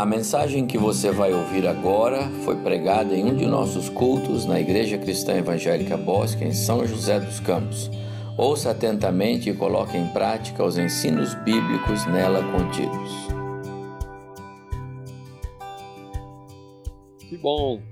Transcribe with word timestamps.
A 0.00 0.06
mensagem 0.06 0.66
que 0.66 0.78
você 0.78 1.10
vai 1.10 1.30
ouvir 1.30 1.68
agora 1.68 2.22
foi 2.42 2.56
pregada 2.56 3.14
em 3.14 3.22
um 3.22 3.36
de 3.36 3.44
nossos 3.44 3.90
cultos 3.90 4.46
na 4.46 4.58
Igreja 4.58 4.96
Cristã 4.96 5.34
Evangélica 5.34 5.94
Bosque, 5.94 6.42
em 6.42 6.54
São 6.54 6.86
José 6.86 7.20
dos 7.20 7.38
Campos. 7.38 7.90
Ouça 8.38 8.70
atentamente 8.70 9.50
e 9.50 9.54
coloque 9.54 9.98
em 9.98 10.06
prática 10.08 10.64
os 10.64 10.78
ensinos 10.78 11.34
bíblicos 11.44 12.06
nela 12.06 12.40
contidos. 12.50 13.12
Que 17.18 17.36
bom! 17.36 17.82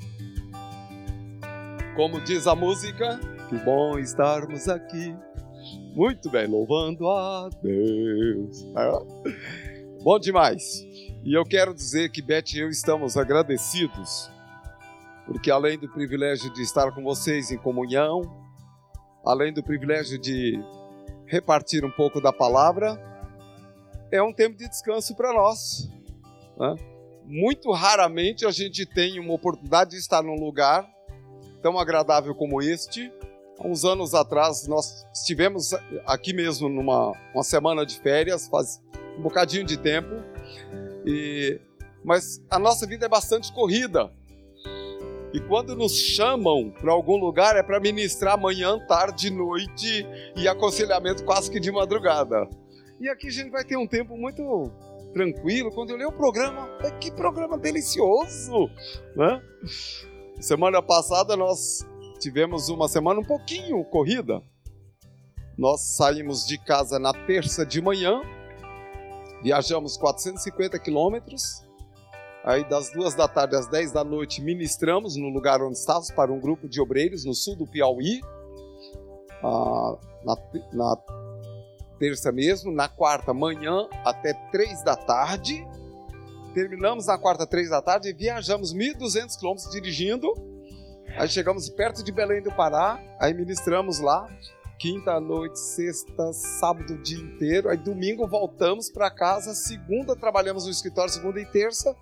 Como 1.94 2.24
diz 2.24 2.46
a 2.46 2.54
música, 2.54 3.20
que 3.50 3.58
bom 3.58 3.98
estarmos 3.98 4.66
aqui. 4.66 5.14
Muito 5.94 6.30
bem, 6.30 6.46
louvando 6.46 7.06
a 7.06 7.50
Deus. 7.62 8.64
Bom 10.02 10.18
demais. 10.18 10.87
E 11.24 11.34
eu 11.34 11.44
quero 11.44 11.74
dizer 11.74 12.10
que 12.10 12.22
Beth 12.22 12.54
e 12.54 12.60
eu 12.60 12.68
estamos 12.68 13.16
agradecidos, 13.16 14.30
porque 15.26 15.50
além 15.50 15.78
do 15.78 15.88
privilégio 15.88 16.52
de 16.52 16.62
estar 16.62 16.92
com 16.92 17.02
vocês 17.02 17.50
em 17.50 17.58
comunhão, 17.58 18.22
além 19.24 19.52
do 19.52 19.62
privilégio 19.62 20.18
de 20.18 20.58
repartir 21.26 21.84
um 21.84 21.90
pouco 21.90 22.20
da 22.20 22.32
palavra, 22.32 22.98
é 24.10 24.22
um 24.22 24.32
tempo 24.32 24.56
de 24.56 24.68
descanso 24.68 25.14
para 25.14 25.32
nós. 25.32 25.90
Né? 26.56 26.76
Muito 27.24 27.70
raramente 27.72 28.46
a 28.46 28.50
gente 28.50 28.86
tem 28.86 29.20
uma 29.20 29.34
oportunidade 29.34 29.90
de 29.90 29.96
estar 29.96 30.22
num 30.22 30.36
lugar 30.36 30.88
tão 31.60 31.78
agradável 31.78 32.34
como 32.34 32.62
este. 32.62 33.12
Há 33.58 33.66
uns 33.66 33.84
anos 33.84 34.14
atrás 34.14 34.66
nós 34.66 35.04
estivemos 35.12 35.74
aqui 36.06 36.32
mesmo 36.32 36.68
numa 36.68 37.12
uma 37.34 37.42
semana 37.42 37.84
de 37.84 38.00
férias, 38.00 38.48
faz 38.48 38.80
um 39.18 39.22
bocadinho 39.22 39.64
de 39.64 39.76
tempo. 39.76 40.08
E, 41.08 41.58
mas 42.04 42.44
a 42.50 42.58
nossa 42.58 42.86
vida 42.86 43.06
é 43.06 43.08
bastante 43.08 43.50
corrida. 43.50 44.12
E 45.32 45.40
quando 45.40 45.74
nos 45.74 45.96
chamam 45.96 46.70
para 46.70 46.92
algum 46.92 47.16
lugar 47.16 47.56
é 47.56 47.62
para 47.62 47.80
ministrar 47.80 48.38
manhã, 48.38 48.78
tarde, 48.86 49.30
noite 49.30 50.06
e 50.36 50.46
aconselhamento 50.46 51.24
quase 51.24 51.50
que 51.50 51.58
de 51.58 51.72
madrugada. 51.72 52.46
E 53.00 53.08
aqui 53.08 53.28
a 53.28 53.30
gente 53.30 53.50
vai 53.50 53.64
ter 53.64 53.78
um 53.78 53.86
tempo 53.86 54.18
muito 54.18 54.70
tranquilo. 55.14 55.70
Quando 55.72 55.90
eu 55.90 55.96
leio 55.96 56.10
o 56.10 56.12
programa, 56.12 56.68
é 56.80 56.90
que 56.90 57.10
programa 57.10 57.56
delicioso, 57.56 58.68
né? 59.16 59.42
Semana 60.38 60.82
passada 60.82 61.36
nós 61.36 61.86
tivemos 62.18 62.68
uma 62.68 62.86
semana 62.86 63.20
um 63.20 63.24
pouquinho 63.24 63.82
corrida. 63.84 64.42
Nós 65.56 65.96
saímos 65.96 66.46
de 66.46 66.58
casa 66.58 66.98
na 66.98 67.12
terça 67.12 67.64
de 67.64 67.80
manhã 67.80 68.20
Viajamos 69.42 69.96
450 69.96 70.78
quilômetros. 70.78 71.62
Aí, 72.44 72.68
das 72.68 72.90
duas 72.92 73.14
da 73.14 73.28
tarde 73.28 73.56
às 73.56 73.68
10 73.68 73.92
da 73.92 74.02
noite, 74.02 74.40
ministramos 74.40 75.16
no 75.16 75.28
lugar 75.28 75.62
onde 75.62 75.76
estávamos 75.78 76.10
para 76.10 76.32
um 76.32 76.40
grupo 76.40 76.68
de 76.68 76.80
obreiros 76.80 77.24
no 77.24 77.34
sul 77.34 77.56
do 77.56 77.66
Piauí. 77.66 78.20
Ah, 79.42 79.96
na, 80.24 80.36
na 80.72 80.96
terça 81.98 82.32
mesmo, 82.32 82.72
na 82.72 82.88
quarta, 82.88 83.34
manhã 83.34 83.88
até 84.04 84.32
3 84.50 84.82
da 84.82 84.96
tarde. 84.96 85.66
Terminamos 86.54 87.06
na 87.06 87.18
quarta, 87.18 87.46
3 87.46 87.70
da 87.70 87.82
tarde 87.82 88.08
e 88.08 88.12
viajamos 88.12 88.74
1.200 88.74 89.38
quilômetros 89.38 89.70
dirigindo. 89.70 90.32
Aí 91.16 91.28
chegamos 91.28 91.68
perto 91.68 92.02
de 92.02 92.12
Belém 92.12 92.42
do 92.42 92.50
Pará, 92.52 93.00
aí 93.18 93.34
ministramos 93.34 93.98
lá 93.98 94.28
quinta 94.78 95.18
noite, 95.18 95.58
sexta, 95.58 96.32
sábado 96.32 96.94
o 96.94 97.02
dia 97.02 97.18
inteiro. 97.18 97.68
Aí 97.68 97.76
domingo 97.76 98.26
voltamos 98.28 98.88
para 98.88 99.10
casa, 99.10 99.52
segunda 99.54 100.14
trabalhamos 100.14 100.64
no 100.64 100.70
escritório, 100.70 101.12
segunda 101.12 101.40
e 101.40 101.46
terça 101.46 101.96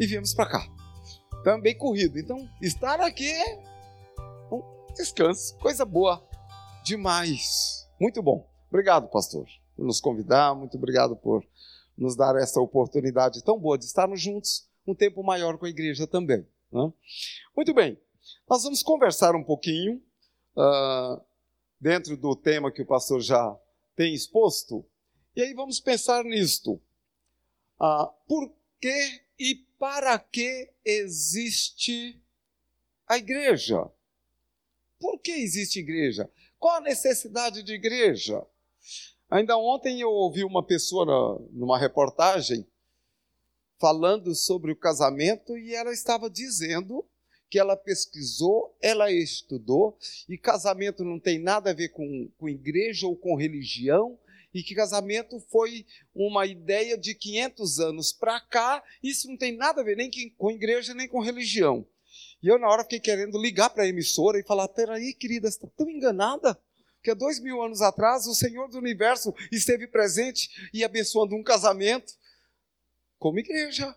e 0.00 0.06
viemos 0.06 0.32
para 0.32 0.48
cá. 0.48 0.66
Também 1.44 1.76
corrido. 1.76 2.18
Então, 2.18 2.48
estar 2.62 3.00
aqui 3.00 3.30
é 3.30 3.58
um 4.50 4.62
descanso, 4.94 5.56
coisa 5.58 5.84
boa 5.84 6.26
demais. 6.82 7.86
Muito 8.00 8.22
bom. 8.22 8.48
Obrigado, 8.68 9.08
pastor, 9.08 9.46
por 9.76 9.84
nos 9.84 10.00
convidar. 10.00 10.54
Muito 10.54 10.78
obrigado 10.78 11.16
por 11.16 11.44
nos 11.96 12.16
dar 12.16 12.34
essa 12.36 12.60
oportunidade 12.60 13.44
tão 13.44 13.58
boa 13.58 13.76
de 13.76 13.84
estarmos 13.84 14.20
juntos 14.20 14.66
um 14.86 14.94
tempo 14.94 15.22
maior 15.22 15.58
com 15.58 15.66
a 15.66 15.70
igreja 15.70 16.06
também. 16.06 16.46
Né? 16.72 16.92
Muito 17.54 17.74
bem. 17.74 17.98
Nós 18.48 18.62
vamos 18.62 18.82
conversar 18.82 19.34
um 19.34 19.44
pouquinho. 19.44 20.00
Uh, 20.56 21.20
dentro 21.80 22.16
do 22.16 22.34
tema 22.34 22.72
que 22.72 22.82
o 22.82 22.86
pastor 22.86 23.20
já 23.20 23.58
tem 23.94 24.14
exposto. 24.14 24.84
E 25.34 25.42
aí 25.42 25.54
vamos 25.54 25.80
pensar 25.80 26.24
nisto. 26.24 26.80
Ah, 27.78 28.06
por 28.26 28.52
que 28.80 29.22
e 29.38 29.54
para 29.78 30.18
que 30.18 30.72
existe 30.84 32.20
a 33.06 33.18
igreja? 33.18 33.90
Por 34.98 35.18
que 35.18 35.32
existe 35.32 35.78
igreja? 35.78 36.30
Qual 36.58 36.76
a 36.76 36.80
necessidade 36.80 37.62
de 37.62 37.74
igreja? 37.74 38.44
Ainda 39.28 39.58
ontem 39.58 40.00
eu 40.00 40.10
ouvi 40.10 40.44
uma 40.44 40.64
pessoa 40.64 41.04
na, 41.04 41.46
numa 41.52 41.78
reportagem 41.78 42.66
falando 43.78 44.34
sobre 44.34 44.72
o 44.72 44.76
casamento 44.76 45.56
e 45.58 45.74
ela 45.74 45.92
estava 45.92 46.30
dizendo 46.30 47.04
que 47.48 47.58
ela 47.58 47.76
pesquisou, 47.76 48.76
ela 48.80 49.10
estudou, 49.10 49.96
e 50.28 50.36
casamento 50.36 51.04
não 51.04 51.18
tem 51.18 51.38
nada 51.38 51.70
a 51.70 51.74
ver 51.74 51.90
com, 51.90 52.28
com 52.36 52.48
igreja 52.48 53.06
ou 53.06 53.16
com 53.16 53.36
religião, 53.36 54.18
e 54.52 54.62
que 54.62 54.74
casamento 54.74 55.38
foi 55.50 55.86
uma 56.14 56.46
ideia 56.46 56.96
de 56.96 57.14
500 57.14 57.78
anos 57.78 58.12
para 58.12 58.40
cá, 58.40 58.82
isso 59.02 59.28
não 59.28 59.36
tem 59.36 59.54
nada 59.56 59.80
a 59.80 59.84
ver 59.84 59.96
nem 59.96 60.10
com 60.36 60.50
igreja 60.50 60.94
nem 60.94 61.06
com 61.06 61.20
religião. 61.20 61.86
E 62.42 62.48
eu, 62.48 62.58
na 62.58 62.68
hora, 62.68 62.82
fiquei 62.82 63.00
querendo 63.00 63.38
ligar 63.38 63.70
para 63.70 63.84
a 63.84 63.88
emissora 63.88 64.38
e 64.38 64.44
falar: 64.44 64.68
peraí, 64.68 65.12
querida, 65.12 65.50
você 65.50 65.56
está 65.56 65.68
tão 65.76 65.90
enganada? 65.90 66.58
Que 67.02 67.10
há 67.10 67.14
dois 67.14 67.38
mil 67.38 67.62
anos 67.62 67.82
atrás 67.82 68.26
o 68.26 68.34
Senhor 68.34 68.68
do 68.68 68.78
Universo 68.78 69.34
esteve 69.52 69.86
presente 69.86 70.70
e 70.72 70.82
abençoando 70.82 71.36
um 71.36 71.42
casamento 71.42 72.14
como 73.18 73.38
igreja, 73.38 73.94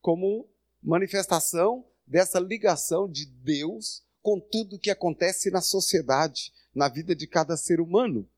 como 0.00 0.48
manifestação 0.82 1.86
dessa 2.12 2.38
ligação 2.38 3.10
de 3.10 3.24
Deus 3.24 4.04
com 4.20 4.38
tudo 4.38 4.78
que 4.78 4.90
acontece 4.90 5.50
na 5.50 5.62
sociedade, 5.62 6.52
na 6.74 6.86
vida 6.86 7.16
de 7.16 7.26
cada 7.26 7.56
ser 7.56 7.80
humano. 7.80 8.28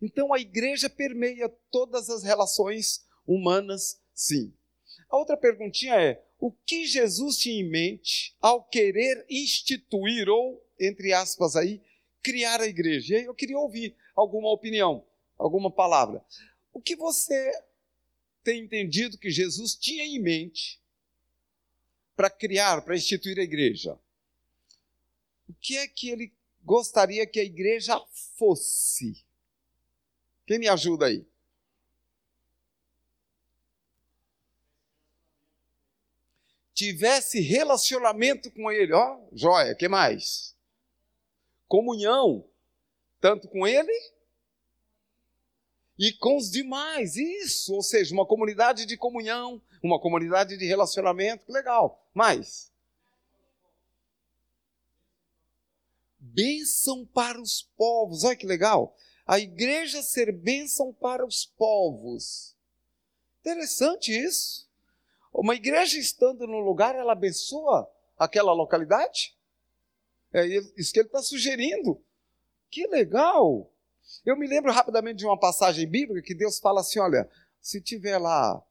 Então 0.00 0.32
a 0.32 0.40
igreja 0.40 0.88
permeia 0.88 1.46
todas 1.70 2.08
as 2.08 2.22
relações 2.22 3.04
humanas, 3.26 4.00
sim. 4.14 4.54
A 5.10 5.18
outra 5.18 5.36
perguntinha 5.36 6.00
é: 6.00 6.24
o 6.38 6.50
que 6.50 6.86
Jesus 6.86 7.36
tinha 7.36 7.60
em 7.60 7.68
mente 7.68 8.34
ao 8.40 8.64
querer 8.64 9.26
instituir 9.28 10.26
ou, 10.30 10.66
entre 10.80 11.12
aspas 11.12 11.56
aí, 11.56 11.82
criar 12.22 12.62
a 12.62 12.66
igreja? 12.66 13.14
E 13.14 13.16
aí 13.18 13.24
eu 13.26 13.34
queria 13.34 13.58
ouvir 13.58 13.94
alguma 14.16 14.50
opinião, 14.50 15.04
alguma 15.36 15.70
palavra. 15.70 16.24
O 16.72 16.80
que 16.80 16.96
você 16.96 17.52
tem 18.42 18.64
entendido 18.64 19.18
que 19.18 19.30
Jesus 19.30 19.74
tinha 19.74 20.04
em 20.04 20.18
mente 20.18 20.79
para 22.20 22.28
criar, 22.28 22.82
para 22.82 22.94
instituir 22.94 23.38
a 23.38 23.42
igreja? 23.42 23.98
O 25.48 25.54
que 25.54 25.78
é 25.78 25.88
que 25.88 26.10
ele 26.10 26.30
gostaria 26.62 27.26
que 27.26 27.40
a 27.40 27.42
igreja 27.42 27.98
fosse? 28.36 29.24
Quem 30.46 30.58
me 30.58 30.68
ajuda 30.68 31.06
aí? 31.06 31.26
Tivesse 36.74 37.40
relacionamento 37.40 38.50
com 38.50 38.70
ele, 38.70 38.92
ó, 38.92 39.18
joia, 39.32 39.74
que 39.74 39.88
mais? 39.88 40.54
Comunhão, 41.66 42.46
tanto 43.18 43.48
com 43.48 43.66
ele 43.66 44.12
e 45.98 46.12
com 46.12 46.36
os 46.36 46.50
demais, 46.50 47.16
isso, 47.16 47.72
ou 47.72 47.82
seja, 47.82 48.12
uma 48.12 48.26
comunidade 48.26 48.84
de 48.84 48.98
comunhão, 48.98 49.62
uma 49.82 50.00
comunidade 50.00 50.56
de 50.56 50.66
relacionamento, 50.66 51.50
legal. 51.50 52.04
Mas 52.14 52.70
bênção 56.20 57.04
para 57.06 57.40
os 57.40 57.62
povos, 57.76 58.24
olha 58.24 58.36
que 58.36 58.46
legal. 58.46 58.94
A 59.26 59.38
igreja 59.38 60.02
ser 60.02 60.32
bênção 60.32 60.92
para 60.92 61.24
os 61.24 61.44
povos. 61.44 62.54
Interessante 63.40 64.12
isso. 64.12 64.68
Uma 65.32 65.54
igreja 65.54 65.98
estando 65.98 66.46
no 66.46 66.58
lugar, 66.58 66.94
ela 66.94 67.12
abençoa 67.12 67.90
aquela 68.18 68.52
localidade? 68.52 69.36
É 70.32 70.44
isso 70.76 70.92
que 70.92 70.98
ele 70.98 71.08
está 71.08 71.22
sugerindo. 71.22 72.02
Que 72.70 72.86
legal! 72.86 73.72
Eu 74.24 74.36
me 74.36 74.46
lembro 74.46 74.72
rapidamente 74.72 75.18
de 75.18 75.26
uma 75.26 75.38
passagem 75.38 75.86
bíblica 75.88 76.26
que 76.26 76.34
Deus 76.34 76.58
fala 76.58 76.80
assim: 76.80 76.98
olha, 76.98 77.28
se 77.60 77.80
tiver 77.80 78.18
lá 78.18 78.62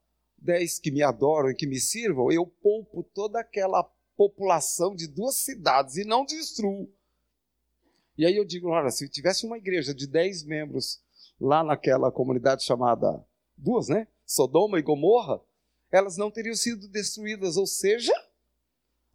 dez 0.42 0.80
que 0.80 0.92
me 0.92 1.04
adoram 1.04 1.50
e 1.50 1.56
que 1.56 1.68
me 1.68 1.80
sirvam, 1.80 2.32
eu 2.32 2.46
poupo 2.46 3.04
toda 3.04 3.40
aquela 3.40 3.84
população 4.16 4.96
de 4.96 5.08
duas 5.08 5.36
cidades 5.36 5.98
e 5.98 6.04
não 6.04 6.26
destruo. 6.26 6.92
E 8.18 8.26
aí 8.26 8.36
eu 8.36 8.44
digo, 8.44 8.68
olha, 8.70 8.90
se 8.92 9.08
tivesse 9.08 9.46
uma 9.46 9.58
igreja 9.58 9.94
de 9.94 10.06
dez 10.06 10.44
membros 10.44 11.02
lá 11.40 11.64
naquela 11.64 12.12
comunidade 12.12 12.64
chamada, 12.64 13.24
duas, 13.56 13.88
né? 13.88 14.08
Sodoma 14.26 14.78
e 14.78 14.82
Gomorra, 14.82 15.42
elas 15.92 16.18
não 16.18 16.30
teriam 16.30 16.56
sido 16.56 16.88
destruídas, 16.88 17.56
ou 17.56 17.66
seja, 17.66 18.14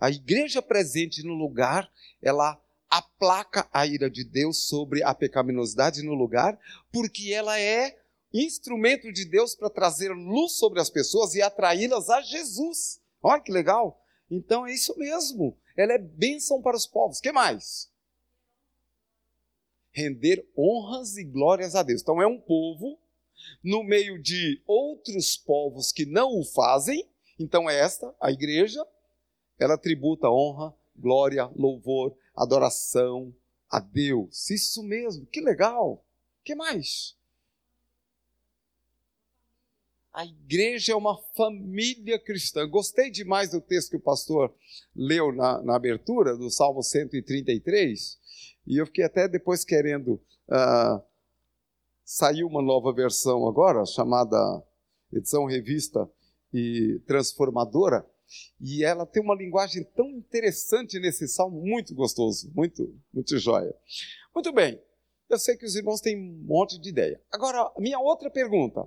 a 0.00 0.10
igreja 0.10 0.62
presente 0.62 1.22
no 1.22 1.34
lugar, 1.34 1.90
ela 2.22 2.60
aplaca 2.90 3.68
a 3.72 3.86
ira 3.86 4.10
de 4.10 4.24
Deus 4.24 4.66
sobre 4.66 5.02
a 5.02 5.14
pecaminosidade 5.14 6.02
no 6.02 6.14
lugar, 6.14 6.58
porque 6.92 7.32
ela 7.32 7.58
é 7.60 7.98
instrumento 8.34 9.12
de 9.12 9.24
Deus 9.24 9.54
para 9.54 9.70
trazer 9.70 10.10
luz 10.10 10.52
sobre 10.54 10.80
as 10.80 10.90
pessoas 10.90 11.34
e 11.34 11.42
atraí-las 11.42 12.10
a 12.10 12.20
Jesus. 12.20 13.00
Olha 13.22 13.40
que 13.40 13.52
legal! 13.52 14.02
Então 14.30 14.66
é 14.66 14.72
isso 14.72 14.98
mesmo. 14.98 15.56
Ela 15.76 15.94
é 15.94 15.98
bênção 15.98 16.60
para 16.60 16.76
os 16.76 16.86
povos. 16.86 17.20
que 17.20 17.30
mais? 17.30 17.90
Render 19.92 20.44
honras 20.58 21.16
e 21.16 21.24
glórias 21.24 21.76
a 21.76 21.82
Deus. 21.82 22.02
Então 22.02 22.20
é 22.20 22.26
um 22.26 22.40
povo 22.40 22.98
no 23.62 23.84
meio 23.84 24.20
de 24.20 24.60
outros 24.66 25.36
povos 25.36 25.92
que 25.92 26.04
não 26.04 26.38
o 26.38 26.44
fazem. 26.44 27.08
Então 27.38 27.68
é 27.68 27.78
esta, 27.78 28.14
a 28.20 28.30
igreja, 28.30 28.84
ela 29.58 29.78
tributa 29.78 30.28
honra, 30.28 30.74
glória, 30.96 31.46
louvor, 31.54 32.16
adoração 32.34 33.34
a 33.70 33.80
Deus. 33.80 34.50
Isso 34.50 34.82
mesmo, 34.82 35.26
que 35.26 35.40
legal. 35.40 36.04
que 36.44 36.54
mais? 36.54 37.16
A 40.14 40.24
igreja 40.24 40.92
é 40.92 40.96
uma 40.96 41.18
família 41.36 42.20
cristã. 42.20 42.68
Gostei 42.68 43.10
demais 43.10 43.50
do 43.50 43.60
texto 43.60 43.90
que 43.90 43.96
o 43.96 44.00
pastor 44.00 44.54
leu 44.94 45.32
na, 45.32 45.60
na 45.60 45.74
abertura, 45.74 46.36
do 46.36 46.48
Salmo 46.50 46.84
133, 46.84 48.16
e 48.64 48.80
eu 48.80 48.86
fiquei 48.86 49.02
até 49.02 49.26
depois 49.26 49.64
querendo. 49.64 50.12
Uh, 50.48 51.02
saiu 52.04 52.46
uma 52.46 52.62
nova 52.62 52.92
versão 52.92 53.48
agora, 53.48 53.84
chamada 53.84 54.62
edição 55.12 55.46
revista 55.46 56.08
e 56.52 57.02
transformadora, 57.08 58.08
e 58.60 58.84
ela 58.84 59.04
tem 59.04 59.20
uma 59.20 59.34
linguagem 59.34 59.82
tão 59.96 60.08
interessante 60.10 61.00
nesse 61.00 61.26
salmo, 61.26 61.60
muito 61.60 61.92
gostoso, 61.92 62.52
muito, 62.54 62.96
muito 63.12 63.36
joia. 63.36 63.74
Muito 64.32 64.52
bem, 64.52 64.80
eu 65.28 65.38
sei 65.40 65.56
que 65.56 65.64
os 65.64 65.74
irmãos 65.74 66.00
têm 66.00 66.16
um 66.16 66.44
monte 66.46 66.78
de 66.78 66.88
ideia. 66.88 67.20
Agora, 67.32 67.72
minha 67.78 67.98
outra 67.98 68.30
pergunta. 68.30 68.86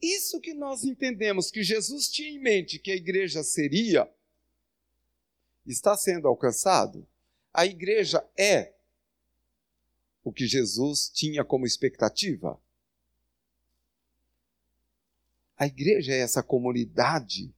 Isso 0.00 0.40
que 0.40 0.54
nós 0.54 0.84
entendemos 0.84 1.50
que 1.50 1.62
Jesus 1.62 2.08
tinha 2.08 2.28
em 2.28 2.38
mente 2.38 2.78
que 2.78 2.90
a 2.90 2.96
igreja 2.96 3.42
seria, 3.42 4.10
está 5.66 5.96
sendo 5.96 6.28
alcançado? 6.28 7.06
A 7.52 7.64
igreja 7.64 8.26
é 8.36 8.74
o 10.22 10.32
que 10.32 10.46
Jesus 10.46 11.08
tinha 11.08 11.44
como 11.44 11.66
expectativa? 11.66 12.60
A 15.56 15.66
igreja 15.66 16.12
é 16.12 16.18
essa 16.18 16.42
comunidade 16.42 17.54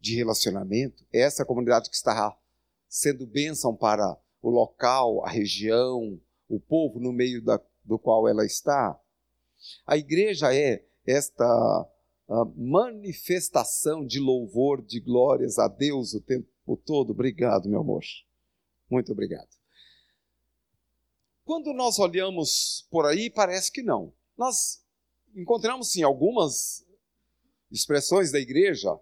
de 0.00 0.16
relacionamento, 0.16 1.06
é 1.12 1.20
essa 1.20 1.44
comunidade 1.44 1.90
que 1.90 1.96
está 1.96 2.36
sendo 2.88 3.26
bênção 3.26 3.74
para 3.76 4.18
o 4.40 4.50
local, 4.50 5.24
a 5.24 5.30
região, 5.30 6.20
o 6.48 6.60
povo 6.60 7.00
no 7.00 7.12
meio 7.12 7.42
da, 7.42 7.60
do 7.84 7.98
qual 7.98 8.28
ela 8.28 8.44
está. 8.44 8.98
A 9.86 9.96
igreja 9.96 10.54
é 10.54 10.84
esta 11.06 11.88
manifestação 12.56 14.04
de 14.06 14.18
louvor, 14.18 14.82
de 14.82 15.00
glórias 15.00 15.58
a 15.58 15.68
Deus 15.68 16.14
o 16.14 16.20
tempo 16.20 16.76
todo. 16.84 17.10
Obrigado, 17.10 17.68
meu 17.68 17.80
amor. 17.80 18.02
Muito 18.90 19.12
obrigado. 19.12 19.48
Quando 21.44 21.74
nós 21.74 21.98
olhamos 21.98 22.86
por 22.90 23.04
aí, 23.04 23.28
parece 23.28 23.70
que 23.70 23.82
não. 23.82 24.12
Nós 24.36 24.82
encontramos 25.36 25.92
sim 25.92 26.02
algumas 26.02 26.86
expressões 27.70 28.32
da 28.32 28.40
igreja 28.40 28.98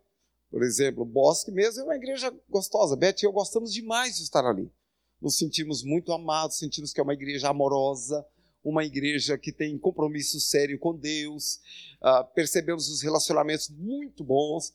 por 0.52 0.62
exemplo, 0.62 1.02
Bosque 1.02 1.50
mesmo 1.50 1.80
é 1.80 1.84
uma 1.84 1.96
igreja 1.96 2.30
gostosa. 2.46 2.94
Beth 2.94 3.22
e 3.22 3.24
eu 3.24 3.32
gostamos 3.32 3.72
demais 3.72 4.16
de 4.16 4.22
estar 4.22 4.44
ali. 4.44 4.70
Nos 5.18 5.38
sentimos 5.38 5.82
muito 5.82 6.12
amados, 6.12 6.58
sentimos 6.58 6.92
que 6.92 7.00
é 7.00 7.02
uma 7.02 7.14
igreja 7.14 7.48
amorosa, 7.48 8.22
uma 8.64 8.84
igreja 8.84 9.36
que 9.36 9.52
tem 9.52 9.78
compromisso 9.78 10.40
sério 10.40 10.78
com 10.78 10.96
Deus. 10.96 11.60
Uh, 12.00 12.24
percebemos 12.34 12.88
os 12.88 13.02
relacionamentos 13.02 13.68
muito 13.70 14.22
bons. 14.22 14.74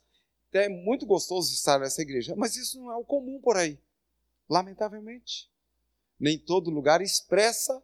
É 0.54 0.68
muito 0.68 1.06
gostoso 1.06 1.54
estar 1.54 1.80
nessa 1.80 2.02
igreja, 2.02 2.36
mas 2.36 2.56
isso 2.56 2.80
não 2.80 2.92
é 2.92 2.96
o 2.96 3.04
comum 3.04 3.40
por 3.40 3.58
aí. 3.58 3.78
Lamentavelmente. 4.50 5.50
Nem 6.20 6.40
todo 6.40 6.72
lugar 6.72 7.02
expressa 7.02 7.84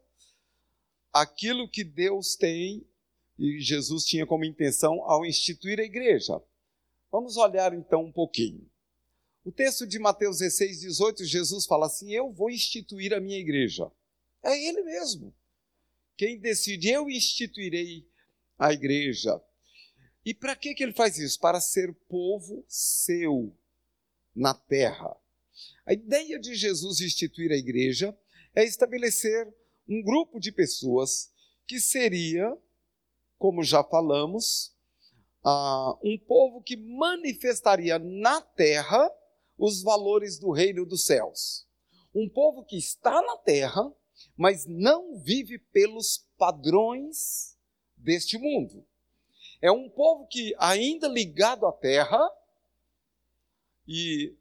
aquilo 1.11 1.69
que 1.69 1.83
Deus 1.83 2.35
tem 2.35 2.83
e 3.37 3.59
Jesus 3.59 4.05
tinha 4.05 4.25
como 4.25 4.45
intenção 4.45 5.03
ao 5.03 5.25
instituir 5.25 5.79
a 5.79 5.83
igreja. 5.83 6.41
Vamos 7.11 7.37
olhar 7.37 7.73
então 7.73 8.03
um 8.03 8.11
pouquinho. 8.11 8.67
O 9.45 9.51
texto 9.51 9.85
de 9.85 9.99
Mateus 9.99 10.39
16, 10.39 10.81
18, 10.81 11.25
Jesus 11.25 11.65
fala 11.65 11.87
assim: 11.87 12.11
Eu 12.11 12.31
vou 12.31 12.49
instituir 12.49 13.13
a 13.13 13.19
minha 13.19 13.37
igreja. 13.37 13.91
É 14.41 14.57
Ele 14.57 14.81
mesmo. 14.83 15.33
Quem 16.17 16.39
decide, 16.39 16.89
eu 16.89 17.09
instituirei 17.09 18.07
a 18.57 18.71
igreja. 18.71 19.41
E 20.25 20.33
para 20.33 20.55
que, 20.55 20.73
que 20.73 20.83
ele 20.83 20.93
faz 20.93 21.17
isso? 21.17 21.39
Para 21.39 21.59
ser 21.59 21.93
povo 22.07 22.63
seu 22.67 23.55
na 24.35 24.53
terra. 24.53 25.15
A 25.85 25.93
ideia 25.93 26.39
de 26.39 26.55
Jesus 26.55 27.01
instituir 27.01 27.51
a 27.51 27.57
igreja 27.57 28.17
é 28.55 28.63
estabelecer 28.63 29.53
um 29.87 30.01
grupo 30.01 30.39
de 30.39 30.51
pessoas 30.51 31.31
que 31.67 31.79
seria, 31.79 32.57
como 33.37 33.63
já 33.63 33.83
falamos, 33.83 34.73
uh, 35.43 35.97
um 36.03 36.17
povo 36.17 36.61
que 36.61 36.77
manifestaria 36.77 37.99
na 37.99 38.41
terra 38.41 39.11
os 39.57 39.81
valores 39.81 40.39
do 40.39 40.51
reino 40.51 40.85
dos 40.85 41.05
céus. 41.05 41.67
Um 42.13 42.29
povo 42.29 42.63
que 42.63 42.77
está 42.77 43.21
na 43.21 43.37
terra, 43.37 43.91
mas 44.35 44.65
não 44.65 45.17
vive 45.17 45.57
pelos 45.57 46.25
padrões 46.37 47.57
deste 47.97 48.37
mundo. 48.37 48.85
É 49.61 49.71
um 49.71 49.89
povo 49.89 50.27
que, 50.27 50.53
ainda 50.57 51.07
ligado 51.07 51.65
à 51.65 51.71
terra, 51.71 52.19
e, 53.87 54.33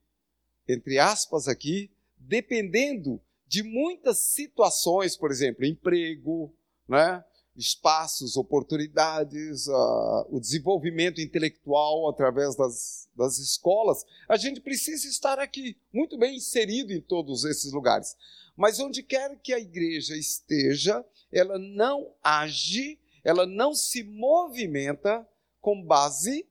entre 0.69 0.99
aspas 0.99 1.49
aqui, 1.49 1.91
dependendo 2.19 3.21
de 3.47 3.63
muitas 3.63 4.19
situações, 4.19 5.17
por 5.17 5.31
exemplo, 5.31 5.65
emprego, 5.65 6.53
né? 6.89 7.25
espaços, 7.57 8.37
oportunidades, 8.37 9.67
uh, 9.67 10.27
o 10.31 10.41
desenvolvimento 10.41 11.21
intelectual 11.21 12.09
através 12.09 12.57
das, 12.57 13.09
das 13.15 13.39
escolas, 13.39 14.05
a 14.29 14.37
gente 14.37 14.61
precisa 14.61 15.07
estar 15.07 15.39
aqui, 15.39 15.77
muito 15.93 16.17
bem 16.17 16.37
inserido 16.37 16.93
em 16.93 17.01
todos 17.01 17.45
esses 17.45 17.73
lugares. 17.73 18.17
Mas 18.57 18.79
onde 18.79 19.03
quer 19.03 19.39
que 19.41 19.53
a 19.53 19.59
igreja 19.59 20.17
esteja, 20.17 21.05
ela 21.31 21.59
não 21.59 22.15
age, 22.23 22.99
ela 23.25 23.47
não 23.47 23.75
se 23.75 24.03
movimenta 24.03 25.27
com 25.61 25.83
base 25.83 26.47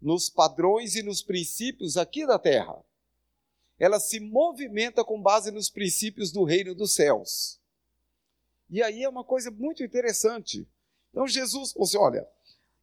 nos 0.00 0.30
padrões 0.30 0.94
e 0.94 1.02
nos 1.02 1.22
princípios 1.22 1.96
aqui 1.96 2.26
da 2.26 2.38
terra. 2.38 2.82
Ela 3.78 4.00
se 4.00 4.18
movimenta 4.18 5.04
com 5.04 5.20
base 5.20 5.50
nos 5.50 5.68
princípios 5.68 6.32
do 6.32 6.44
reino 6.44 6.74
dos 6.74 6.94
céus. 6.94 7.60
E 8.70 8.82
aí 8.82 9.02
é 9.02 9.08
uma 9.08 9.24
coisa 9.24 9.50
muito 9.50 9.82
interessante. 9.82 10.68
Então 11.10 11.26
Jesus 11.26 11.72
falou 11.72 11.86
assim: 11.86 11.98
olha, 11.98 12.28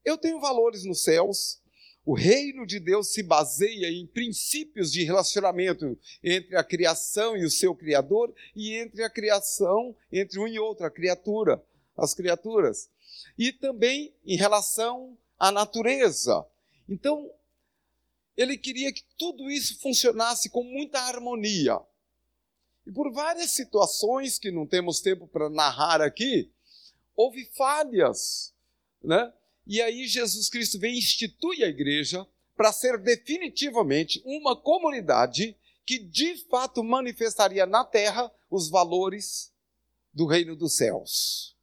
eu 0.04 0.18
tenho 0.18 0.40
valores 0.40 0.84
nos 0.84 1.04
céus, 1.04 1.62
o 2.06 2.14
reino 2.14 2.68
de 2.68 2.80
Deus 2.80 3.12
se 3.12 3.24
baseia 3.24 3.90
em 3.90 4.06
princípios 4.06 4.92
de 4.92 5.04
relacionamento 5.04 5.98
entre 6.24 6.56
a 6.56 6.64
criação 6.64 7.36
e 7.36 7.44
o 7.44 7.50
seu 7.50 7.76
Criador, 7.76 8.34
e 8.56 8.76
entre 8.76 9.04
a 9.04 9.10
criação, 9.10 9.96
entre 10.12 10.40
um 10.40 10.48
e 10.48 10.60
outro, 10.60 10.86
a 10.86 10.92
criatura, 10.92 11.64
as 11.98 12.14
criaturas. 12.14 12.92
E 13.38 13.52
também 13.52 14.14
em 14.24 14.38
relação 14.38 15.18
à 15.40 15.52
natureza. 15.52 16.46
Então, 16.88 17.32
ele 18.38 18.56
queria 18.56 18.94
que 18.94 19.04
tudo 19.18 19.50
isso 19.50 19.80
funcionasse 19.80 20.50
com 20.50 20.64
muita 20.64 21.00
harmonia. 21.00 21.80
E 22.86 22.92
por 22.92 23.12
várias 23.12 23.52
situações 23.52 24.38
que 24.38 24.52
não 24.52 24.68
temos 24.68 25.02
tempo 25.02 25.28
para 25.28 25.50
narrar 25.50 26.02
aqui, 26.02 26.52
houve 27.16 27.50
falhas, 27.56 28.54
né? 29.04 29.34
E 29.66 29.82
aí 29.82 30.08
Jesus 30.08 30.50
Cristo 30.50 30.80
vem 30.80 30.96
e 30.96 31.00
institui 31.00 31.64
a 31.64 31.68
igreja 31.68 32.26
para 32.56 32.72
ser 32.72 32.98
definitivamente 32.98 34.22
uma 34.26 34.56
comunidade 34.56 35.58
que 35.86 36.00
de 36.00 36.38
fato 36.50 36.84
manifestaria 36.84 37.66
na 37.66 37.84
terra 37.84 38.32
os 38.50 38.70
valores 38.70 39.54
do 40.14 40.26
reino 40.26 40.56
dos 40.56 40.76
céus. 40.76 41.56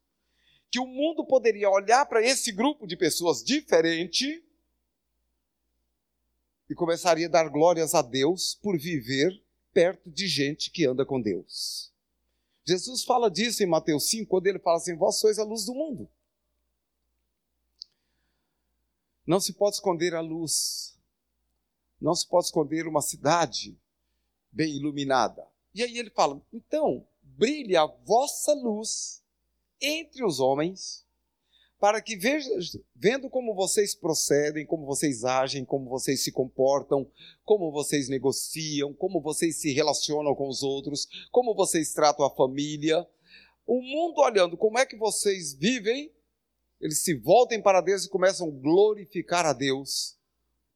Que 0.71 0.78
o 0.78 0.87
mundo 0.87 1.25
poderia 1.25 1.71
olhar 1.71 2.06
para 2.06 2.23
esse 2.23 2.52
grupo 2.52 2.87
de 2.87 2.97
pessoas 2.97 3.42
diferente 3.42 4.44
e 6.68 6.75
começaria 6.75 7.26
a 7.26 7.30
dar 7.30 7.49
glórias 7.49 7.94
a 7.94 8.02
Deus 8.02 8.59
por 8.62 8.78
viver 8.78 9.42
perto 9.73 10.11
de 10.11 10.26
gente 10.26 10.71
que 10.71 10.87
anda 10.87 11.04
com 11.04 11.21
Deus. 11.21 11.92
Jesus 12.64 13.04
fala 13.04 13.30
disso 13.30 13.62
em 13.62 13.66
Mateus 13.66 14.09
5, 14.09 14.28
quando 14.28 14.47
ele 14.47 14.59
fala 14.59 14.76
assim: 14.76 14.97
Vós 14.97 15.18
sois 15.18 15.38
a 15.38 15.44
luz 15.44 15.64
do 15.64 15.75
mundo. 15.75 16.09
Não 19.26 19.41
se 19.41 19.52
pode 19.52 19.76
esconder 19.76 20.14
a 20.14 20.21
luz 20.21 20.93
não 22.02 22.17
se 22.17 22.29
pode 22.29 22.47
esconder 22.47 22.88
uma 22.88 23.00
cidade 23.00 23.79
bem 24.50 24.75
iluminada. 24.76 25.47
E 25.73 25.83
aí 25.83 25.97
ele 25.97 26.11
fala: 26.11 26.43
então, 26.52 27.07
brilhe 27.23 27.76
a 27.76 27.87
vossa 27.87 28.52
luz 28.52 29.23
entre 29.81 30.25
os 30.25 30.41
homens, 30.41 31.07
para 31.79 32.02
que 32.02 32.19
vendo 32.95 33.31
como 33.31 33.55
vocês 33.55 33.95
procedem, 33.95 34.67
como 34.67 34.85
vocês 34.85 35.25
agem, 35.25 35.64
como 35.64 35.88
vocês 35.88 36.23
se 36.25 36.33
comportam, 36.33 37.09
como 37.45 37.71
vocês 37.71 38.09
negociam, 38.09 38.93
como 38.93 39.21
vocês 39.21 39.57
se 39.61 39.73
relacionam 39.73 40.35
com 40.35 40.49
os 40.49 40.62
outros, 40.62 41.09
como 41.31 41.55
vocês 41.55 41.93
tratam 41.93 42.26
a 42.26 42.35
família, 42.35 43.07
o 43.64 43.81
mundo 43.81 44.21
olhando 44.21 44.57
como 44.57 44.79
é 44.79 44.85
que 44.85 44.97
vocês 44.97 45.55
vivem, 45.55 46.12
eles 46.83 46.99
se 46.99 47.15
voltem 47.15 47.62
para 47.62 47.81
Deus 47.81 48.05
e 48.05 48.11
começam 48.11 48.49
a 48.49 48.51
glorificar 48.51 49.47
a 49.47 49.53
Deus 49.53 50.19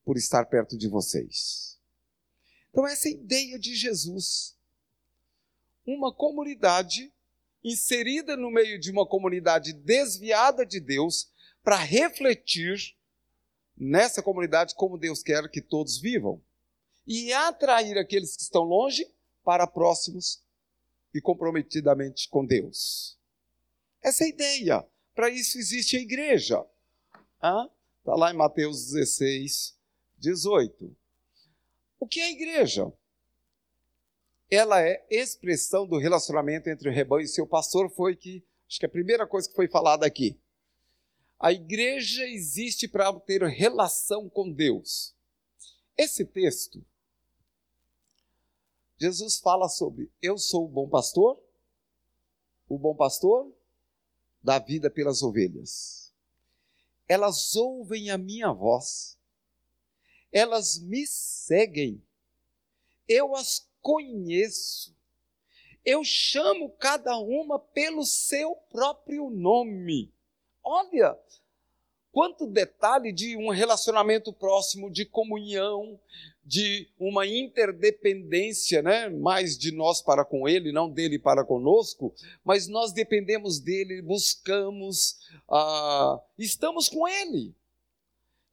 por 0.05 0.17
estar 0.17 0.47
perto 0.47 0.79
de 0.79 0.87
vocês. 0.87 1.81
Então, 2.71 2.87
essa 2.87 3.09
é 3.09 3.11
a 3.11 3.15
ideia 3.15 3.59
de 3.59 3.75
Jesus. 3.75 4.57
Uma 5.85 6.15
comunidade 6.15 7.13
inserida 7.65 8.37
no 8.37 8.53
meio 8.53 8.79
de 8.79 8.93
uma 8.93 9.05
comunidade 9.05 9.73
desviada 9.73 10.65
de 10.65 10.79
Deus 10.79 11.29
para 11.61 11.77
refletir 11.77 12.97
nessa 13.77 14.23
comunidade 14.23 14.77
como 14.77 14.97
Deus 14.97 15.25
quer 15.25 15.51
que 15.51 15.61
todos 15.61 15.99
vivam 15.99 16.41
e 17.05 17.33
atrair 17.33 17.99
aqueles 17.99 18.37
que 18.37 18.43
estão 18.43 18.63
longe 18.63 19.11
para 19.43 19.67
próximos 19.67 20.41
e 21.13 21.21
comprometidamente 21.21 22.29
com 22.29 22.47
Deus. 22.47 23.19
Essa 24.01 24.23
é 24.23 24.27
a 24.27 24.31
ideia. 24.31 24.87
Para 25.17 25.31
isso 25.31 25.59
existe 25.59 25.97
a 25.97 26.01
igreja. 26.01 26.65
Está 27.99 28.15
lá 28.15 28.33
em 28.33 28.37
Mateus 28.37 28.93
16, 28.93 29.77
18. 30.19 30.97
O 31.99 32.07
que 32.07 32.21
é 32.21 32.27
a 32.27 32.31
igreja? 32.31 32.93
ela 34.51 34.81
é 34.81 35.05
expressão 35.11 35.87
do 35.87 35.99
relacionamento 35.99 36.69
entre 36.69 36.89
o 36.89 36.93
rebanho 36.93 37.25
e 37.25 37.29
seu 37.29 37.47
pastor, 37.47 37.91
foi 37.91 38.15
que, 38.15 38.45
acho 38.69 38.79
que 38.79 38.87
a 38.87 38.91
primeira 38.91 39.27
coisa 39.27 39.49
que 39.49 39.55
foi 39.55 39.69
falada 39.69 40.07
aqui. 40.07 40.41
A 41.39 41.53
igreja 41.53 42.25
existe 42.27 42.89
para 42.89 43.13
ter 43.21 43.43
relação 43.43 44.29
com 44.29 44.51
Deus. 44.51 45.15
Esse 45.97 46.25
texto, 46.25 46.85
Jesus 48.99 49.39
fala 49.39 49.69
sobre 49.69 50.11
eu 50.23 50.39
sou 50.39 50.65
o 50.65 50.69
bom 50.69 50.89
pastor, 50.89 51.39
o 52.69 52.79
bom 52.79 52.95
pastor 52.95 53.53
dá 54.47 54.61
vida 54.61 54.89
pelas 54.89 55.25
ovelhas. 55.25 56.15
Elas 57.09 57.57
ouvem 57.57 58.11
a 58.11 58.17
minha 58.17 58.53
voz, 58.53 59.19
elas 60.31 60.79
me 60.79 61.05
seguem, 61.05 62.01
eu 63.09 63.35
as 63.35 63.69
conheço. 63.83 64.95
Eu 65.85 66.03
chamo 66.03 66.71
cada 66.71 67.17
uma 67.19 67.59
pelo 67.59 68.05
seu 68.05 68.57
próprio 68.71 69.31
nome. 69.31 70.13
Olha, 70.63 71.17
quanto 72.11 72.47
detalhe 72.47 73.13
de 73.13 73.37
um 73.37 73.51
relacionamento 73.51 74.33
próximo, 74.33 74.91
de 74.91 75.05
comunhão, 75.05 76.01
de 76.47 76.89
uma 76.97 77.27
interdependência, 77.27 78.81
né? 78.81 79.09
mais 79.09 79.59
de 79.59 79.73
nós 79.73 80.01
para 80.01 80.25
com 80.25 80.49
Ele, 80.49 80.71
não 80.71 80.89
dele 80.89 81.19
para 81.19 81.45
conosco, 81.45 82.15
mas 82.45 82.69
nós 82.69 82.93
dependemos 82.93 83.59
dele, 83.59 84.01
buscamos, 84.01 85.19
ah, 85.51 86.21
estamos 86.39 86.89
com 86.89 87.09
Ele. 87.09 87.53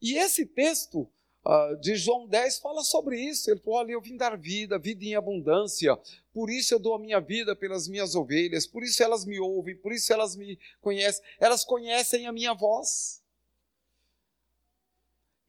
E 0.02 0.18
esse 0.18 0.44
texto 0.44 1.08
uh, 1.46 1.78
de 1.80 1.96
João 1.96 2.28
10 2.28 2.60
fala 2.60 2.84
sobre 2.84 3.20
isso. 3.20 3.50
Ele 3.50 3.60
falou: 3.60 3.80
Olha, 3.80 3.92
eu 3.92 4.02
vim 4.02 4.18
dar 4.18 4.38
vida, 4.38 4.80
vida 4.80 5.06
em 5.06 5.16
abundância. 5.16 5.98
Por 6.34 6.50
isso 6.50 6.74
eu 6.74 6.80
dou 6.80 6.96
a 6.96 7.00
minha 7.00 7.20
vida 7.20 7.56
pelas 7.56 7.88
minhas 7.88 8.16
ovelhas. 8.16 8.66
Por 8.66 8.84
isso 8.84 9.04
elas 9.04 9.24
me 9.24 9.40
ouvem. 9.40 9.76
Por 9.76 9.94
isso 9.94 10.12
elas 10.12 10.36
me 10.36 10.60
conhecem. 10.82 11.24
Elas 11.40 11.64
conhecem 11.64 12.26
a 12.26 12.32
minha 12.32 12.54
voz. 12.54 13.22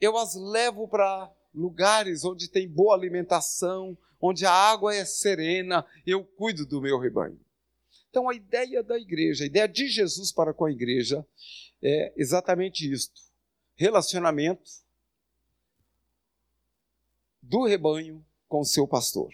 Eu 0.01 0.17
as 0.17 0.35
levo 0.35 0.87
para 0.87 1.33
lugares 1.55 2.25
onde 2.25 2.49
tem 2.49 2.69
boa 2.69 2.95
alimentação, 2.95 3.97
onde 4.21 4.45
a 4.45 4.53
água 4.53 4.95
é 4.95 5.05
serena. 5.05 5.87
Eu 6.07 6.25
cuido 6.25 6.67
do 6.67 6.81
meu 6.81 6.99
rebanho. 6.99 7.39
Então, 8.11 8.29
a 8.29 8.35
ideia 8.35 8.83
da 8.83 8.99
igreja, 8.99 9.45
a 9.45 9.47
ideia 9.47 9.67
de 9.67 9.89
Jesus 9.89 10.33
para 10.33 10.55
com 10.55 10.65
a 10.65 10.71
igreja 10.71 11.27
é 11.83 12.13
exatamente 12.17 12.91
isto: 12.91 13.21
relacionamento 13.75 14.71
do 17.43 17.65
rebanho 17.65 18.25
com 18.49 18.65
seu 18.65 18.87
pastor. 18.87 19.31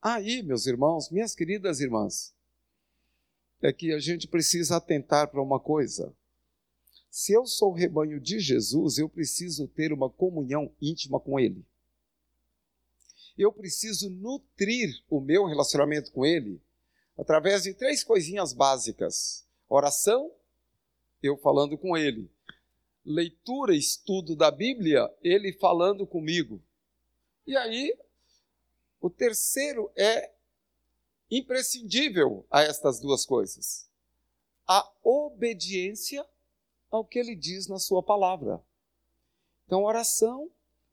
Aí, 0.00 0.42
meus 0.42 0.66
irmãos, 0.66 1.10
minhas 1.10 1.34
queridas 1.34 1.80
irmãs, 1.80 2.34
é 3.62 3.72
que 3.72 3.92
a 3.92 4.00
gente 4.00 4.26
precisa 4.26 4.76
atentar 4.76 5.28
para 5.28 5.40
uma 5.40 5.60
coisa. 5.60 6.12
Se 7.12 7.34
eu 7.34 7.44
sou 7.44 7.72
o 7.72 7.74
rebanho 7.74 8.18
de 8.18 8.40
Jesus, 8.40 8.96
eu 8.96 9.06
preciso 9.06 9.68
ter 9.68 9.92
uma 9.92 10.08
comunhão 10.08 10.74
íntima 10.80 11.20
com 11.20 11.38
Ele. 11.38 11.62
Eu 13.36 13.52
preciso 13.52 14.08
nutrir 14.08 14.98
o 15.10 15.20
meu 15.20 15.44
relacionamento 15.44 16.10
com 16.10 16.24
Ele 16.24 16.58
através 17.14 17.64
de 17.64 17.74
três 17.74 18.02
coisinhas 18.02 18.54
básicas: 18.54 19.46
oração, 19.68 20.32
eu 21.22 21.36
falando 21.36 21.76
com 21.76 21.94
Ele, 21.94 22.30
leitura, 23.04 23.76
estudo 23.76 24.34
da 24.34 24.50
Bíblia, 24.50 25.14
Ele 25.20 25.52
falando 25.52 26.06
comigo, 26.06 26.62
e 27.46 27.54
aí, 27.54 27.94
o 29.02 29.10
terceiro 29.10 29.92
é 29.94 30.32
imprescindível 31.30 32.46
a 32.50 32.62
estas 32.62 33.00
duas 33.00 33.26
coisas: 33.26 33.86
a 34.66 34.90
obediência 35.04 36.26
ao 36.92 37.04
que 37.04 37.18
ele 37.18 37.34
diz 37.34 37.66
na 37.66 37.80
sua 37.80 38.02
palavra. 38.02 38.62
Então, 39.66 39.82
oração, 39.82 40.48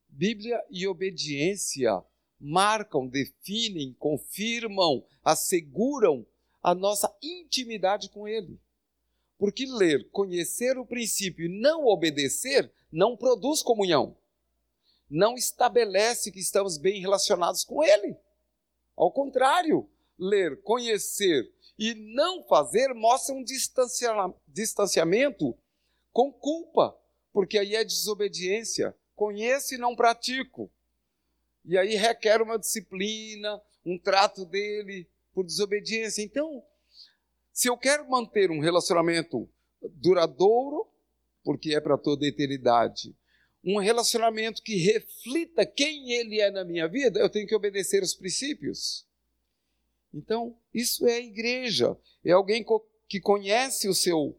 Bíblia 0.08 0.64
e 0.72 0.88
obediência 0.88 2.04
marcam, 2.40 3.06
definem, 3.06 3.94
confirmam, 4.00 5.06
asseguram 5.24 6.26
a 6.64 6.74
nossa 6.74 7.16
intimidade 7.22 8.10
com 8.10 8.28
Ele. 8.28 8.60
Porque 9.38 9.66
ler, 9.68 10.10
conhecer 10.10 10.78
o 10.78 10.86
princípio 10.86 11.46
e 11.46 11.62
não 11.62 11.86
obedecer 11.86 12.72
não 12.92 13.16
produz 13.16 13.62
comunhão 13.62 14.18
não 15.10 15.36
estabelece 15.36 16.32
que 16.32 16.40
estamos 16.40 16.78
bem 16.78 17.02
relacionados 17.02 17.64
com 17.64 17.84
Ele. 17.84 18.16
Ao 18.96 19.12
contrário, 19.12 19.90
ler, 20.18 20.62
conhecer 20.62 21.52
e 21.78 21.96
não 21.96 22.44
fazer 22.44 22.94
mostra 22.94 23.34
um 23.34 23.44
distanciamento 24.48 25.58
com 26.12 26.32
culpa, 26.32 26.98
porque 27.32 27.58
aí 27.58 27.76
é 27.76 27.84
desobediência. 27.84 28.96
Conheço 29.16 29.76
e 29.76 29.78
não 29.78 29.96
pratico. 29.96 30.72
E 31.66 31.78
aí 31.78 31.96
requer 31.96 32.42
uma 32.42 32.58
disciplina, 32.58 33.62
um 33.86 33.98
trato 33.98 34.46
dele 34.46 35.08
por 35.34 35.46
desobediência. 35.46 36.22
Então, 36.22 36.64
se 37.52 37.68
eu 37.68 37.78
quero 37.78 38.10
manter 38.10 38.52
um 38.52 38.60
relacionamento 38.60 39.50
duradouro, 39.82 40.88
porque 41.44 41.74
é 41.74 41.82
para 41.82 41.98
toda 41.98 42.26
a 42.26 42.30
eternidade, 42.30 43.16
um 43.64 43.78
relacionamento 43.78 44.64
que 44.64 44.76
reflita 44.78 45.66
quem 45.66 46.12
ele 46.12 46.40
é 46.40 46.50
na 46.50 46.64
minha 46.64 46.88
vida, 46.88 47.20
eu 47.20 47.30
tenho 47.30 47.48
que 47.48 47.56
obedecer 47.56 48.02
os 48.02 48.14
princípios. 48.14 49.06
Então, 50.14 50.58
isso 50.74 51.08
é 51.08 51.16
a 51.16 51.20
igreja. 51.20 51.98
É 52.24 52.32
alguém 52.32 52.66
que 53.08 53.20
conhece 53.20 53.88
o 53.88 53.94
seu 53.94 54.38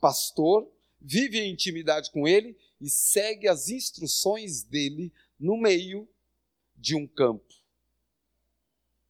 pastor, 0.00 0.70
vive 1.00 1.38
em 1.38 1.52
intimidade 1.52 2.10
com 2.10 2.26
ele 2.26 2.56
e 2.80 2.88
segue 2.88 3.48
as 3.48 3.68
instruções 3.68 4.62
dele 4.62 5.12
no 5.38 5.56
meio 5.56 6.08
de 6.76 6.94
um 6.94 7.06
campo 7.06 7.58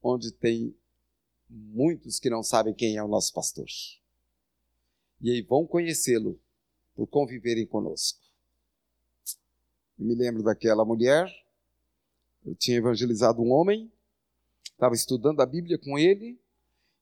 onde 0.02 0.32
tem 0.32 0.74
muitos 1.48 2.18
que 2.18 2.30
não 2.30 2.42
sabem 2.42 2.74
quem 2.74 2.96
é 2.96 3.02
o 3.02 3.08
nosso 3.08 3.32
pastor. 3.32 3.66
E 5.20 5.30
aí 5.30 5.42
vão 5.42 5.66
conhecê-lo 5.66 6.40
por 6.94 7.06
conviverem 7.06 7.66
conosco. 7.66 8.20
Eu 9.98 10.06
me 10.06 10.14
lembro 10.14 10.42
daquela 10.42 10.84
mulher, 10.84 11.28
eu 12.44 12.54
tinha 12.54 12.76
evangelizado 12.76 13.42
um 13.42 13.50
homem, 13.50 13.90
estava 14.64 14.94
estudando 14.94 15.40
a 15.40 15.46
Bíblia 15.46 15.78
com 15.78 15.98
ele, 15.98 16.38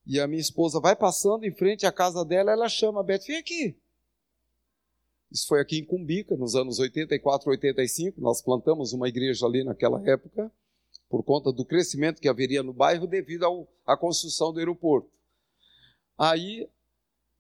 e 0.06 0.20
a 0.20 0.26
minha 0.26 0.40
esposa 0.40 0.80
vai 0.80 0.96
passando 0.96 1.44
em 1.44 1.54
frente 1.54 1.84
à 1.84 1.92
casa 1.92 2.24
dela, 2.24 2.52
ela 2.52 2.68
chama 2.68 3.00
a 3.00 3.02
Beth, 3.02 3.24
vem 3.26 3.36
aqui. 3.36 3.76
Isso 5.36 5.48
foi 5.48 5.60
aqui 5.60 5.76
em 5.76 5.84
Cumbica, 5.84 6.34
nos 6.34 6.54
anos 6.54 6.78
84, 6.78 7.50
85, 7.50 8.18
nós 8.22 8.40
plantamos 8.40 8.94
uma 8.94 9.06
igreja 9.06 9.44
ali 9.44 9.62
naquela 9.62 10.02
época, 10.08 10.50
por 11.10 11.22
conta 11.22 11.52
do 11.52 11.62
crescimento 11.62 12.22
que 12.22 12.28
haveria 12.28 12.62
no 12.62 12.72
bairro 12.72 13.06
devido 13.06 13.44
ao, 13.44 13.68
à 13.84 13.98
construção 13.98 14.50
do 14.50 14.60
aeroporto. 14.60 15.10
Aí 16.16 16.66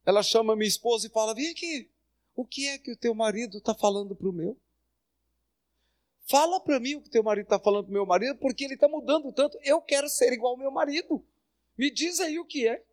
ela 0.04 0.22
chama 0.22 0.54
minha 0.54 0.68
esposa 0.68 1.06
e 1.06 1.10
fala: 1.10 1.34
Vem 1.34 1.48
aqui, 1.48 1.90
o 2.34 2.44
que 2.44 2.68
é 2.68 2.76
que 2.76 2.92
o 2.92 2.96
teu 2.98 3.14
marido 3.14 3.56
está 3.56 3.74
falando 3.74 4.14
para 4.14 4.28
o 4.28 4.32
meu? 4.32 4.58
Fala 6.28 6.60
para 6.60 6.78
mim 6.78 6.96
o 6.96 7.00
que 7.00 7.08
teu 7.08 7.22
marido 7.22 7.44
está 7.44 7.58
falando 7.58 7.84
para 7.84 7.94
meu 7.94 8.04
marido, 8.04 8.36
porque 8.36 8.64
ele 8.64 8.74
está 8.74 8.86
mudando 8.86 9.32
tanto. 9.32 9.58
Eu 9.64 9.80
quero 9.80 10.06
ser 10.10 10.34
igual 10.34 10.52
ao 10.52 10.58
meu 10.58 10.70
marido. 10.70 11.24
Me 11.78 11.90
diz 11.90 12.20
aí 12.20 12.38
o 12.38 12.44
que 12.44 12.68
é. 12.68 12.84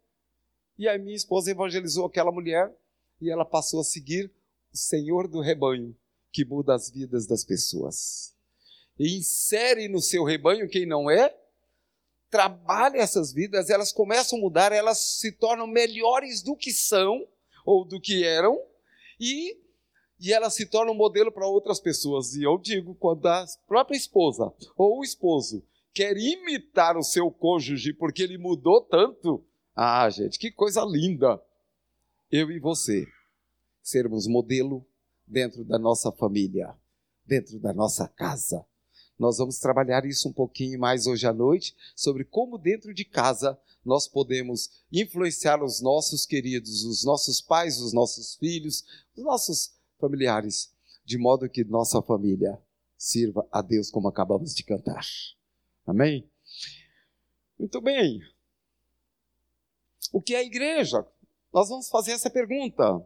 E 0.77 0.87
a 0.87 0.97
minha 0.97 1.13
esposa 1.17 1.51
evangelizou 1.51 2.05
aquela 2.05 2.31
mulher 2.31 2.73
e 3.19 3.29
ela 3.29 3.43
passou 3.43 3.81
a 3.81 3.83
seguir 3.83 4.27
o 4.27 4.42
Senhor 4.73 5.27
do 5.27 5.39
rebanho, 5.39 5.95
que 6.31 6.43
muda 6.43 6.73
as 6.73 6.89
vidas 6.89 7.27
das 7.27 7.43
pessoas. 7.43 8.35
E 8.99 9.17
insere 9.17 9.87
no 9.87 10.01
seu 10.01 10.23
rebanho 10.23 10.67
quem 10.67 10.85
não 10.85 11.09
é, 11.09 11.35
trabalha 12.29 12.97
essas 12.97 13.31
vidas, 13.31 13.69
elas 13.69 13.91
começam 13.91 14.39
a 14.39 14.41
mudar, 14.41 14.71
elas 14.71 15.19
se 15.19 15.31
tornam 15.31 15.67
melhores 15.67 16.41
do 16.41 16.55
que 16.55 16.71
são 16.71 17.27
ou 17.63 17.85
do 17.85 18.01
que 18.01 18.23
eram, 18.23 18.59
e, 19.19 19.55
e 20.19 20.33
elas 20.33 20.55
se 20.55 20.65
tornam 20.65 20.95
modelo 20.95 21.31
para 21.31 21.47
outras 21.47 21.79
pessoas. 21.79 22.33
E 22.33 22.43
eu 22.43 22.57
digo, 22.57 22.95
quando 22.95 23.27
a 23.27 23.45
própria 23.67 23.95
esposa 23.95 24.51
ou 24.75 24.99
o 24.99 25.03
esposo 25.03 25.63
quer 25.93 26.17
imitar 26.17 26.97
o 26.97 27.03
seu 27.03 27.29
cônjuge 27.29 27.93
porque 27.93 28.23
ele 28.23 28.39
mudou 28.39 28.81
tanto, 28.81 29.45
ah, 29.75 30.09
gente, 30.09 30.39
que 30.39 30.51
coisa 30.51 30.83
linda! 30.83 31.39
Eu 32.31 32.49
e 32.49 32.59
você 32.59 33.05
sermos 33.83 34.25
modelo 34.25 34.85
dentro 35.27 35.65
da 35.65 35.77
nossa 35.77 36.11
família, 36.11 36.73
dentro 37.25 37.59
da 37.59 37.73
nossa 37.73 38.07
casa. 38.07 38.65
Nós 39.19 39.37
vamos 39.37 39.59
trabalhar 39.59 40.05
isso 40.05 40.29
um 40.29 40.33
pouquinho 40.33 40.79
mais 40.79 41.05
hoje 41.05 41.27
à 41.27 41.33
noite, 41.33 41.75
sobre 41.95 42.23
como 42.23 42.57
dentro 42.57 42.93
de 42.93 43.05
casa 43.05 43.59
nós 43.85 44.07
podemos 44.07 44.83
influenciar 44.91 45.61
os 45.61 45.81
nossos 45.81 46.25
queridos, 46.25 46.83
os 46.85 47.03
nossos 47.03 47.41
pais, 47.41 47.79
os 47.79 47.93
nossos 47.93 48.35
filhos, 48.35 48.83
os 49.15 49.23
nossos 49.23 49.75
familiares, 49.99 50.73
de 51.05 51.17
modo 51.17 51.49
que 51.49 51.63
nossa 51.65 52.01
família 52.01 52.59
sirva 52.97 53.45
a 53.51 53.61
Deus 53.61 53.91
como 53.91 54.07
acabamos 54.07 54.55
de 54.55 54.63
cantar. 54.63 55.05
Amém? 55.85 56.29
Muito 57.59 57.81
bem. 57.81 58.21
O 60.11 60.21
que 60.21 60.33
é 60.33 60.39
a 60.39 60.43
igreja? 60.43 61.05
Nós 61.53 61.69
vamos 61.69 61.89
fazer 61.89 62.11
essa 62.11 62.29
pergunta 62.29 63.05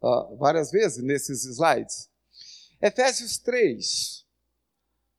uh, 0.00 0.36
várias 0.36 0.70
vezes 0.70 1.02
nesses 1.02 1.44
slides. 1.44 2.10
Efésios 2.80 3.38
3. 3.38 4.26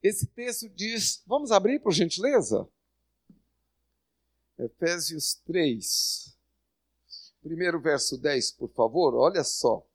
Esse 0.01 0.25
texto 0.27 0.69
diz, 0.69 1.21
vamos 1.25 1.51
abrir 1.51 1.79
por 1.79 1.91
gentileza? 1.91 2.67
Efésios 4.57 5.35
3. 5.45 6.37
Primeiro 7.41 7.79
verso 7.79 8.17
10, 8.17 8.51
por 8.53 8.69
favor, 8.69 9.15
olha 9.15 9.43
só. 9.43 9.85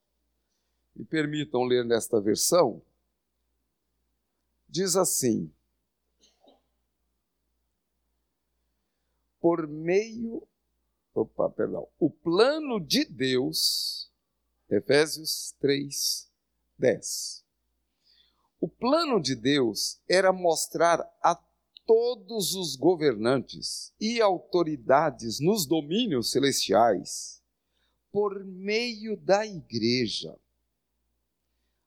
Me 0.94 1.04
permitam 1.04 1.64
ler 1.64 1.84
nesta 1.84 2.20
versão. 2.20 2.80
Diz 4.68 4.96
assim: 4.96 5.52
Por 9.40 9.66
meio 9.66 10.46
Opa, 11.14 11.48
perdão. 11.48 11.86
O 11.98 12.10
plano 12.10 12.80
de 12.80 13.04
Deus, 13.04 14.03
Efésios 14.74 15.54
3, 15.60 16.28
10. 16.78 17.44
O 18.60 18.68
plano 18.68 19.20
de 19.20 19.36
Deus 19.36 20.00
era 20.08 20.32
mostrar 20.32 21.00
a 21.22 21.36
todos 21.86 22.54
os 22.54 22.76
governantes 22.76 23.92
e 24.00 24.20
autoridades 24.20 25.38
nos 25.38 25.66
domínios 25.66 26.32
celestiais, 26.32 27.42
por 28.10 28.44
meio 28.44 29.16
da 29.16 29.46
igreja, 29.46 30.36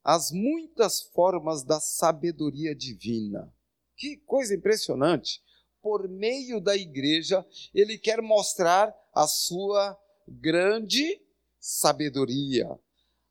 as 0.03 0.31
muitas 0.31 1.01
formas 1.01 1.63
da 1.63 1.79
sabedoria 1.81 2.73
divina. 2.73 3.53
Que 3.95 4.17
coisa 4.17 4.55
impressionante! 4.55 5.41
Por 5.81 6.07
meio 6.07 6.61
da 6.61 6.75
igreja, 6.75 7.45
ele 7.73 7.97
quer 7.97 8.21
mostrar 8.21 8.95
a 9.13 9.27
sua 9.27 9.97
grande 10.27 11.21
sabedoria, 11.67 12.79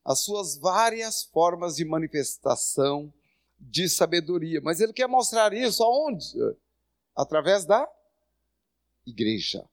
as 0.04 0.20
suas 0.20 0.58
várias 0.58 1.24
formas 1.24 1.76
de 1.76 1.86
manifestação 1.86 3.10
de 3.58 3.88
sabedoria. 3.88 4.60
Mas 4.60 4.78
ele 4.78 4.92
quer 4.92 5.08
mostrar 5.08 5.54
isso 5.54 5.82
aonde? 5.82 6.36
Através 7.16 7.64
da 7.64 7.90
igreja. 9.06 9.64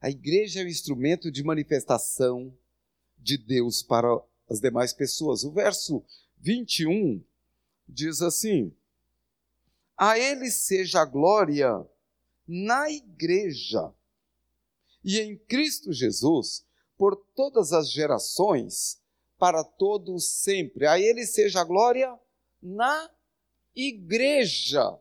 A 0.00 0.08
igreja 0.08 0.62
é 0.62 0.64
o 0.64 0.68
instrumento 0.68 1.30
de 1.30 1.44
manifestação 1.44 2.56
de 3.18 3.36
Deus 3.36 3.82
para 3.82 4.08
as 4.48 4.58
demais 4.58 4.94
pessoas. 4.94 5.44
O 5.44 5.52
verso 5.52 6.02
21 6.38 7.22
diz 7.86 8.22
assim: 8.22 8.74
A 9.98 10.18
ele 10.18 10.50
seja 10.50 11.02
a 11.02 11.04
glória 11.04 11.86
na 12.48 12.90
igreja 12.90 13.92
e 15.04 15.20
em 15.20 15.36
Cristo 15.36 15.92
Jesus 15.92 16.65
por 16.96 17.16
todas 17.34 17.72
as 17.72 17.90
gerações, 17.90 19.00
para 19.38 19.62
todos 19.62 20.26
sempre. 20.26 20.86
A 20.86 20.98
Ele 20.98 21.26
seja 21.26 21.60
a 21.60 21.64
glória 21.64 22.18
na 22.62 23.10
igreja. 23.74 24.98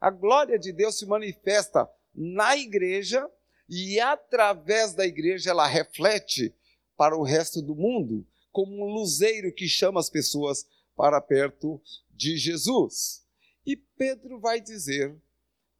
A 0.00 0.10
glória 0.10 0.58
de 0.58 0.72
Deus 0.72 0.98
se 0.98 1.06
manifesta 1.06 1.88
na 2.14 2.56
igreja 2.56 3.28
e 3.68 4.00
através 4.00 4.94
da 4.94 5.06
igreja 5.06 5.50
ela 5.50 5.66
reflete 5.66 6.54
para 6.96 7.16
o 7.16 7.22
resto 7.22 7.62
do 7.62 7.74
mundo, 7.74 8.26
como 8.52 8.84
um 8.84 8.92
luzeiro 8.92 9.54
que 9.54 9.68
chama 9.68 10.00
as 10.00 10.10
pessoas 10.10 10.66
para 10.96 11.20
perto 11.20 11.80
de 12.10 12.36
Jesus. 12.36 13.24
E 13.64 13.76
Pedro 13.76 14.38
vai 14.40 14.60
dizer 14.60 15.16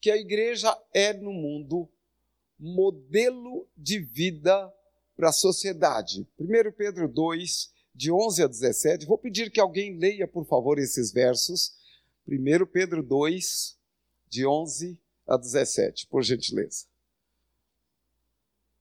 que 0.00 0.10
a 0.10 0.16
igreja 0.16 0.74
é 0.94 1.12
no 1.12 1.32
mundo 1.32 1.88
modelo 2.58 3.68
de 3.76 3.98
vida 3.98 4.72
para 5.20 5.28
a 5.28 5.32
sociedade. 5.32 6.26
1 6.38 6.72
Pedro 6.72 7.06
2, 7.06 7.70
de 7.94 8.10
11 8.10 8.42
a 8.42 8.46
17. 8.46 9.04
Vou 9.04 9.18
pedir 9.18 9.50
que 9.50 9.60
alguém 9.60 9.98
leia, 9.98 10.26
por 10.26 10.46
favor, 10.46 10.78
esses 10.78 11.12
versos. 11.12 11.74
1 12.26 12.64
Pedro 12.72 13.02
2, 13.02 13.78
de 14.30 14.46
11 14.46 14.98
a 15.26 15.36
17, 15.36 16.06
por 16.06 16.22
gentileza. 16.22 16.86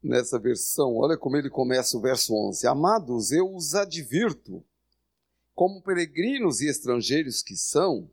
Nessa 0.01 0.39
versão, 0.39 0.95
olha 0.95 1.17
como 1.17 1.35
ele 1.35 1.49
começa 1.49 1.97
o 1.97 2.01
verso 2.01 2.33
11: 2.33 2.65
Amados, 2.67 3.33
eu 3.33 3.53
os 3.53 3.75
advirto, 3.75 4.63
como 5.53 5.81
peregrinos 5.81 6.61
e 6.61 6.69
estrangeiros 6.69 7.43
que 7.43 7.57
são, 7.57 8.09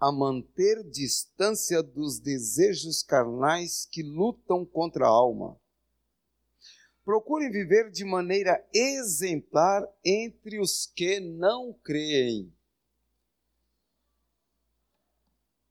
a 0.00 0.10
manter 0.10 0.82
distância 0.82 1.82
dos 1.82 2.18
desejos 2.18 3.02
carnais 3.02 3.86
que 3.90 4.02
lutam 4.02 4.64
contra 4.64 5.04
a 5.04 5.10
alma. 5.10 5.60
Procurem 7.06 7.52
viver 7.52 7.88
de 7.88 8.04
maneira 8.04 8.68
exemplar 8.74 9.86
entre 10.04 10.58
os 10.58 10.86
que 10.86 11.20
não 11.20 11.72
creem. 11.72 12.52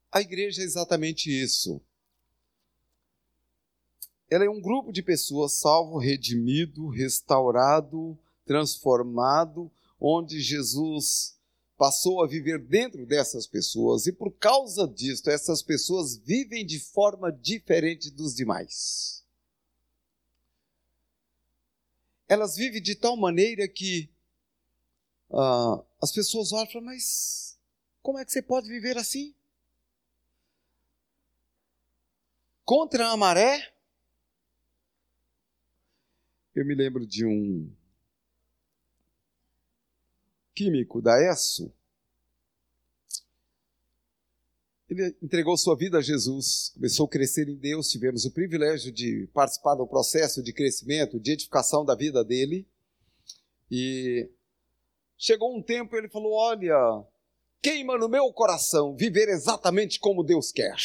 A 0.10 0.21
igreja 0.21 0.62
é 0.62 0.63
exatamente 0.63 1.30
isso. 1.30 1.82
Ela 4.30 4.45
é 4.45 4.50
um 4.50 4.62
grupo 4.62 4.93
de 4.93 5.04
pessoas 5.04 5.60
salvo, 5.60 5.98
redimido, 5.98 6.88
restaurado, 6.88 8.17
transformado, 8.45 9.69
onde 10.00 10.39
Jesus 10.39 11.38
passou 11.78 12.24
a 12.24 12.28
viver 12.28 12.60
dentro 12.60 13.06
dessas 13.06 13.45
pessoas 13.45 14.08
e 14.08 14.13
por 14.13 14.32
causa 14.32 14.88
disso, 14.88 15.30
essas 15.30 15.62
pessoas 15.62 16.15
vivem 16.15 16.65
de 16.65 16.80
forma 16.80 17.30
diferente 17.30 18.10
dos 18.10 18.34
demais. 18.34 19.24
Elas 22.27 22.55
vivem 22.55 22.81
de 22.81 22.95
tal 22.95 23.15
maneira 23.15 23.67
que 23.67 24.09
ah, 25.31 25.83
as 26.01 26.11
pessoas 26.11 26.51
olham 26.51 26.65
e 26.65 26.71
falam, 26.71 26.85
mas 26.85 27.59
como 28.01 28.19
é 28.19 28.25
que 28.25 28.31
você 28.31 28.41
pode 28.41 28.67
viver 28.67 28.97
assim? 28.97 29.33
Contra 32.63 33.09
a 33.09 33.17
maré? 33.17 33.73
Eu 36.55 36.65
me 36.65 36.73
lembro 36.73 37.05
de 37.05 37.25
um 37.25 37.71
químico 40.55 41.01
da 41.01 41.21
ESSO, 41.21 41.74
ele 44.97 45.15
entregou 45.21 45.58
sua 45.58 45.75
vida 45.75 45.97
a 45.97 46.01
Jesus, 46.01 46.71
começou 46.73 47.05
a 47.05 47.10
crescer 47.10 47.47
em 47.49 47.55
Deus, 47.55 47.89
tivemos 47.89 48.25
o 48.25 48.31
privilégio 48.31 48.91
de 48.91 49.29
participar 49.34 49.75
do 49.75 49.88
processo 49.88 50.41
de 50.41 50.53
crescimento, 50.53 51.19
de 51.19 51.31
edificação 51.31 51.84
da 51.84 51.95
vida 51.95 52.23
dele. 52.23 52.67
E 53.69 54.29
chegou 55.17 55.55
um 55.58 55.62
tempo 55.62 55.95
ele 55.95 56.10
falou: 56.10 56.34
Olha, 56.34 56.75
queima 57.62 57.97
no 57.97 58.10
meu 58.10 58.31
coração 58.34 58.95
viver 58.95 59.29
exatamente 59.29 59.99
como 59.99 60.23
Deus 60.23 60.51
quer. 60.51 60.77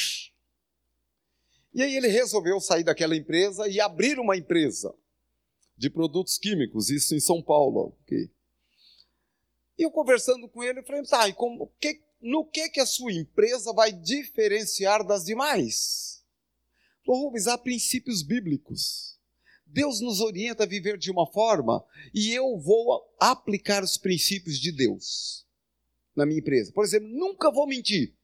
E 1.73 1.83
aí 1.83 1.96
ele 1.96 2.09
resolveu 2.09 2.61
sair 2.61 2.83
daquela 2.83 3.16
empresa 3.16 3.68
e 3.68 3.81
abrir 3.81 4.18
uma 4.18 4.37
empresa 4.37 4.94
de 5.77 5.88
produtos 5.88 6.37
químicos, 6.37 6.90
isso 6.90 7.14
em 7.14 7.20
São 7.20 7.42
Paulo. 7.42 7.96
Okay? 8.03 8.31
E 9.79 9.83
eu 9.83 9.90
conversando 9.90 10.46
com 10.46 10.62
ele, 10.62 10.81
eu 10.81 10.85
falei, 10.85 11.03
tá, 11.05 11.27
e 11.27 11.33
como, 11.33 11.73
que, 11.81 12.03
no 12.21 12.45
que 12.45 12.69
que 12.69 12.81
a 12.81 12.87
sua 12.87 13.13
empresa 13.13 13.73
vai 13.73 13.93
diferenciar 13.93 15.07
das 15.07 15.25
demais? 15.25 16.25
Falou, 17.05 17.25
Rubens, 17.25 17.47
há 17.47 17.57
princípios 17.57 18.23
bíblicos. 18.23 19.19
Deus 19.65 20.01
nos 20.01 20.21
orienta 20.21 20.65
a 20.65 20.67
viver 20.67 20.99
de 20.99 21.11
uma 21.11 21.27
forma 21.31 21.85
e 22.13 22.33
eu 22.33 22.59
vou 22.59 23.03
aplicar 23.21 23.83
os 23.83 23.97
princípios 23.97 24.59
de 24.59 24.73
Deus 24.73 25.47
na 26.15 26.27
minha 26.27 26.41
empresa. 26.41 26.73
Por 26.73 26.85
exemplo, 26.85 27.09
nunca 27.09 27.51
vou 27.51 27.67
mentir. 27.67 28.15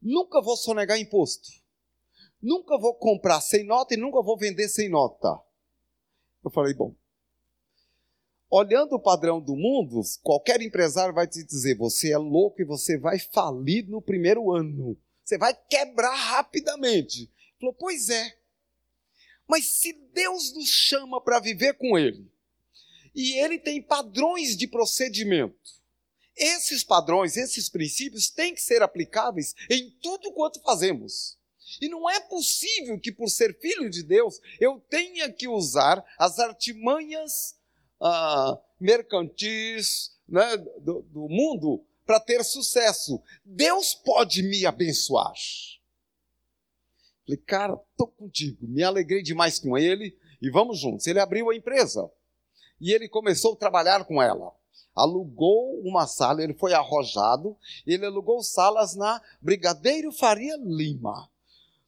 Nunca 0.00 0.40
vou 0.40 0.56
sonegar 0.56 0.98
imposto. 0.98 1.48
Nunca 2.40 2.78
vou 2.78 2.94
comprar 2.94 3.40
sem 3.40 3.64
nota 3.64 3.94
e 3.94 3.96
nunca 3.96 4.22
vou 4.22 4.36
vender 4.36 4.68
sem 4.68 4.88
nota. 4.88 5.28
Eu 6.44 6.50
falei, 6.50 6.74
bom, 6.74 6.94
olhando 8.52 8.96
o 8.96 9.00
padrão 9.00 9.40
do 9.40 9.56
mundo, 9.56 10.02
qualquer 10.22 10.60
empresário 10.60 11.14
vai 11.14 11.26
te 11.26 11.42
dizer: 11.42 11.74
você 11.74 12.12
é 12.12 12.18
louco 12.18 12.60
e 12.60 12.66
você 12.66 12.98
vai 12.98 13.18
falir 13.18 13.88
no 13.88 14.02
primeiro 14.02 14.52
ano. 14.52 14.96
Você 15.24 15.38
vai 15.38 15.54
quebrar 15.54 16.14
rapidamente. 16.14 17.30
Falou: 17.58 17.74
pois 17.74 18.10
é. 18.10 18.36
Mas 19.48 19.64
se 19.66 19.92
Deus 20.12 20.52
nos 20.54 20.68
chama 20.68 21.20
para 21.20 21.40
viver 21.40 21.74
com 21.74 21.98
Ele, 21.98 22.30
e 23.14 23.38
Ele 23.40 23.58
tem 23.58 23.82
padrões 23.82 24.56
de 24.56 24.66
procedimento, 24.66 25.56
esses 26.36 26.84
padrões, 26.84 27.36
esses 27.36 27.68
princípios 27.68 28.30
têm 28.30 28.54
que 28.54 28.62
ser 28.62 28.82
aplicáveis 28.82 29.54
em 29.70 29.90
tudo 30.02 30.32
quanto 30.32 30.62
fazemos. 30.62 31.38
E 31.80 31.88
não 31.88 32.08
é 32.08 32.20
possível 32.20 32.98
que, 33.00 33.10
por 33.10 33.28
ser 33.28 33.58
filho 33.58 33.88
de 33.88 34.02
Deus, 34.02 34.40
eu 34.60 34.78
tenha 34.90 35.30
que 35.32 35.48
usar 35.48 36.04
as 36.18 36.38
artimanhas 36.38 37.56
ah, 38.02 38.58
mercantis 38.80 40.12
né, 40.28 40.56
do, 40.80 41.02
do 41.02 41.28
mundo 41.28 41.84
para 42.04 42.18
ter 42.18 42.42
sucesso. 42.44 43.22
Deus 43.44 43.94
pode 43.94 44.42
me 44.42 44.66
abençoar. 44.66 45.32
Falei, 47.24 47.40
cara, 47.46 47.80
estou 47.92 48.08
contigo. 48.08 48.66
Me 48.66 48.82
alegrei 48.82 49.22
demais 49.22 49.58
com 49.58 49.78
ele 49.78 50.16
e 50.40 50.50
vamos 50.50 50.80
juntos. 50.80 51.06
Ele 51.06 51.20
abriu 51.20 51.48
a 51.48 51.56
empresa 51.56 52.10
e 52.80 52.92
ele 52.92 53.08
começou 53.08 53.52
a 53.52 53.56
trabalhar 53.56 54.04
com 54.04 54.20
ela. 54.20 54.52
Alugou 54.94 55.80
uma 55.82 56.06
sala, 56.06 56.42
ele 56.42 56.52
foi 56.52 56.74
arrojado, 56.74 57.56
ele 57.86 58.04
alugou 58.04 58.42
salas 58.42 58.94
na 58.94 59.22
Brigadeiro 59.40 60.12
Faria 60.12 60.56
Lima. 60.58 61.30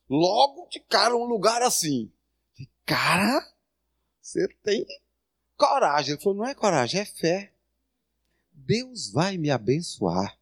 Logo 0.08 0.68
de 0.70 0.80
cara, 0.80 1.14
um 1.16 1.24
lugar 1.24 1.60
assim. 1.62 2.10
Cara, 2.86 3.46
você 4.22 4.46
tem 4.62 4.86
coragem. 5.56 6.14
Ele 6.14 6.22
falou: 6.22 6.38
não 6.38 6.46
é 6.46 6.54
coragem, 6.54 7.00
é 7.00 7.04
fé. 7.04 7.52
Deus 8.52 9.10
vai 9.10 9.36
me 9.36 9.50
abençoar, 9.50 10.38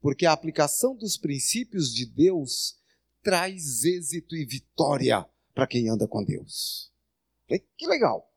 porque 0.00 0.26
a 0.26 0.32
aplicação 0.32 0.94
dos 0.94 1.16
princípios 1.16 1.92
de 1.92 2.06
Deus 2.06 2.78
traz 3.22 3.84
êxito 3.84 4.36
e 4.36 4.44
vitória 4.44 5.26
para 5.54 5.66
quem 5.66 5.88
anda 5.88 6.06
com 6.06 6.22
Deus. 6.22 6.92
Que 7.76 7.86
legal. 7.86 8.30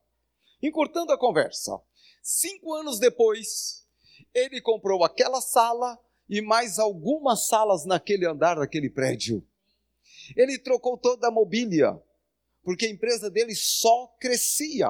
Encurtando 0.61 1.11
a 1.11 1.17
conversa, 1.17 1.79
cinco 2.21 2.73
anos 2.73 2.99
depois, 2.99 3.85
ele 4.33 4.61
comprou 4.61 5.03
aquela 5.03 5.41
sala 5.41 5.99
e 6.29 6.41
mais 6.41 6.79
algumas 6.79 7.47
salas 7.47 7.85
naquele 7.85 8.25
andar 8.25 8.55
daquele 8.55 8.89
prédio. 8.89 9.45
Ele 10.35 10.57
trocou 10.57 10.97
toda 10.97 11.27
a 11.27 11.31
mobília, 11.31 12.01
porque 12.63 12.85
a 12.85 12.89
empresa 12.89 13.29
dele 13.29 13.53
só 13.53 14.07
crescia. 14.19 14.89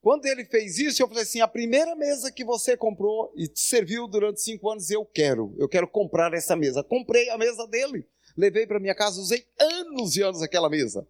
Quando 0.00 0.26
ele 0.26 0.44
fez 0.44 0.78
isso, 0.78 1.02
eu 1.02 1.08
falei 1.08 1.22
assim: 1.22 1.40
a 1.40 1.48
primeira 1.48 1.94
mesa 1.96 2.30
que 2.30 2.44
você 2.44 2.76
comprou 2.76 3.32
e 3.36 3.48
te 3.48 3.60
serviu 3.60 4.06
durante 4.06 4.40
cinco 4.40 4.70
anos, 4.70 4.90
eu 4.90 5.04
quero. 5.04 5.54
Eu 5.58 5.68
quero 5.68 5.88
comprar 5.88 6.32
essa 6.32 6.54
mesa. 6.54 6.84
Comprei 6.84 7.28
a 7.30 7.38
mesa 7.38 7.66
dele, 7.66 8.06
levei 8.36 8.66
para 8.66 8.80
minha 8.80 8.94
casa, 8.94 9.20
usei 9.20 9.46
anos 9.58 10.16
e 10.16 10.22
anos 10.22 10.42
aquela 10.42 10.70
mesa. 10.70 11.06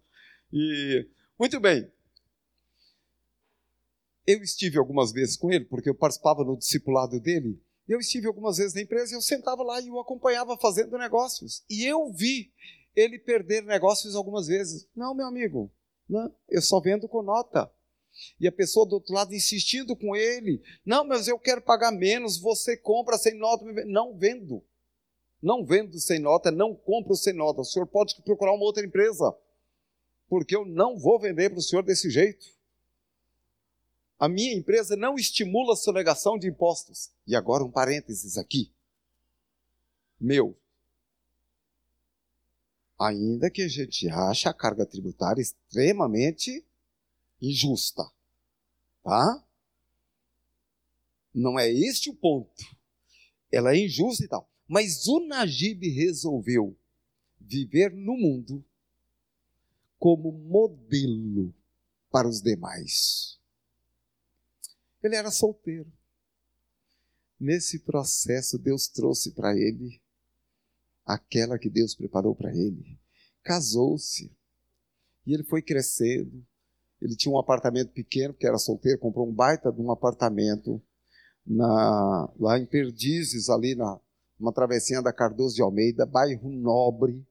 E 0.51 1.07
muito 1.37 1.59
bem. 1.59 1.89
Eu 4.25 4.43
estive 4.43 4.77
algumas 4.77 5.11
vezes 5.11 5.35
com 5.37 5.51
ele, 5.51 5.65
porque 5.65 5.89
eu 5.89 5.95
participava 5.95 6.43
no 6.43 6.57
discipulado 6.57 7.19
dele. 7.19 7.59
Eu 7.87 7.99
estive 7.99 8.27
algumas 8.27 8.57
vezes 8.57 8.75
na 8.75 8.81
empresa 8.81 9.13
e 9.13 9.15
eu 9.15 9.21
sentava 9.21 9.63
lá 9.63 9.81
e 9.81 9.89
o 9.89 9.99
acompanhava 9.99 10.55
fazendo 10.57 10.97
negócios. 10.97 11.63
E 11.67 11.83
eu 11.85 12.11
vi 12.11 12.51
ele 12.95 13.17
perder 13.17 13.63
negócios 13.63 14.15
algumas 14.15 14.45
vezes. 14.45 14.87
Não, 14.95 15.15
meu 15.15 15.25
amigo, 15.25 15.71
não, 16.07 16.31
eu 16.47 16.61
só 16.61 16.79
vendo 16.79 17.07
com 17.07 17.23
nota. 17.23 17.71
E 18.39 18.47
a 18.47 18.51
pessoa 18.51 18.85
do 18.85 18.93
outro 18.93 19.13
lado 19.13 19.33
insistindo 19.33 19.95
com 19.95 20.15
ele: 20.15 20.61
Não, 20.85 21.05
mas 21.05 21.27
eu 21.27 21.37
quero 21.39 21.61
pagar 21.61 21.91
menos, 21.91 22.39
você 22.39 22.77
compra 22.77 23.17
sem 23.17 23.37
nota. 23.37 23.65
Não 23.85 24.17
vendo. 24.17 24.63
Não 25.41 25.65
vendo 25.65 25.97
sem 25.99 26.19
nota, 26.19 26.51
não 26.51 26.75
compro 26.75 27.15
sem 27.15 27.33
nota. 27.33 27.61
O 27.61 27.65
senhor 27.65 27.87
pode 27.87 28.21
procurar 28.23 28.53
uma 28.53 28.65
outra 28.65 28.85
empresa, 28.85 29.33
porque 30.27 30.55
eu 30.55 30.65
não 30.65 30.97
vou 30.97 31.19
vender 31.19 31.49
para 31.49 31.59
o 31.59 31.63
senhor 31.63 31.81
desse 31.81 32.09
jeito. 32.09 32.45
A 34.19 34.27
minha 34.27 34.53
empresa 34.53 34.97
não 34.97 35.15
estimula 35.15 35.73
a 35.73 35.77
sonegação 35.77 36.37
de 36.37 36.49
impostos. 36.49 37.09
E 37.25 37.35
agora 37.35 37.63
um 37.63 37.71
parênteses 37.71 38.37
aqui. 38.37 38.69
Meu. 40.19 40.57
Ainda 42.99 43.49
que 43.49 43.61
a 43.61 43.67
gente 43.69 44.09
ache 44.09 44.49
a 44.49 44.53
carga 44.53 44.85
tributária 44.85 45.41
extremamente 45.41 46.65
injusta. 47.41 48.03
Tá? 49.03 49.45
Não 51.33 51.59
é 51.59 51.69
este 51.69 52.09
o 52.09 52.15
ponto. 52.15 52.63
Ela 53.51 53.73
é 53.73 53.85
injusta 53.85 54.23
e 54.23 54.27
tal. 54.27 54.49
Mas 54.67 55.07
o 55.07 55.19
Najib 55.21 55.89
resolveu 55.89 56.77
viver 57.39 57.91
no 57.93 58.15
mundo 58.15 58.63
como 59.97 60.31
modelo 60.31 61.53
para 62.11 62.27
os 62.27 62.41
demais. 62.41 63.39
Ele 65.01 65.15
era 65.15 65.31
solteiro. 65.31 65.91
Nesse 67.39 67.79
processo, 67.79 68.57
Deus 68.57 68.87
trouxe 68.87 69.31
para 69.31 69.55
ele 69.57 70.01
aquela 71.05 71.57
que 71.57 71.69
Deus 71.69 71.95
preparou 71.95 72.35
para 72.35 72.55
ele. 72.55 72.99
Casou-se. 73.41 74.31
E 75.25 75.33
ele 75.33 75.43
foi 75.43 75.61
crescendo, 75.61 76.45
ele 77.01 77.15
tinha 77.15 77.33
um 77.33 77.39
apartamento 77.39 77.91
pequeno, 77.91 78.33
que 78.33 78.45
era 78.45 78.57
solteiro, 78.57 78.99
comprou 78.99 79.27
um 79.27 79.33
baita 79.33 79.71
de 79.71 79.81
um 79.81 79.91
apartamento 79.91 80.81
na, 81.45 82.29
lá 82.39 82.59
em 82.59 82.65
Perdizes, 82.65 83.49
ali 83.49 83.75
na 83.75 83.99
uma 84.39 84.53
travessinha 84.53 85.01
da 85.01 85.11
Cardoso 85.11 85.55
de 85.55 85.61
Almeida, 85.61 86.05
bairro 86.05 86.49
nobre. 86.49 87.25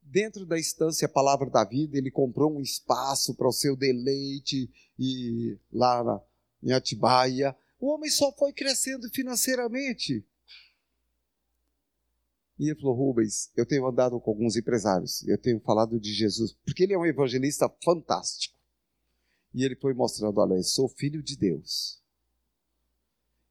Dentro 0.00 0.46
da 0.46 0.58
estância 0.58 1.06
Palavra 1.06 1.50
da 1.50 1.64
Vida, 1.64 1.98
ele 1.98 2.10
comprou 2.10 2.50
um 2.50 2.62
espaço 2.62 3.34
para 3.34 3.46
o 3.46 3.52
seu 3.52 3.76
deleite 3.76 4.70
e 4.98 5.58
lá 5.70 6.02
na, 6.02 6.20
em 6.62 6.72
Atibaia. 6.72 7.54
O 7.78 7.92
homem 7.92 8.10
só 8.10 8.32
foi 8.32 8.54
crescendo 8.54 9.08
financeiramente. 9.10 10.24
E 12.58 12.70
ele 12.70 12.80
falou: 12.80 12.96
Rubens, 12.96 13.50
eu 13.54 13.66
tenho 13.66 13.86
andado 13.86 14.18
com 14.18 14.30
alguns 14.30 14.56
empresários, 14.56 15.26
eu 15.28 15.38
tenho 15.38 15.60
falado 15.60 16.00
de 16.00 16.12
Jesus, 16.12 16.56
porque 16.64 16.84
ele 16.84 16.94
é 16.94 16.98
um 16.98 17.06
evangelista 17.06 17.70
fantástico. 17.84 18.57
E 19.54 19.64
ele 19.64 19.76
foi 19.76 19.94
mostrando: 19.94 20.38
olha, 20.38 20.54
eu 20.54 20.62
sou 20.62 20.88
filho 20.88 21.22
de 21.22 21.36
Deus. 21.36 22.00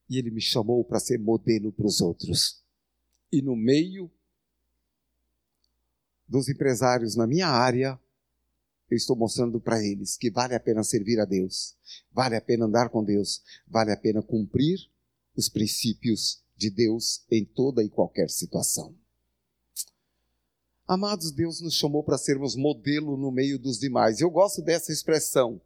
E 0.10 0.18
ele 0.18 0.32
me 0.32 0.42
chamou 0.42 0.84
para 0.84 1.00
ser 1.00 1.20
modelo 1.20 1.72
para 1.72 1.86
os 1.86 2.02
outros. 2.02 2.64
E 3.32 3.42
no 3.42 3.56
meio 3.56 4.10
dos 6.28 6.48
empresários 6.50 7.16
na 7.16 7.28
minha 7.28 7.48
área, 7.48 8.00
eu 8.90 8.96
estou 8.96 9.16
mostrando 9.16 9.60
para 9.60 9.84
eles 9.84 10.16
que 10.16 10.32
vale 10.32 10.56
a 10.56 10.60
pena 10.60 10.84
servir 10.84 11.20
a 11.20 11.26
Deus, 11.26 11.76
vale 12.12 12.36
a 12.36 12.42
pena 12.42 12.66
andar 12.66 12.90
com 12.90 13.04
Deus, 13.04 13.42
vale 13.68 13.92
a 13.92 13.98
pena 13.98 14.22
cumprir 14.22 14.80
os 15.36 15.50
princípios 15.50 16.42
de 16.56 16.70
Deus 16.70 17.26
em 17.30 17.46
toda 17.46 17.84
e 17.84 17.90
qualquer 17.90 18.30
situação. 18.30 18.96
Amados, 20.88 21.32
Deus 21.32 21.60
nos 21.60 21.74
chamou 21.74 22.02
para 22.02 22.18
sermos 22.18 22.56
modelo 22.56 23.18
no 23.18 23.30
meio 23.30 23.60
dos 23.60 23.78
demais. 23.78 24.22
Eu 24.22 24.30
gosto 24.30 24.62
dessa 24.62 24.92
expressão 24.92 25.62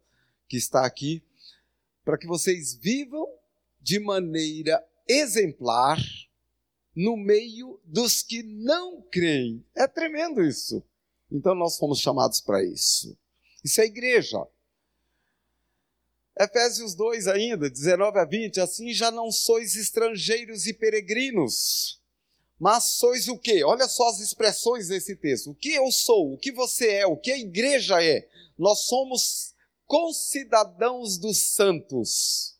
que 0.52 0.58
está 0.58 0.84
aqui, 0.84 1.22
para 2.04 2.18
que 2.18 2.26
vocês 2.26 2.74
vivam 2.74 3.26
de 3.80 3.98
maneira 3.98 4.86
exemplar 5.08 5.98
no 6.94 7.16
meio 7.16 7.80
dos 7.86 8.22
que 8.22 8.42
não 8.42 9.00
creem. 9.00 9.64
É 9.74 9.86
tremendo 9.86 10.44
isso. 10.44 10.84
Então 11.30 11.54
nós 11.54 11.78
fomos 11.78 12.00
chamados 12.00 12.42
para 12.42 12.62
isso. 12.62 13.16
Isso 13.64 13.80
é 13.80 13.86
igreja. 13.86 14.46
Efésios 16.38 16.94
2 16.94 17.28
ainda, 17.28 17.70
19 17.70 18.18
a 18.18 18.26
20, 18.26 18.60
assim 18.60 18.92
já 18.92 19.10
não 19.10 19.32
sois 19.32 19.74
estrangeiros 19.74 20.66
e 20.66 20.74
peregrinos, 20.74 21.98
mas 22.60 22.84
sois 22.98 23.26
o 23.26 23.38
quê? 23.38 23.64
Olha 23.64 23.88
só 23.88 24.06
as 24.10 24.20
expressões 24.20 24.88
desse 24.88 25.16
texto. 25.16 25.52
O 25.52 25.54
que 25.54 25.72
eu 25.72 25.90
sou, 25.90 26.34
o 26.34 26.38
que 26.38 26.52
você 26.52 26.90
é, 26.90 27.06
o 27.06 27.16
que 27.16 27.32
a 27.32 27.38
igreja 27.38 28.04
é. 28.04 28.28
Nós 28.58 28.80
somos 28.80 29.51
concidadãos 29.92 31.18
dos 31.18 31.36
santos. 31.36 32.56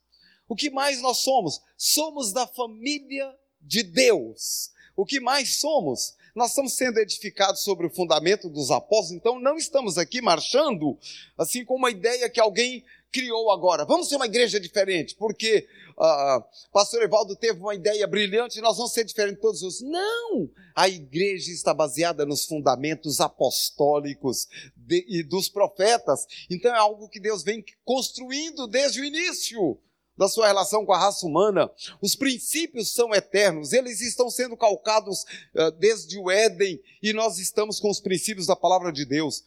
O 0.47 0.55
que 0.55 0.69
mais 0.69 1.01
nós 1.01 1.23
somos? 1.23 1.63
Somos 1.79 2.31
da 2.31 2.47
família 2.47 3.35
de 3.59 3.83
Deus. 3.83 4.71
O 4.95 5.07
que 5.07 5.19
mais 5.19 5.57
somos? 5.57 6.15
Nós 6.35 6.51
estamos 6.51 6.75
sendo 6.75 6.99
edificados 6.99 7.63
sobre 7.63 7.87
o 7.87 7.91
fundamento 7.91 8.51
dos 8.51 8.71
apóstolos, 8.71 9.13
então 9.13 9.41
não 9.41 9.57
estamos 9.57 9.97
aqui 9.97 10.21
marchando 10.21 10.99
assim 11.39 11.65
com 11.65 11.75
uma 11.77 11.91
ideia 11.91 12.29
que 12.29 12.39
alguém 12.39 12.85
criou 13.13 13.51
agora. 13.51 13.85
Vamos 13.85 14.09
ser 14.09 14.17
uma 14.17 14.27
igreja 14.27 14.59
diferente, 14.59 15.15
porque 15.15 15.69
uh, 15.91 16.43
pastor 16.73 17.03
Evaldo 17.03 17.37
teve 17.37 17.61
uma 17.61 17.75
ideia 17.75 18.07
brilhante, 18.07 18.61
nós 18.61 18.77
vamos 18.77 18.93
ser 18.93 19.05
diferentes 19.05 19.41
todos 19.41 19.63
os. 19.63 19.81
Não! 19.83 20.49
A 20.75 20.89
igreja 20.89 21.53
está 21.53 21.75
baseada 21.75 22.25
nos 22.25 22.47
fundamentos 22.47 23.21
apostólicos 23.21 24.49
de, 24.75 25.05
e 25.07 25.23
dos 25.23 25.49
profetas. 25.49 26.27
Então 26.51 26.75
é 26.75 26.79
algo 26.79 27.09
que 27.09 27.21
Deus 27.21 27.43
vem 27.43 27.63
construindo 27.85 28.67
desde 28.67 29.01
o 29.01 29.05
início 29.05 29.79
da 30.17 30.29
sua 30.29 30.47
relação 30.47 30.85
com 30.85 30.93
a 30.93 30.99
raça 30.99 31.27
humana. 31.27 31.71
Os 32.01 32.15
princípios 32.15 32.93
são 32.93 33.15
eternos, 33.15 33.73
eles 33.73 34.01
estão 34.01 34.31
sendo 34.31 34.57
calcados 34.57 35.25
uh, 35.55 35.71
desde 35.79 36.19
o 36.19 36.31
Éden 36.31 36.81
e 37.03 37.13
nós 37.13 37.39
estamos 37.39 37.79
com 37.79 37.91
os 37.91 38.01
princípios 38.01 38.47
da 38.47 38.57
palavra 38.57 38.93
de 38.93 39.05
Deus. 39.05 39.45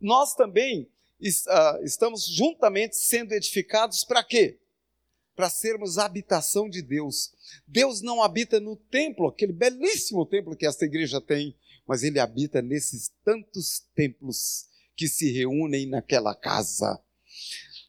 Nós 0.00 0.34
também 0.34 0.88
estamos 1.22 2.26
juntamente 2.26 2.96
sendo 2.96 3.32
edificados 3.32 4.04
para 4.04 4.24
quê? 4.24 4.58
Para 5.34 5.48
sermos 5.48 5.98
habitação 5.98 6.68
de 6.68 6.82
Deus. 6.82 7.32
Deus 7.66 8.02
não 8.02 8.22
habita 8.22 8.60
no 8.60 8.76
templo, 8.76 9.28
aquele 9.28 9.52
belíssimo 9.52 10.26
templo 10.26 10.56
que 10.56 10.66
esta 10.66 10.84
igreja 10.84 11.20
tem, 11.20 11.56
mas 11.86 12.02
ele 12.02 12.18
habita 12.18 12.60
nesses 12.60 13.12
tantos 13.24 13.80
templos 13.94 14.66
que 14.96 15.08
se 15.08 15.30
reúnem 15.32 15.86
naquela 15.86 16.34
casa. 16.34 17.00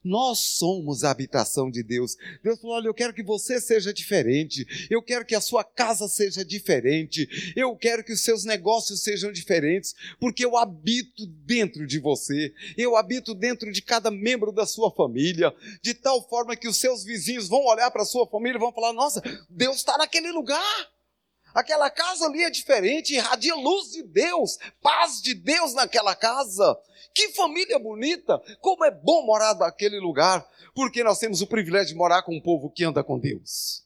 Nós 0.04 0.40
somos 0.40 1.04
a 1.04 1.12
habitação 1.12 1.72
de 1.72 1.82
Deus. 1.82 2.18
Deus 2.44 2.60
falou: 2.60 2.76
olha, 2.76 2.88
eu 2.88 2.94
quero 2.94 3.14
que 3.14 3.24
você 3.24 3.62
seja 3.62 3.94
diferente, 3.94 4.88
eu 4.90 5.02
quero 5.02 5.26
que 5.26 5.36
a 5.36 5.42
sua 5.42 5.64
casa 5.64 6.08
seja 6.08 6.44
diferente, 6.44 7.28
eu 7.56 7.76
quero 7.76 8.04
que 8.04 8.12
os 8.12 8.22
seus 8.22 8.44
negócios 8.44 9.02
sejam 9.02 9.32
diferentes, 9.32 9.96
porque 10.20 10.44
eu 10.44 10.58
habito 10.58 11.26
dentro 11.46 11.88
de 11.88 12.00
você, 12.00 12.54
eu 12.78 12.98
habito 12.98 13.34
dentro 13.34 13.72
de 13.72 13.82
cada 13.82 14.12
membro 14.12 14.52
da 14.52 14.66
sua 14.66 14.92
família, 14.92 15.54
de 15.82 15.94
tal 15.94 16.28
forma 16.28 16.56
que 16.56 16.68
os 16.68 16.78
seus 16.78 17.04
vizinhos 17.04 17.48
vão 17.48 17.64
olhar 17.66 17.90
para 17.92 18.02
a 18.02 18.06
sua 18.06 18.28
família 18.28 18.58
e 18.58 18.60
vão 18.62 18.74
falar: 18.74 18.92
nossa, 18.92 19.22
Deus 19.50 19.78
está 19.78 19.98
naquele 19.98 20.32
lugar. 20.32 20.94
Aquela 21.54 21.90
casa 21.90 22.26
ali 22.26 22.44
é 22.44 22.50
diferente, 22.50 23.14
irradia 23.14 23.54
luz 23.56 23.92
de 23.92 24.02
Deus, 24.02 24.58
paz 24.82 25.22
de 25.22 25.36
Deus 25.36 25.76
naquela 25.76 26.16
casa. 26.16 26.76
Que 27.14 27.30
família 27.34 27.78
bonita! 27.78 28.42
Como 28.60 28.84
é 28.84 28.92
bom 28.92 29.26
morar 29.26 29.56
naquele 29.56 30.00
lugar, 30.00 30.48
porque 30.74 31.04
nós 31.04 31.20
temos 31.20 31.42
o 31.42 31.48
privilégio 31.48 31.90
de 31.90 31.96
morar 31.96 32.24
com 32.24 32.36
um 32.36 32.42
povo 32.42 32.72
que 32.72 32.84
anda 32.84 33.04
com 33.04 33.20
Deus. 33.20 33.84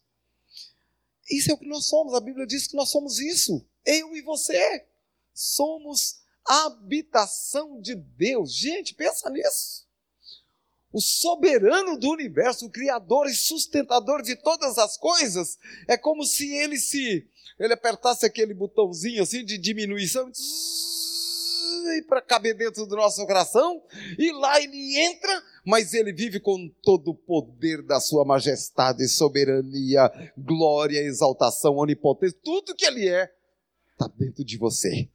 Isso 1.30 1.52
é 1.52 1.54
o 1.54 1.58
que 1.58 1.68
nós 1.68 1.86
somos, 1.88 2.14
a 2.14 2.22
Bíblia 2.22 2.48
diz 2.48 2.68
que 2.68 2.76
nós 2.76 2.90
somos 2.90 3.20
isso. 3.20 3.66
Eu 3.86 4.16
e 4.16 4.22
você 4.22 4.86
somos 5.34 6.22
habitação 6.46 7.82
de 7.82 7.96
Deus. 7.96 8.56
Gente, 8.56 8.96
pensa 8.96 9.30
nisso. 9.30 9.86
O 10.92 11.02
soberano 11.02 12.00
do 12.00 12.10
universo, 12.10 12.66
o 12.66 12.72
criador 12.72 13.28
e 13.28 13.36
sustentador 13.36 14.22
de 14.22 14.38
todas 14.38 14.78
as 14.78 14.98
coisas, 14.98 15.60
é 15.88 15.98
como 15.98 16.24
se 16.24 16.56
ele 16.56 16.78
se 16.78 17.28
ele 17.60 17.74
apertasse 17.74 18.26
aquele 18.26 18.54
botãozinho 18.54 19.22
assim 19.22 19.44
de 19.44 19.58
diminuição, 19.58 20.32
para 22.08 22.22
caber 22.22 22.56
dentro 22.56 22.86
do 22.86 22.96
nosso 22.96 23.26
coração, 23.26 23.82
e 24.18 24.32
lá 24.32 24.62
ele 24.62 24.98
entra, 25.00 25.44
mas 25.66 25.94
ele 25.94 26.14
vive 26.14 26.40
com 26.40 26.70
todo 26.82 27.10
o 27.10 27.16
poder 27.16 27.82
da 27.82 28.00
sua 28.00 28.24
majestade, 28.26 29.08
soberania, 29.08 30.12
glória, 30.38 31.00
exaltação, 31.00 31.76
onipotência, 31.76 32.38
tudo 32.44 32.76
que 32.76 32.86
ele 32.86 33.08
é, 33.08 33.32
está 33.92 34.08
dentro 34.18 34.44
de 34.44 34.58
você, 34.58 35.10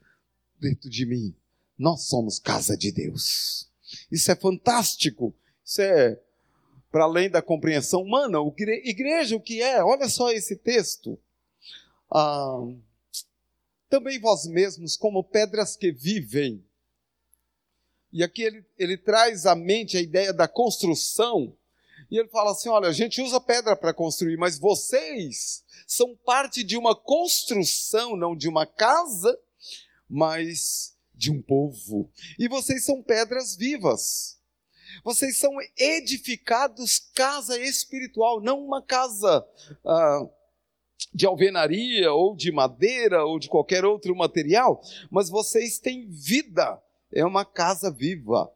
dentro 0.60 0.90
de 0.90 1.06
mim. 1.06 1.34
Nós 1.78 2.06
somos 2.06 2.38
casa 2.38 2.76
de 2.76 2.92
Deus. 2.92 3.70
Isso 4.10 4.30
é 4.30 4.36
fantástico. 4.36 5.34
Isso 5.64 5.80
é 5.82 6.18
para 6.90 7.04
além 7.04 7.30
da 7.30 7.40
compreensão 7.40 8.02
humana. 8.02 8.38
Igreja, 8.84 9.34
o 9.34 9.40
que 9.40 9.62
é? 9.62 9.82
Olha 9.82 10.08
só 10.08 10.30
esse 10.30 10.56
texto. 10.56 11.18
Ah, 12.10 12.60
também 13.92 14.18
vós 14.18 14.46
mesmos, 14.46 14.96
como 14.96 15.22
pedras 15.22 15.76
que 15.76 15.92
vivem. 15.92 16.64
E 18.10 18.24
aqui 18.24 18.42
ele, 18.42 18.64
ele 18.78 18.96
traz 18.96 19.44
à 19.44 19.54
mente 19.54 19.98
a 19.98 20.00
ideia 20.00 20.32
da 20.32 20.48
construção. 20.48 21.54
E 22.10 22.18
ele 22.18 22.28
fala 22.28 22.52
assim: 22.52 22.70
olha, 22.70 22.88
a 22.88 22.92
gente 22.92 23.20
usa 23.20 23.38
pedra 23.38 23.76
para 23.76 23.92
construir, 23.92 24.38
mas 24.38 24.58
vocês 24.58 25.62
são 25.86 26.16
parte 26.16 26.64
de 26.64 26.74
uma 26.74 26.96
construção, 26.96 28.16
não 28.16 28.34
de 28.34 28.48
uma 28.48 28.64
casa, 28.64 29.38
mas 30.08 30.96
de 31.14 31.30
um 31.30 31.42
povo. 31.42 32.10
E 32.38 32.48
vocês 32.48 32.86
são 32.86 33.02
pedras 33.02 33.54
vivas. 33.54 34.40
Vocês 35.04 35.36
são 35.36 35.52
edificados 35.76 36.98
casa 37.14 37.60
espiritual, 37.60 38.40
não 38.40 38.58
uma 38.64 38.80
casa. 38.80 39.46
Ah, 39.84 40.26
de 41.12 41.26
alvenaria 41.26 42.12
ou 42.12 42.36
de 42.36 42.52
madeira 42.52 43.24
ou 43.24 43.38
de 43.38 43.48
qualquer 43.48 43.84
outro 43.84 44.14
material, 44.14 44.82
mas 45.10 45.28
vocês 45.28 45.78
têm 45.78 46.08
vida, 46.08 46.82
é 47.12 47.24
uma 47.24 47.44
casa 47.44 47.90
viva. 47.90 48.50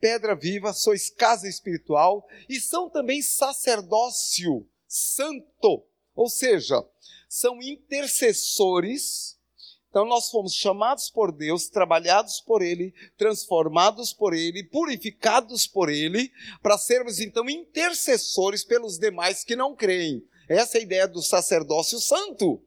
Pedra 0.00 0.34
viva, 0.34 0.72
sois 0.72 1.08
casa 1.08 1.48
espiritual 1.48 2.26
e 2.48 2.60
são 2.60 2.90
também 2.90 3.22
sacerdócio 3.22 4.66
santo, 4.86 5.84
ou 6.14 6.28
seja, 6.28 6.84
são 7.28 7.60
intercessores. 7.62 9.36
Então 9.90 10.04
nós 10.04 10.30
fomos 10.30 10.54
chamados 10.54 11.08
por 11.08 11.32
Deus, 11.32 11.68
trabalhados 11.68 12.40
por 12.40 12.62
Ele, 12.62 12.94
transformados 13.16 14.12
por 14.12 14.34
Ele, 14.34 14.62
purificados 14.64 15.66
por 15.66 15.88
Ele, 15.88 16.30
para 16.62 16.76
sermos 16.76 17.18
então 17.18 17.48
intercessores 17.48 18.62
pelos 18.62 18.98
demais 18.98 19.42
que 19.42 19.56
não 19.56 19.74
creem. 19.74 20.22
Essa 20.48 20.78
é 20.78 20.80
a 20.80 20.84
ideia 20.84 21.08
do 21.08 21.22
sacerdócio 21.22 21.98
santo. 22.00 22.62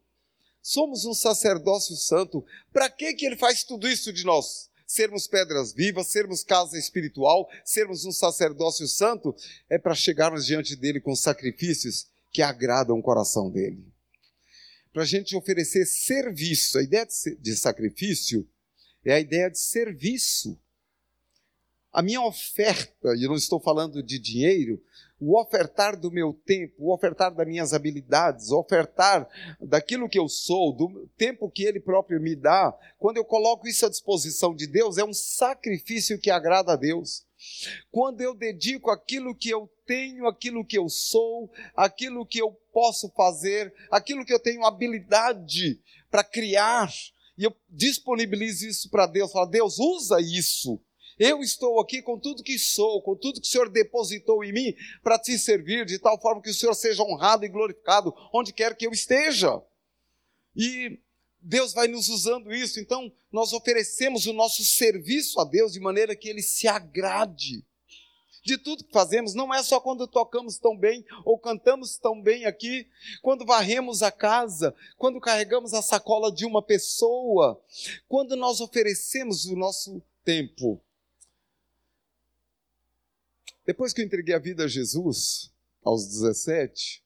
Somos 0.61 1.05
um 1.05 1.13
sacerdócio 1.13 1.95
santo. 1.95 2.45
Para 2.71 2.89
que, 2.89 3.13
que 3.13 3.25
ele 3.25 3.37
faz 3.37 3.63
tudo 3.63 3.87
isso 3.87 4.11
de 4.11 4.23
nós? 4.23 4.69
Sermos 4.85 5.27
pedras 5.27 5.71
vivas, 5.71 6.07
sermos 6.07 6.43
casa 6.43 6.77
espiritual, 6.77 7.47
sermos 7.63 8.05
um 8.05 8.11
sacerdócio 8.11 8.87
santo, 8.87 9.35
é 9.69 9.77
para 9.77 9.93
chegarmos 9.93 10.45
diante 10.45 10.75
dele 10.75 10.99
com 10.99 11.15
sacrifícios 11.15 12.07
que 12.31 12.41
agradam 12.41 12.97
o 12.97 13.03
coração 13.03 13.51
dele. 13.51 13.85
Para 14.91 15.03
a 15.03 15.05
gente 15.05 15.35
oferecer 15.35 15.85
serviço. 15.85 16.79
A 16.79 16.83
ideia 16.83 17.07
de 17.39 17.55
sacrifício 17.55 18.47
é 19.05 19.13
a 19.13 19.19
ideia 19.19 19.49
de 19.49 19.59
serviço. 19.59 20.59
A 21.91 22.01
minha 22.01 22.21
oferta, 22.21 23.15
e 23.15 23.25
não 23.25 23.35
estou 23.35 23.59
falando 23.59 24.03
de 24.03 24.19
dinheiro, 24.19 24.83
o 25.19 25.39
ofertar 25.39 25.99
do 25.99 26.09
meu 26.09 26.33
tempo, 26.45 26.75
o 26.77 26.93
ofertar 26.93 27.33
das 27.33 27.45
minhas 27.45 27.73
habilidades, 27.73 28.51
o 28.51 28.59
ofertar 28.59 29.27
daquilo 29.59 30.07
que 30.07 30.17
eu 30.17 30.29
sou, 30.29 30.71
do 30.71 31.09
tempo 31.17 31.49
que 31.49 31.63
Ele 31.63 31.79
próprio 31.79 32.21
me 32.21 32.35
dá, 32.35 32.73
quando 32.97 33.17
eu 33.17 33.25
coloco 33.25 33.67
isso 33.67 33.85
à 33.85 33.89
disposição 33.89 34.55
de 34.55 34.65
Deus, 34.65 34.97
é 34.97 35.03
um 35.03 35.13
sacrifício 35.13 36.17
que 36.17 36.31
agrada 36.31 36.73
a 36.73 36.77
Deus. 36.77 37.25
Quando 37.91 38.21
eu 38.21 38.33
dedico 38.33 38.89
aquilo 38.89 39.35
que 39.35 39.49
eu 39.49 39.69
tenho, 39.85 40.27
aquilo 40.27 40.65
que 40.65 40.77
eu 40.77 40.87
sou, 40.87 41.51
aquilo 41.75 42.25
que 42.25 42.41
eu 42.41 42.51
posso 42.73 43.09
fazer, 43.15 43.73
aquilo 43.91 44.25
que 44.25 44.33
eu 44.33 44.39
tenho 44.39 44.65
habilidade 44.65 45.81
para 46.09 46.23
criar, 46.23 46.91
e 47.37 47.43
eu 47.43 47.55
disponibilizo 47.69 48.67
isso 48.67 48.89
para 48.89 49.07
Deus, 49.07 49.31
falo, 49.31 49.45
Deus, 49.45 49.79
usa 49.79 50.19
isso 50.21 50.81
eu 51.19 51.41
estou 51.41 51.81
aqui 51.81 52.01
com 52.01 52.17
tudo 52.17 52.41
que 52.41 52.57
sou, 52.57 53.01
com 53.01 53.13
tudo 53.13 53.41
que 53.41 53.47
o 53.47 53.49
Senhor 53.49 53.69
depositou 53.69 54.41
em 54.41 54.53
mim, 54.53 54.73
para 55.03 55.19
te 55.19 55.37
servir 55.37 55.85
de 55.85 55.99
tal 55.99 56.19
forma 56.21 56.41
que 56.41 56.49
o 56.49 56.53
Senhor 56.53 56.73
seja 56.73 57.03
honrado 57.03 57.43
e 57.43 57.49
glorificado 57.49 58.15
onde 58.33 58.53
quer 58.53 58.73
que 58.77 58.87
eu 58.87 58.91
esteja. 58.91 59.61
E 60.55 60.97
Deus 61.41 61.73
vai 61.73 61.89
nos 61.89 62.07
usando 62.07 62.53
isso, 62.53 62.79
então 62.79 63.11
nós 63.31 63.51
oferecemos 63.51 64.25
o 64.27 64.33
nosso 64.33 64.63
serviço 64.63 65.41
a 65.41 65.43
Deus 65.43 65.73
de 65.73 65.81
maneira 65.81 66.15
que 66.15 66.29
ele 66.29 66.41
se 66.41 66.67
agrade. 66.69 67.65
De 68.41 68.57
tudo 68.57 68.85
que 68.85 68.91
fazemos, 68.93 69.33
não 69.33 69.53
é 69.53 69.61
só 69.61 69.81
quando 69.81 70.07
tocamos 70.07 70.57
tão 70.57 70.75
bem 70.75 71.05
ou 71.25 71.37
cantamos 71.37 71.97
tão 71.97 72.21
bem 72.21 72.45
aqui, 72.45 72.87
quando 73.21 73.45
varremos 73.45 74.01
a 74.01 74.11
casa, 74.11 74.73
quando 74.97 75.19
carregamos 75.19 75.73
a 75.73 75.81
sacola 75.81 76.31
de 76.31 76.45
uma 76.45 76.61
pessoa, 76.61 77.61
quando 78.07 78.37
nós 78.37 78.61
oferecemos 78.61 79.45
o 79.45 79.57
nosso 79.57 80.01
tempo 80.23 80.81
depois 83.69 83.93
que 83.93 84.01
eu 84.01 84.05
entreguei 84.05 84.33
a 84.33 84.39
vida 84.39 84.63
a 84.63 84.67
Jesus, 84.67 85.53
aos 85.83 86.07
17, 86.07 87.05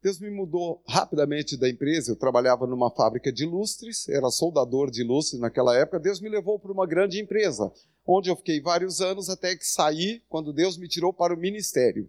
Deus 0.00 0.20
me 0.20 0.30
mudou 0.30 0.80
rapidamente 0.86 1.56
da 1.56 1.68
empresa. 1.68 2.12
Eu 2.12 2.16
trabalhava 2.16 2.68
numa 2.68 2.88
fábrica 2.88 3.32
de 3.32 3.44
lustres, 3.44 4.08
era 4.08 4.30
soldador 4.30 4.92
de 4.92 5.02
lustres 5.02 5.40
naquela 5.40 5.76
época. 5.76 5.98
Deus 5.98 6.20
me 6.20 6.28
levou 6.28 6.56
para 6.60 6.70
uma 6.70 6.86
grande 6.86 7.20
empresa, 7.20 7.68
onde 8.06 8.30
eu 8.30 8.36
fiquei 8.36 8.60
vários 8.60 9.00
anos 9.00 9.28
até 9.28 9.56
que 9.56 9.64
saí, 9.64 10.22
quando 10.28 10.52
Deus 10.52 10.78
me 10.78 10.86
tirou 10.86 11.12
para 11.12 11.34
o 11.34 11.36
ministério. 11.36 12.08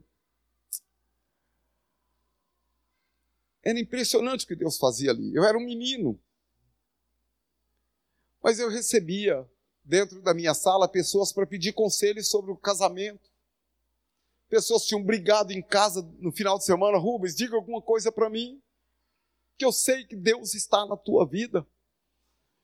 Era 3.63 3.79
impressionante 3.79 4.45
o 4.45 4.47
que 4.47 4.55
Deus 4.55 4.77
fazia 4.77 5.09
ali. 5.09 5.33
Eu 5.33 5.43
era 5.45 5.57
um 5.57 5.65
menino. 5.65 6.21
Mas 8.43 8.59
eu 8.59 8.69
recebia 8.69 9.49
dentro 9.89 10.21
da 10.21 10.35
minha 10.35 10.53
sala 10.53 10.87
pessoas 10.87 11.33
para 11.33 11.47
pedir 11.47 11.73
conselhos 11.73 12.29
sobre 12.29 12.51
o 12.51 12.55
casamento. 12.55 13.27
Pessoas 14.47 14.85
tinham 14.85 15.03
brigado 15.03 15.51
em 15.51 15.63
casa 15.63 16.07
no 16.19 16.31
final 16.31 16.59
de 16.59 16.65
semana. 16.65 16.99
Rubens, 16.99 17.35
diga 17.35 17.55
alguma 17.55 17.81
coisa 17.81 18.11
para 18.11 18.29
mim. 18.29 18.61
Que 19.57 19.65
eu 19.65 19.71
sei 19.71 20.05
que 20.05 20.15
Deus 20.15 20.53
está 20.53 20.85
na 20.85 20.95
tua 20.95 21.25
vida. 21.25 21.65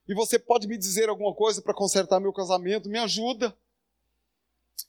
E 0.07 0.13
você 0.13 0.37
pode 0.37 0.67
me 0.67 0.77
dizer 0.77 1.09
alguma 1.09 1.33
coisa 1.33 1.63
para 1.63 1.73
consertar 1.73 2.19
meu 2.19 2.31
casamento? 2.31 2.89
Me 2.89 2.99
ajuda. 2.99 3.57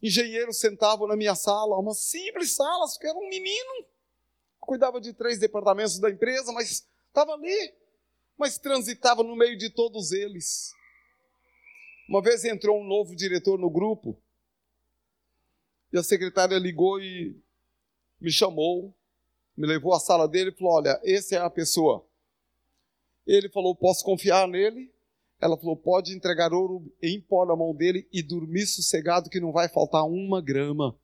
Engenheiros 0.03 0.59
sentavam 0.59 1.09
na 1.09 1.17
minha 1.17 1.35
sala, 1.35 1.79
uma 1.79 1.95
simples 1.95 2.55
sala, 2.55 2.87
porque 2.87 3.07
era 3.07 3.17
um 3.17 3.29
menino. 3.31 3.87
Cuidava 4.61 5.01
de 5.01 5.15
três 5.15 5.39
departamentos 5.39 5.99
da 5.99 6.11
empresa, 6.11 6.53
mas 6.53 6.87
estava 7.09 7.33
ali. 7.33 7.75
Mas 8.37 8.59
transitava 8.59 9.23
no 9.23 9.35
meio 9.35 9.57
de 9.57 9.71
todos 9.71 10.13
eles. 10.13 10.76
Uma 12.09 12.23
vez 12.23 12.45
entrou 12.45 12.81
um 12.81 12.87
novo 12.87 13.15
diretor 13.17 13.59
no 13.59 13.71
grupo, 13.71 14.17
e 15.93 15.99
a 15.99 16.03
secretária 16.03 16.59
ligou 16.59 17.01
e 17.01 17.37
me 18.21 18.31
chamou, 18.31 18.95
me 19.57 19.67
levou 19.67 19.95
à 19.95 20.01
sala 20.01 20.29
dele 20.29 20.51
e 20.51 20.55
falou: 20.55 20.75
Olha, 20.75 21.01
essa 21.05 21.37
é 21.37 21.39
a 21.39 21.51
pessoa. 21.51 22.07
Ele 23.27 23.49
falou: 23.49 23.75
Posso 23.75 24.05
confiar 24.05 24.47
nele? 24.47 24.95
Ela 25.41 25.57
falou: 25.57 25.77
pode 25.77 26.15
entregar 26.15 26.53
ouro 26.53 26.91
em 27.03 27.21
pó 27.21 27.45
na 27.45 27.55
mão 27.55 27.75
dele 27.75 28.09
e 28.13 28.23
dormir 28.23 28.67
sossegado, 28.67 29.29
que 29.29 29.41
não 29.41 29.53
vai 29.53 29.69
faltar 29.69 30.05
uma 30.05 30.41
grama. 30.41 30.99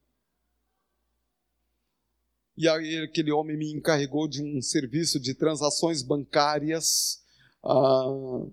E 2.56 2.68
aí 2.68 2.98
aquele 2.98 3.32
homem 3.32 3.56
me 3.56 3.72
encarregou 3.72 4.28
de 4.28 4.42
um 4.42 4.60
serviço 4.60 5.18
de 5.18 5.34
transações 5.34 6.02
bancárias. 6.02 7.22
Ah, 7.62 8.46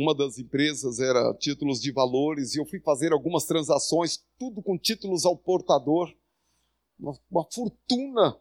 uma 0.00 0.14
das 0.14 0.38
empresas 0.38 1.00
era 1.00 1.34
títulos 1.34 1.80
de 1.80 1.90
valores, 1.90 2.54
e 2.54 2.60
eu 2.60 2.66
fui 2.66 2.80
fazer 2.80 3.12
algumas 3.12 3.44
transações, 3.44 4.22
tudo 4.38 4.62
com 4.62 4.78
títulos 4.78 5.24
ao 5.24 5.36
portador. 5.36 6.14
Uma, 6.98 7.18
uma 7.30 7.44
fortuna 7.52 8.36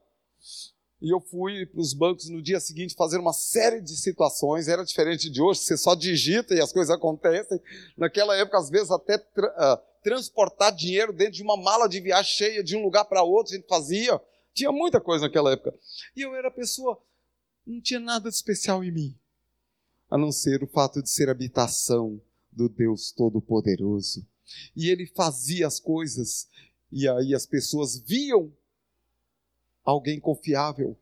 e 1.00 1.14
eu 1.14 1.20
fui 1.20 1.66
para 1.68 1.80
os 1.80 1.94
bancos 1.94 2.28
no 2.30 2.42
dia 2.42 2.60
seguinte 2.60 2.96
fazer 2.96 3.20
uma 3.20 3.34
série 3.34 3.82
de 3.82 3.96
situações. 3.96 4.68
Era 4.68 4.84
diferente 4.84 5.30
de 5.30 5.42
hoje, 5.42 5.60
você 5.60 5.78
só 5.78 5.94
digita 5.94 6.56
e 6.56 6.60
as 6.60 6.74
coisas 6.74 6.94
acontecem. 6.94 7.60
Naquela 7.96 8.36
época, 8.36 8.58
às 8.58 8.70
vezes, 8.70 8.90
até 8.90 9.18
tra 9.18 9.48
uh, 9.48 10.02
transportar 10.04 10.76
dinheiro 10.76 11.14
dentro 11.14 11.34
de 11.34 11.44
uma 11.44 11.56
mala 11.56 11.88
de 11.88 12.00
viagem 12.00 12.32
cheia 12.32 12.64
de 12.64 12.76
um 12.76 12.82
lugar 12.82 13.06
para 13.06 13.24
outro, 13.24 13.54
a 13.54 13.58
gente 13.58 13.68
fazia. 13.68 14.20
Tinha 14.54 14.72
muita 14.72 15.00
coisa 15.00 15.26
naquela 15.26 15.52
época. 15.52 15.72
E 16.16 16.22
eu 16.22 16.34
era 16.34 16.50
pessoa, 16.50 17.00
não 17.66 17.80
tinha 17.80 18.00
nada 18.00 18.28
de 18.28 18.36
especial 18.36 18.84
em 18.84 18.92
mim, 18.92 19.16
a 20.10 20.18
não 20.18 20.32
ser 20.32 20.64
o 20.64 20.68
fato 20.68 21.02
de 21.02 21.10
ser 21.10 21.30
habitação 21.30 22.22
do 22.52 22.70
Deus 22.70 23.12
Todo-Poderoso. 23.12 24.26
E 24.76 24.90
ele 24.90 25.06
fazia 25.06 25.68
as 25.68 25.80
coisas, 25.80 26.48
e 26.92 27.08
aí 27.08 27.36
as 27.36 27.46
pessoas 27.46 28.00
viam 28.00 28.52
alguém 29.84 30.20
confiável, 30.20 30.98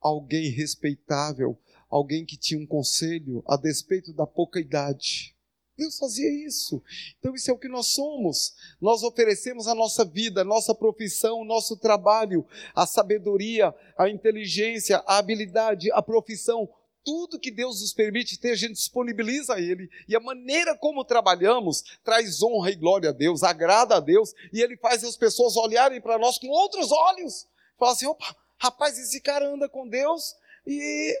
alguém 0.00 0.50
respeitável, 0.50 1.58
alguém 1.88 2.24
que 2.24 2.36
tinha 2.36 2.60
um 2.60 2.66
conselho 2.66 3.42
a 3.46 3.56
despeito 3.56 4.12
da 4.12 4.26
pouca 4.26 4.60
idade. 4.60 5.34
Deus 5.76 5.98
fazia 5.98 6.30
isso. 6.46 6.82
Então, 7.18 7.34
isso 7.34 7.50
é 7.50 7.54
o 7.54 7.58
que 7.58 7.68
nós 7.68 7.86
somos. 7.86 8.54
Nós 8.80 9.02
oferecemos 9.02 9.66
a 9.66 9.74
nossa 9.74 10.04
vida, 10.04 10.42
a 10.42 10.44
nossa 10.44 10.74
profissão, 10.74 11.40
o 11.40 11.44
nosso 11.44 11.74
trabalho, 11.76 12.46
a 12.74 12.86
sabedoria, 12.86 13.74
a 13.96 14.08
inteligência, 14.10 14.98
a 15.06 15.16
habilidade, 15.16 15.90
a 15.92 16.02
profissão. 16.02 16.68
Tudo 17.04 17.38
que 17.38 17.50
Deus 17.50 17.80
nos 17.80 17.92
permite 17.92 18.38
ter, 18.38 18.52
a 18.52 18.56
gente 18.56 18.74
disponibiliza 18.74 19.54
a 19.54 19.60
Ele. 19.60 19.88
E 20.06 20.14
a 20.14 20.20
maneira 20.20 20.76
como 20.76 21.04
trabalhamos 21.04 21.82
traz 22.04 22.42
honra 22.42 22.70
e 22.70 22.76
glória 22.76 23.10
a 23.10 23.12
Deus, 23.12 23.42
agrada 23.42 23.96
a 23.96 24.00
Deus, 24.00 24.34
e 24.52 24.60
Ele 24.60 24.76
faz 24.76 25.02
as 25.02 25.16
pessoas 25.16 25.56
olharem 25.56 26.00
para 26.00 26.18
nós 26.18 26.38
com 26.38 26.48
outros 26.48 26.92
olhos. 26.92 27.46
Fala 27.78 27.92
assim: 27.92 28.06
opa, 28.06 28.36
rapaz, 28.58 28.98
esse 28.98 29.20
cara 29.20 29.48
anda 29.48 29.68
com 29.68 29.88
Deus 29.88 30.34
e 30.66 31.18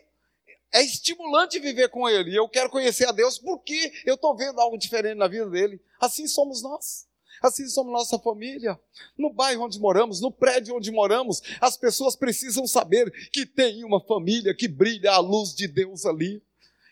é 0.72 0.82
estimulante 0.82 1.58
viver 1.58 1.88
com 1.88 2.08
Ele. 2.08 2.30
E 2.30 2.36
eu 2.36 2.48
quero 2.48 2.70
conhecer 2.70 3.08
a 3.08 3.12
Deus 3.12 3.38
porque 3.38 3.92
eu 4.04 4.14
estou 4.14 4.36
vendo 4.36 4.60
algo 4.60 4.76
diferente 4.76 5.16
na 5.16 5.28
vida 5.28 5.48
dele. 5.48 5.80
Assim 5.98 6.26
somos 6.26 6.62
nós. 6.62 7.09
Assim 7.42 7.66
somos 7.68 7.92
nossa 7.92 8.18
família. 8.18 8.78
No 9.16 9.32
bairro 9.32 9.64
onde 9.64 9.78
moramos, 9.78 10.20
no 10.20 10.30
prédio 10.30 10.76
onde 10.76 10.90
moramos, 10.90 11.42
as 11.60 11.76
pessoas 11.76 12.14
precisam 12.14 12.66
saber 12.66 13.10
que 13.30 13.46
tem 13.46 13.82
uma 13.84 14.00
família 14.00 14.54
que 14.54 14.68
brilha 14.68 15.12
a 15.12 15.18
luz 15.18 15.54
de 15.54 15.66
Deus 15.66 16.04
ali. 16.04 16.42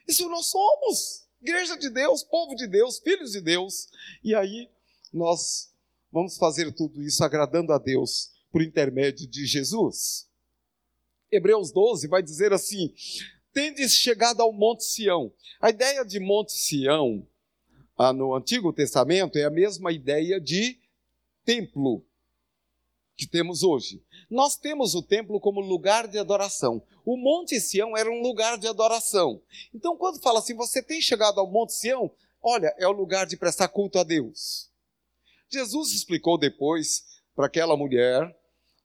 Isso 0.07 0.29
nós 0.29 0.47
somos. 0.47 1.29
Igreja 1.41 1.77
de 1.77 1.91
Deus, 1.91 2.25
povo 2.25 2.55
de 2.55 2.67
Deus, 2.67 2.99
filhos 2.99 3.33
de 3.33 3.41
Deus. 3.41 3.89
E 4.25 4.35
aí 4.35 4.69
nós 5.13 5.71
vamos 6.11 6.37
fazer 6.37 6.73
tudo 6.73 7.03
isso 7.03 7.23
agradando 7.23 7.73
a 7.73 7.79
Deus 7.79 8.33
por 8.51 8.63
intermédio 8.63 9.27
de 9.27 9.47
Jesus. 9.47 10.27
Hebreus 11.31 11.71
12 11.71 12.09
vai 12.09 12.23
dizer 12.23 12.53
assim: 12.53 12.95
Tendes 13.53 13.93
chegado 13.93 14.41
ao 14.41 14.53
Monte 14.53 14.85
Sião. 14.85 15.33
A 15.61 15.71
ideia 15.71 16.05
de 16.05 16.19
Monte 16.19 16.53
Sião 16.53 17.27
no 18.13 18.35
Antigo 18.35 18.73
Testamento 18.73 19.37
é 19.37 19.45
a 19.45 19.51
mesma 19.51 19.91
ideia 19.93 20.41
de 20.41 20.79
templo 21.45 22.05
que 23.17 23.27
temos 23.27 23.65
hoje. 23.65 24.01
Nós 24.31 24.57
temos 24.57 24.95
o 24.95 25.03
templo 25.03 25.41
como 25.41 25.61
lugar 25.61 26.07
de 26.07 26.19
adoração. 26.19 26.81
O 27.05 27.17
Monte 27.17 27.59
Sião 27.61 27.97
era 27.97 28.09
um 28.09 28.23
lugar 28.23 28.57
de 28.57 28.69
adoração. 28.69 29.43
Então, 29.75 29.97
quando 29.97 30.23
fala 30.23 30.39
assim, 30.39 30.55
você 30.55 30.81
tem 30.81 31.01
chegado 31.01 31.41
ao 31.41 31.51
Monte 31.51 31.73
Sião, 31.73 32.11
olha, 32.41 32.73
é 32.79 32.87
o 32.87 32.93
lugar 32.93 33.27
de 33.27 33.37
prestar 33.37 33.69
culto 33.69 33.99
a 33.99 34.05
Deus. 34.05 34.71
Jesus 35.51 35.93
explicou 35.93 36.39
depois 36.39 37.05
para 37.35 37.47
aquela 37.47 37.77
mulher 37.77 38.37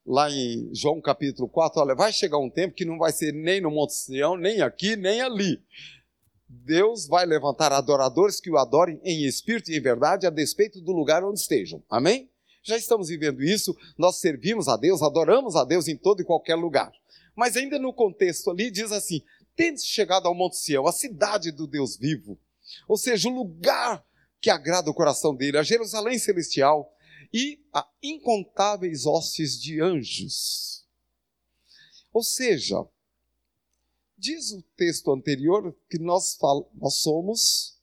lá 0.06 0.30
em 0.32 0.70
João 0.74 1.00
capítulo 1.00 1.48
4, 1.48 1.82
olha, 1.82 1.96
vai 1.96 2.12
chegar 2.12 2.38
um 2.38 2.50
tempo 2.50 2.76
que 2.76 2.86
não 2.86 2.98
vai 2.98 3.12
ser 3.12 3.32
nem 3.34 3.62
no 3.62 3.72
Monte 3.72 3.94
Sião, 3.94 4.36
nem 4.36 4.62
aqui, 4.62 4.96
nem 4.96 5.22
ali. 5.22 5.62
Deus 6.62 7.08
vai 7.08 7.26
levantar 7.26 7.72
adoradores 7.72 8.40
que 8.40 8.50
o 8.50 8.58
adorem 8.58 9.00
em 9.04 9.26
espírito 9.26 9.72
e 9.72 9.78
em 9.78 9.82
verdade, 9.82 10.28
a 10.28 10.30
despeito 10.30 10.80
do 10.80 10.92
lugar 10.92 11.24
onde 11.24 11.40
estejam. 11.40 11.84
Amém? 11.90 12.30
Já 12.62 12.78
estamos 12.78 13.10
vivendo 13.10 13.44
isso, 13.44 13.76
nós 13.98 14.18
servimos 14.18 14.68
a 14.68 14.78
Deus, 14.78 15.02
adoramos 15.02 15.56
a 15.56 15.66
Deus 15.66 15.88
em 15.88 15.98
todo 15.98 16.22
e 16.22 16.26
qualquer 16.26 16.56
lugar. 16.56 16.92
Mas 17.36 17.58
ainda 17.58 17.80
no 17.80 17.92
contexto 17.92 18.52
ali 18.52 18.70
diz 18.70 18.92
assim: 18.92 19.22
tende 19.56 19.82
chegado 19.82 20.28
ao 20.28 20.36
Monte 20.36 20.58
Sião, 20.58 20.88
a 20.88 20.92
cidade 20.92 21.52
do 21.52 21.68
Deus 21.68 21.98
vivo, 21.98 22.40
ou 22.88 22.98
seja, 22.98 23.28
o 23.28 23.34
lugar 23.34 24.06
que 24.40 24.50
agrada 24.50 24.90
o 24.90 24.94
coração 24.94 25.36
dele, 25.36 25.58
a 25.58 25.64
Jerusalém 25.64 26.20
celestial, 26.20 26.94
e 27.34 27.60
a 27.74 27.88
incontáveis 28.02 29.06
hostes 29.06 29.60
de 29.60 29.82
anjos. 29.82 30.86
Ou 32.14 32.24
seja, 32.24 32.86
diz 34.24 34.54
o 34.54 34.62
texto 34.78 35.12
anterior 35.12 35.76
que 35.90 36.00
nós, 36.00 36.38
nós 36.76 36.96
somos 36.96 37.78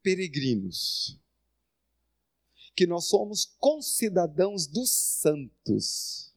peregrinos, 0.00 1.18
que 2.76 2.86
nós 2.86 3.06
somos 3.06 3.52
concidadãos 3.58 4.68
dos 4.68 4.90
santos. 4.92 6.32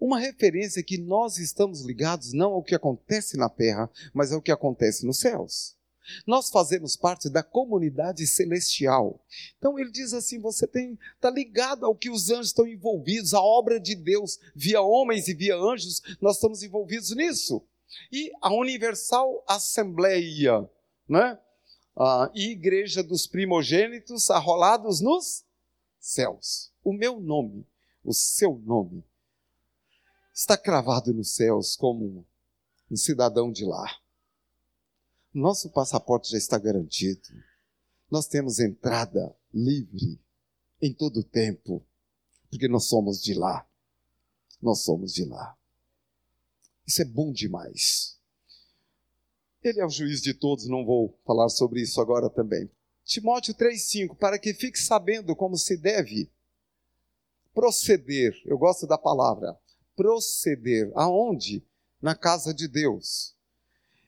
Uma 0.00 0.18
referência 0.18 0.82
que 0.82 0.96
nós 0.96 1.36
estamos 1.36 1.82
ligados 1.82 2.32
não 2.32 2.52
ao 2.52 2.62
que 2.62 2.74
acontece 2.74 3.36
na 3.36 3.50
terra, 3.50 3.90
mas 4.14 4.32
ao 4.32 4.40
que 4.40 4.50
acontece 4.50 5.04
nos 5.04 5.18
céus. 5.18 5.76
Nós 6.26 6.48
fazemos 6.48 6.96
parte 6.96 7.28
da 7.28 7.42
comunidade 7.42 8.26
celestial. 8.26 9.22
Então 9.58 9.78
ele 9.78 9.90
diz 9.90 10.14
assim: 10.14 10.40
você 10.40 10.66
tem 10.66 10.98
está 11.14 11.28
ligado 11.28 11.84
ao 11.84 11.94
que 11.94 12.08
os 12.08 12.30
anjos 12.30 12.46
estão 12.46 12.66
envolvidos, 12.66 13.34
a 13.34 13.42
obra 13.42 13.78
de 13.78 13.94
Deus 13.94 14.38
via 14.54 14.80
homens 14.80 15.28
e 15.28 15.34
via 15.34 15.56
anjos, 15.56 16.00
nós 16.22 16.36
estamos 16.36 16.62
envolvidos 16.62 17.14
nisso. 17.14 17.62
E 18.12 18.30
a 18.40 18.52
Universal 18.52 19.44
Assembleia, 19.46 20.68
né? 21.08 21.38
A 21.96 22.30
Igreja 22.34 23.02
dos 23.02 23.26
Primogênitos 23.26 24.30
arrolados 24.30 25.00
nos 25.00 25.44
céus. 25.98 26.72
O 26.84 26.92
meu 26.92 27.20
nome, 27.20 27.66
o 28.04 28.12
seu 28.12 28.58
nome, 28.64 29.04
está 30.32 30.56
cravado 30.56 31.12
nos 31.12 31.34
céus 31.34 31.74
como 31.74 32.24
um 32.90 32.96
cidadão 32.96 33.50
de 33.50 33.64
lá. 33.64 33.98
Nosso 35.34 35.70
passaporte 35.70 36.30
já 36.30 36.38
está 36.38 36.56
garantido. 36.56 37.28
Nós 38.10 38.28
temos 38.28 38.60
entrada 38.60 39.36
livre 39.52 40.20
em 40.80 40.94
todo 40.94 41.20
o 41.20 41.24
tempo, 41.24 41.84
porque 42.48 42.68
nós 42.68 42.84
somos 42.84 43.20
de 43.20 43.34
lá. 43.34 43.68
Nós 44.62 44.82
somos 44.84 45.12
de 45.12 45.24
lá. 45.24 45.57
Isso 46.88 47.02
é 47.02 47.04
bom 47.04 47.30
demais. 47.30 48.18
Ele 49.62 49.80
é 49.80 49.86
o 49.86 49.90
juiz 49.90 50.20
de 50.20 50.34
todos, 50.34 50.66
não 50.66 50.84
vou 50.84 51.16
falar 51.24 51.48
sobre 51.50 51.82
isso 51.82 52.00
agora 52.00 52.28
também. 52.28 52.68
Timóteo 53.04 53.54
3,5: 53.54 54.16
Para 54.16 54.40
que 54.40 54.52
fique 54.52 54.78
sabendo 54.78 55.36
como 55.36 55.56
se 55.56 55.76
deve 55.76 56.28
proceder, 57.54 58.34
eu 58.44 58.58
gosto 58.58 58.88
da 58.88 58.98
palavra, 58.98 59.56
proceder, 59.94 60.90
aonde? 60.94 61.62
na 62.00 62.14
casa 62.14 62.54
de 62.54 62.68
Deus. 62.68 63.34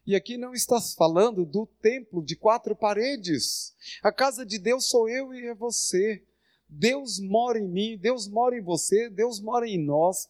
E 0.06 0.16
aqui 0.16 0.36
não 0.36 0.54
está 0.54 0.80
falando 0.80 1.44
do 1.44 1.66
templo 1.66 2.24
de 2.24 2.34
quatro 2.34 2.74
paredes. 2.74 3.74
A 4.02 4.10
casa 4.10 4.46
de 4.46 4.58
Deus 4.58 4.88
sou 4.88 5.08
eu 5.08 5.34
e 5.34 5.46
é 5.46 5.54
você. 5.54 6.24
Deus 6.68 7.18
mora 7.18 7.58
em 7.58 7.68
mim, 7.68 7.98
Deus 7.98 8.28
mora 8.28 8.56
em 8.56 8.62
você, 8.62 9.10
Deus 9.10 9.40
mora 9.40 9.68
em 9.68 9.78
nós. 9.78 10.28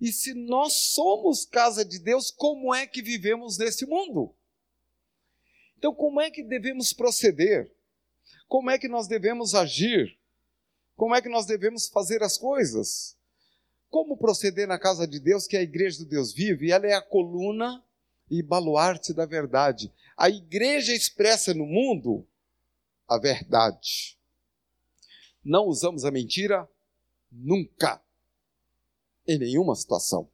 E 0.00 0.12
se 0.12 0.32
nós 0.34 0.72
somos 0.94 1.44
casa 1.44 1.84
de 1.84 1.98
Deus, 1.98 2.30
como 2.30 2.74
é 2.74 2.86
que 2.86 3.02
vivemos 3.02 3.58
nesse 3.58 3.84
mundo? 3.84 4.34
Então, 5.76 5.94
como 5.94 6.20
é 6.20 6.30
que 6.30 6.42
devemos 6.42 6.92
proceder? 6.92 7.72
Como 8.48 8.70
é 8.70 8.78
que 8.78 8.88
nós 8.88 9.06
devemos 9.06 9.54
agir? 9.54 10.18
Como 10.96 11.14
é 11.14 11.22
que 11.22 11.28
nós 11.28 11.46
devemos 11.46 11.88
fazer 11.88 12.22
as 12.22 12.36
coisas? 12.36 13.16
Como 13.90 14.16
proceder 14.16 14.66
na 14.66 14.78
casa 14.78 15.06
de 15.06 15.20
Deus, 15.20 15.46
que 15.46 15.56
é 15.56 15.60
a 15.60 15.62
igreja 15.62 15.98
do 15.98 16.04
Deus 16.04 16.32
vive, 16.32 16.66
e 16.66 16.72
ela 16.72 16.86
é 16.86 16.94
a 16.94 17.02
coluna 17.02 17.84
e 18.30 18.42
baluarte 18.42 19.12
da 19.12 19.24
verdade. 19.24 19.92
A 20.16 20.28
igreja 20.28 20.92
expressa 20.92 21.54
no 21.54 21.64
mundo 21.64 22.26
a 23.06 23.18
verdade. 23.18 24.18
Não 25.44 25.66
usamos 25.66 26.04
a 26.04 26.10
mentira 26.10 26.68
nunca, 27.30 28.02
em 29.28 29.38
nenhuma 29.38 29.76
situação, 29.76 30.28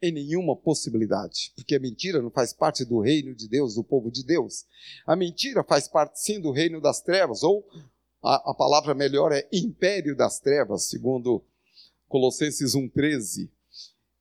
em 0.00 0.12
nenhuma 0.12 0.54
possibilidade, 0.54 1.52
porque 1.56 1.74
a 1.74 1.80
mentira 1.80 2.22
não 2.22 2.30
faz 2.30 2.52
parte 2.52 2.84
do 2.84 3.00
reino 3.00 3.34
de 3.34 3.48
Deus, 3.48 3.74
do 3.74 3.82
povo 3.82 4.10
de 4.10 4.22
Deus. 4.22 4.66
A 5.06 5.16
mentira 5.16 5.64
faz 5.64 5.88
parte 5.88 6.20
sim 6.20 6.40
do 6.40 6.52
reino 6.52 6.80
das 6.80 7.00
trevas, 7.00 7.42
ou 7.42 7.66
a, 8.22 8.50
a 8.50 8.54
palavra 8.54 8.94
melhor 8.94 9.32
é 9.32 9.48
império 9.52 10.14
das 10.14 10.38
trevas, 10.38 10.84
segundo 10.84 11.42
Colossenses 12.06 12.76
1,13 12.76 13.48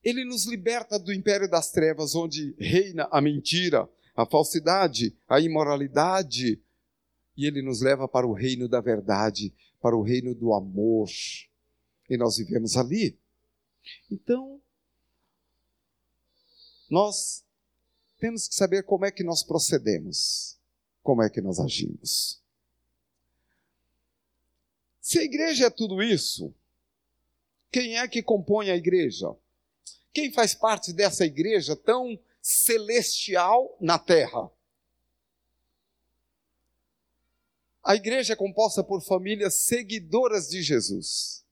ele 0.10 0.24
nos 0.24 0.46
liberta 0.46 0.98
do 0.98 1.12
império 1.12 1.50
das 1.50 1.70
trevas, 1.70 2.16
onde 2.16 2.56
reina 2.58 3.10
a 3.12 3.20
mentira, 3.20 3.90
a 4.16 4.26
falsidade, 4.26 5.14
a 5.28 5.38
imoralidade, 5.42 6.62
e 7.36 7.46
ele 7.46 7.62
nos 7.62 7.82
leva 7.82 8.08
para 8.08 8.26
o 8.26 8.32
reino 8.32 8.70
da 8.70 8.80
verdade, 8.80 9.54
para 9.82 9.98
o 9.98 10.02
reino 10.02 10.34
do 10.34 10.54
amor. 10.54 11.10
E 12.10 12.18
nós 12.18 12.38
vivemos 12.38 12.78
ali. 12.78 13.18
Então, 14.10 14.62
nós 16.90 17.44
temos 18.18 18.48
que 18.48 18.56
saber 18.56 18.84
como 18.84 19.06
é 19.06 19.12
que 19.12 19.24
nós 19.24 19.44
procedemos, 19.44 20.58
como 21.04 21.22
é 21.22 21.30
que 21.30 21.42
nós 21.42 21.60
agimos. 21.60 22.42
Se 25.02 25.20
a 25.20 25.24
igreja 25.24 25.68
é 25.68 25.70
tudo 25.70 26.02
isso, 26.02 26.54
quem 27.72 27.98
é 27.98 28.08
que 28.08 28.24
compõe 28.24 28.70
a 28.70 28.76
igreja? 28.76 29.36
Quem 30.14 30.32
faz 30.34 30.54
parte 30.54 30.92
dessa 30.92 31.26
igreja 31.26 31.76
tão 31.76 32.20
celestial 32.42 33.78
na 33.80 34.00
terra? 34.00 34.50
A 37.84 37.96
igreja 37.96 38.34
é 38.34 38.36
composta 38.36 38.84
por 38.84 39.02
famílias 39.02 39.54
seguidoras 39.54 40.50
de 40.50 40.62
Jesus, 40.62 41.46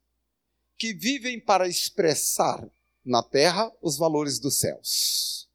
que 0.78 0.94
vivem 0.94 1.40
para 1.40 1.68
expressar 1.68 2.70
na 3.04 3.24
terra 3.24 3.72
os 3.82 3.98
valores 3.98 4.40
dos 4.40 4.58
céus. 4.58 5.48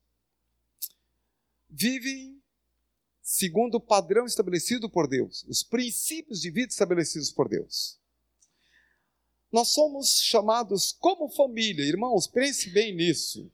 Vivem 1.68 2.40
segundo 3.22 3.76
o 3.76 3.80
padrão 3.80 4.26
estabelecido 4.26 4.88
por 4.88 5.06
Deus, 5.06 5.44
os 5.48 5.62
princípios 5.62 6.40
de 6.40 6.50
vida 6.50 6.70
estabelecidos 6.70 7.30
por 7.30 7.48
Deus. 7.48 7.98
Nós 9.52 9.68
somos 9.68 10.20
chamados 10.20 10.92
como 10.92 11.28
família, 11.28 11.84
irmãos, 11.84 12.26
pense 12.26 12.70
bem 12.70 12.94
nisso. 12.94 13.50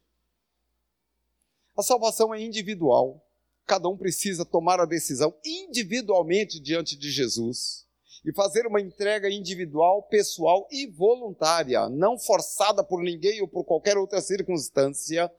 A 1.76 1.82
salvação 1.82 2.34
é 2.34 2.40
individual. 2.40 3.22
Cada 3.66 3.88
um 3.88 3.96
precisa 3.96 4.44
tomar 4.44 4.80
a 4.80 4.86
decisão 4.86 5.34
individualmente 5.44 6.60
diante 6.60 6.96
de 6.96 7.10
Jesus 7.10 7.85
e 8.26 8.32
fazer 8.32 8.66
uma 8.66 8.80
entrega 8.80 9.30
individual, 9.30 10.02
pessoal 10.02 10.66
e 10.68 10.84
voluntária, 10.88 11.88
não 11.88 12.18
forçada 12.18 12.82
por 12.82 13.00
ninguém 13.00 13.40
ou 13.40 13.46
por 13.46 13.64
qualquer 13.64 13.96
outra 13.96 14.20
circunstância, 14.20 15.30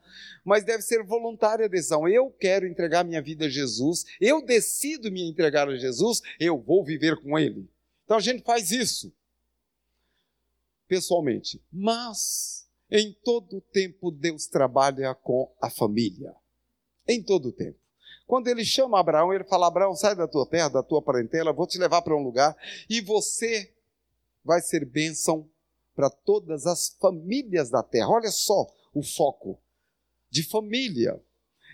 mas 0.45 0.63
deve 0.63 0.81
ser 0.81 1.03
voluntária 1.03 1.65
a 1.65 1.69
decisão. 1.69 2.07
Eu 2.07 2.31
quero 2.31 2.65
entregar 2.65 3.03
minha 3.03 3.21
vida 3.21 3.45
a 3.45 3.49
Jesus, 3.49 4.05
eu 4.21 4.41
decido 4.41 5.11
me 5.11 5.21
entregar 5.29 5.67
a 5.67 5.75
Jesus, 5.75 6.21
eu 6.39 6.57
vou 6.57 6.81
viver 6.81 7.21
com 7.21 7.37
Ele. 7.37 7.69
Então 8.05 8.15
a 8.15 8.21
gente 8.21 8.41
faz 8.43 8.71
isso 8.71 9.13
pessoalmente, 10.87 11.61
mas 11.69 12.69
em 12.89 13.11
todo 13.21 13.57
o 13.57 13.61
tempo 13.61 14.09
Deus 14.09 14.47
trabalha 14.47 15.13
com 15.13 15.53
a 15.61 15.69
família. 15.69 16.33
Em 17.05 17.21
todo 17.21 17.49
o 17.49 17.51
tempo. 17.51 17.86
Quando 18.27 18.49
ele 18.49 18.65
chama 18.65 18.99
Abraão, 18.99 19.33
ele 19.33 19.45
fala: 19.45 19.67
Abraão, 19.67 19.95
sai 19.95 20.13
da 20.13 20.27
tua 20.27 20.45
terra, 20.45 20.67
da 20.67 20.83
tua 20.83 21.01
parentela, 21.01 21.53
vou 21.53 21.65
te 21.65 21.79
levar 21.79 22.01
para 22.01 22.15
um 22.15 22.21
lugar 22.21 22.55
e 22.89 22.99
você 22.99 23.73
vai 24.43 24.61
ser 24.61 24.85
bênção 24.85 25.49
para 25.95 26.09
todas 26.09 26.67
as 26.67 26.89
famílias 26.99 27.69
da 27.69 27.81
terra. 27.81 28.09
Olha 28.09 28.29
só 28.29 28.67
o 28.93 29.01
foco 29.01 29.57
de 30.29 30.43
família. 30.43 31.19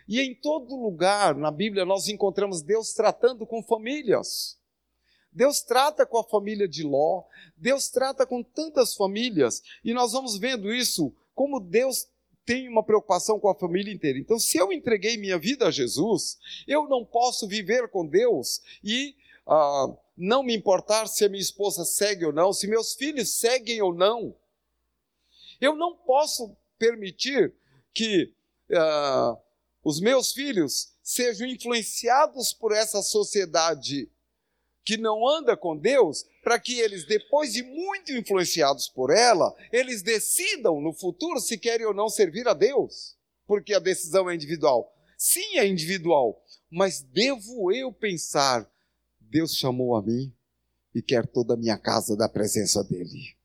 E 0.07 0.19
em 0.21 0.35
todo 0.35 0.75
lugar 0.75 1.35
na 1.35 1.49
Bíblia 1.49 1.85
nós 1.85 2.07
encontramos 2.07 2.61
Deus 2.61 2.93
tratando 2.93 3.47
com 3.47 3.63
famílias. 3.63 4.57
Deus 5.31 5.61
trata 5.61 6.05
com 6.05 6.19
a 6.19 6.23
família 6.23 6.67
de 6.67 6.83
Ló, 6.83 7.23
Deus 7.57 7.89
trata 7.89 8.25
com 8.25 8.43
tantas 8.43 8.93
famílias, 8.93 9.63
e 9.83 9.91
nós 9.91 10.11
vamos 10.11 10.37
vendo 10.37 10.71
isso, 10.71 11.11
como 11.33 11.59
Deus 11.59 12.07
tem 12.45 12.67
uma 12.67 12.83
preocupação 12.83 13.39
com 13.39 13.49
a 13.49 13.55
família 13.55 13.93
inteira. 13.93 14.19
Então, 14.19 14.39
se 14.39 14.57
eu 14.57 14.71
entreguei 14.71 15.17
minha 15.17 15.37
vida 15.37 15.67
a 15.67 15.71
Jesus, 15.71 16.37
eu 16.67 16.87
não 16.87 17.05
posso 17.05 17.47
viver 17.47 17.89
com 17.89 18.05
Deus 18.05 18.61
e 18.83 19.15
ah, 19.47 19.87
não 20.17 20.43
me 20.43 20.55
importar 20.55 21.07
se 21.07 21.25
a 21.25 21.29
minha 21.29 21.41
esposa 21.41 21.85
segue 21.85 22.25
ou 22.25 22.33
não, 22.33 22.53
se 22.53 22.67
meus 22.67 22.93
filhos 22.93 23.39
seguem 23.39 23.81
ou 23.81 23.93
não. 23.93 24.35
Eu 25.59 25.75
não 25.75 25.95
posso 25.95 26.55
permitir 26.77 27.53
que 27.93 28.33
ah, 28.73 29.37
os 29.83 29.99
meus 29.99 30.31
filhos 30.31 30.93
sejam 31.01 31.47
influenciados 31.47 32.53
por 32.53 32.71
essa 32.71 33.01
sociedade 33.01 34.09
que 34.85 34.97
não 34.97 35.27
anda 35.27 35.55
com 35.55 35.77
Deus, 35.77 36.25
para 36.43 36.59
que 36.59 36.79
eles, 36.79 37.05
depois 37.05 37.53
de 37.53 37.63
muito 37.63 38.11
influenciados 38.11 38.89
por 38.89 39.09
ela, 39.09 39.55
eles 39.71 40.01
decidam 40.01 40.81
no 40.81 40.93
futuro 40.93 41.39
se 41.39 41.57
querem 41.57 41.85
ou 41.85 41.93
não 41.93 42.09
servir 42.09 42.47
a 42.47 42.53
Deus, 42.53 43.15
porque 43.47 43.73
a 43.73 43.79
decisão 43.79 44.29
é 44.29 44.35
individual. 44.35 44.93
Sim, 45.17 45.57
é 45.57 45.65
individual, 45.65 46.43
mas 46.69 47.01
devo 47.01 47.71
eu 47.71 47.93
pensar: 47.93 48.69
Deus 49.21 49.55
chamou 49.55 49.95
a 49.95 50.01
mim 50.01 50.33
e 50.93 51.01
quer 51.01 51.25
toda 51.25 51.53
a 51.53 51.57
minha 51.57 51.77
casa 51.77 52.15
da 52.15 52.27
presença 52.27 52.83
dEle. 52.83 53.35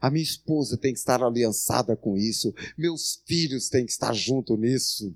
A 0.00 0.10
minha 0.10 0.22
esposa 0.22 0.78
tem 0.78 0.92
que 0.92 1.00
estar 1.00 1.22
aliançada 1.22 1.96
com 1.96 2.16
isso, 2.16 2.54
meus 2.76 3.20
filhos 3.26 3.68
têm 3.68 3.84
que 3.84 3.90
estar 3.90 4.12
junto 4.12 4.56
nisso. 4.56 5.12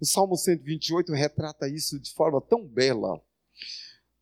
O 0.00 0.06
Salmo 0.06 0.36
128 0.36 1.12
retrata 1.12 1.68
isso 1.68 2.00
de 2.00 2.10
forma 2.12 2.40
tão 2.40 2.66
bela. 2.66 3.20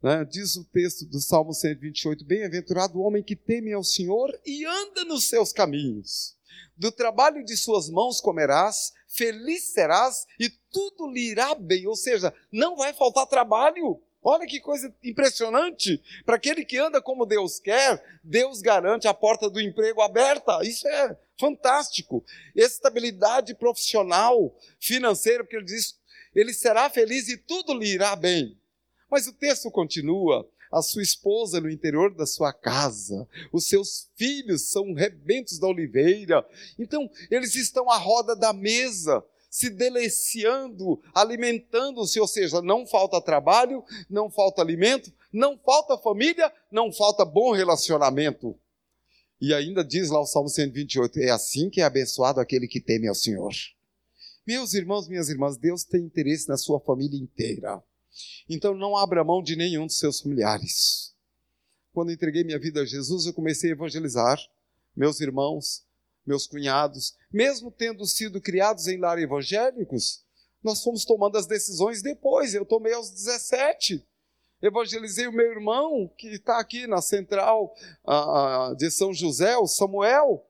Né? 0.05 0.22
Diz 0.22 0.55
o 0.57 0.64
texto 0.64 1.07
do 1.07 1.18
Salmo 1.18 1.55
128: 1.55 2.26
Bem-aventurado 2.26 2.98
o 2.98 3.02
homem 3.02 3.22
que 3.22 3.34
teme 3.34 3.72
ao 3.72 3.82
Senhor 3.82 4.38
e 4.44 4.62
anda 4.66 5.02
nos 5.07 5.30
seus 5.30 5.50
caminhos. 5.50 6.36
Do 6.76 6.92
trabalho 6.92 7.42
de 7.42 7.57
suas 7.57 7.88
mãos 7.88 8.20
comerás, 8.20 8.92
feliz 9.09 9.72
serás 9.72 10.26
e 10.38 10.50
tudo 10.70 11.11
lhe 11.11 11.30
irá 11.30 11.55
bem. 11.55 11.86
Ou 11.86 11.96
seja, 11.96 12.34
não 12.52 12.76
vai 12.76 12.92
faltar 12.92 13.26
trabalho. 13.26 13.98
Olha 14.22 14.46
que 14.46 14.61
coisa 14.61 14.94
impressionante. 15.02 16.02
Para 16.26 16.36
aquele 16.36 16.66
que 16.66 16.76
anda 16.76 17.00
como 17.00 17.24
Deus 17.24 17.59
quer, 17.59 18.20
Deus 18.22 18.61
garante 18.61 19.09
a 19.09 19.14
porta 19.14 19.48
do 19.48 19.59
emprego 19.59 20.02
aberta. 20.02 20.62
Isso 20.62 20.86
é 20.86 21.16
fantástico. 21.40 22.22
Estabilidade 22.55 23.55
profissional, 23.55 24.55
financeira, 24.78 25.42
porque 25.42 25.57
ele 25.57 25.64
diz: 25.64 25.98
ele 26.34 26.52
será 26.52 26.90
feliz 26.90 27.26
e 27.30 27.38
tudo 27.38 27.72
lhe 27.72 27.88
irá 27.88 28.14
bem. 28.14 28.55
Mas 29.14 29.28
o 29.28 29.32
texto 29.32 29.70
continua: 29.70 30.44
a 30.72 30.82
sua 30.82 31.00
esposa 31.00 31.60
no 31.60 31.70
interior 31.70 32.12
da 32.12 32.26
sua 32.26 32.52
casa, 32.52 33.28
os 33.52 33.68
seus 33.68 34.10
filhos 34.16 34.72
são 34.72 34.92
rebentos 34.92 35.56
da 35.56 35.68
oliveira. 35.68 36.44
Então, 36.76 37.08
eles 37.30 37.54
estão 37.54 37.88
à 37.88 37.96
roda 37.96 38.34
da 38.34 38.52
mesa, 38.52 39.24
se 39.48 39.70
deliciando, 39.70 41.00
alimentando-se, 41.14 42.18
ou 42.18 42.26
seja, 42.26 42.60
não 42.60 42.84
falta 42.84 43.20
trabalho, 43.20 43.84
não 44.10 44.28
falta 44.28 44.60
alimento, 44.60 45.12
não 45.32 45.56
falta 45.56 45.96
família, 45.96 46.52
não 46.68 46.92
falta 46.92 47.24
bom 47.24 47.52
relacionamento. 47.52 48.58
E 49.40 49.54
ainda 49.54 49.84
diz 49.84 50.10
lá 50.10 50.20
o 50.20 50.26
Salmo 50.26 50.48
128: 50.48 51.20
é 51.20 51.30
assim 51.30 51.70
que 51.70 51.80
é 51.80 51.84
abençoado 51.84 52.40
aquele 52.40 52.66
que 52.66 52.80
teme 52.80 53.06
ao 53.06 53.14
Senhor. 53.14 53.52
Meus 54.44 54.74
irmãos, 54.74 55.06
minhas 55.06 55.28
irmãs, 55.28 55.56
Deus 55.56 55.84
tem 55.84 56.02
interesse 56.02 56.48
na 56.48 56.56
sua 56.56 56.80
família 56.80 57.16
inteira. 57.16 57.80
Então 58.48 58.74
não 58.74 58.96
abra 58.96 59.24
mão 59.24 59.42
de 59.42 59.56
nenhum 59.56 59.86
dos 59.86 59.98
seus 59.98 60.20
familiares. 60.20 61.14
Quando 61.92 62.12
entreguei 62.12 62.44
minha 62.44 62.58
vida 62.58 62.82
a 62.82 62.86
Jesus, 62.86 63.26
eu 63.26 63.34
comecei 63.34 63.70
a 63.70 63.74
evangelizar 63.74 64.38
meus 64.96 65.20
irmãos 65.20 65.84
meus 66.26 66.46
cunhados, 66.46 67.14
mesmo 67.32 67.70
tendo 67.70 68.06
sido 68.06 68.40
criados 68.40 68.88
em 68.88 68.98
lar 68.98 69.18
evangélicos, 69.18 70.24
nós 70.62 70.82
fomos 70.82 71.04
tomando 71.04 71.36
as 71.36 71.46
decisões 71.46 72.00
depois. 72.00 72.54
Eu 72.54 72.64
tomei 72.64 72.94
aos 72.94 73.10
17. 73.10 74.02
Evangelizei 74.62 75.26
o 75.26 75.32
meu 75.32 75.50
irmão, 75.50 76.10
que 76.16 76.28
está 76.28 76.58
aqui 76.58 76.86
na 76.86 77.02
central 77.02 77.74
uh, 78.06 78.74
de 78.76 78.90
São 78.90 79.12
José, 79.12 79.58
o 79.58 79.66
Samuel. 79.66 80.42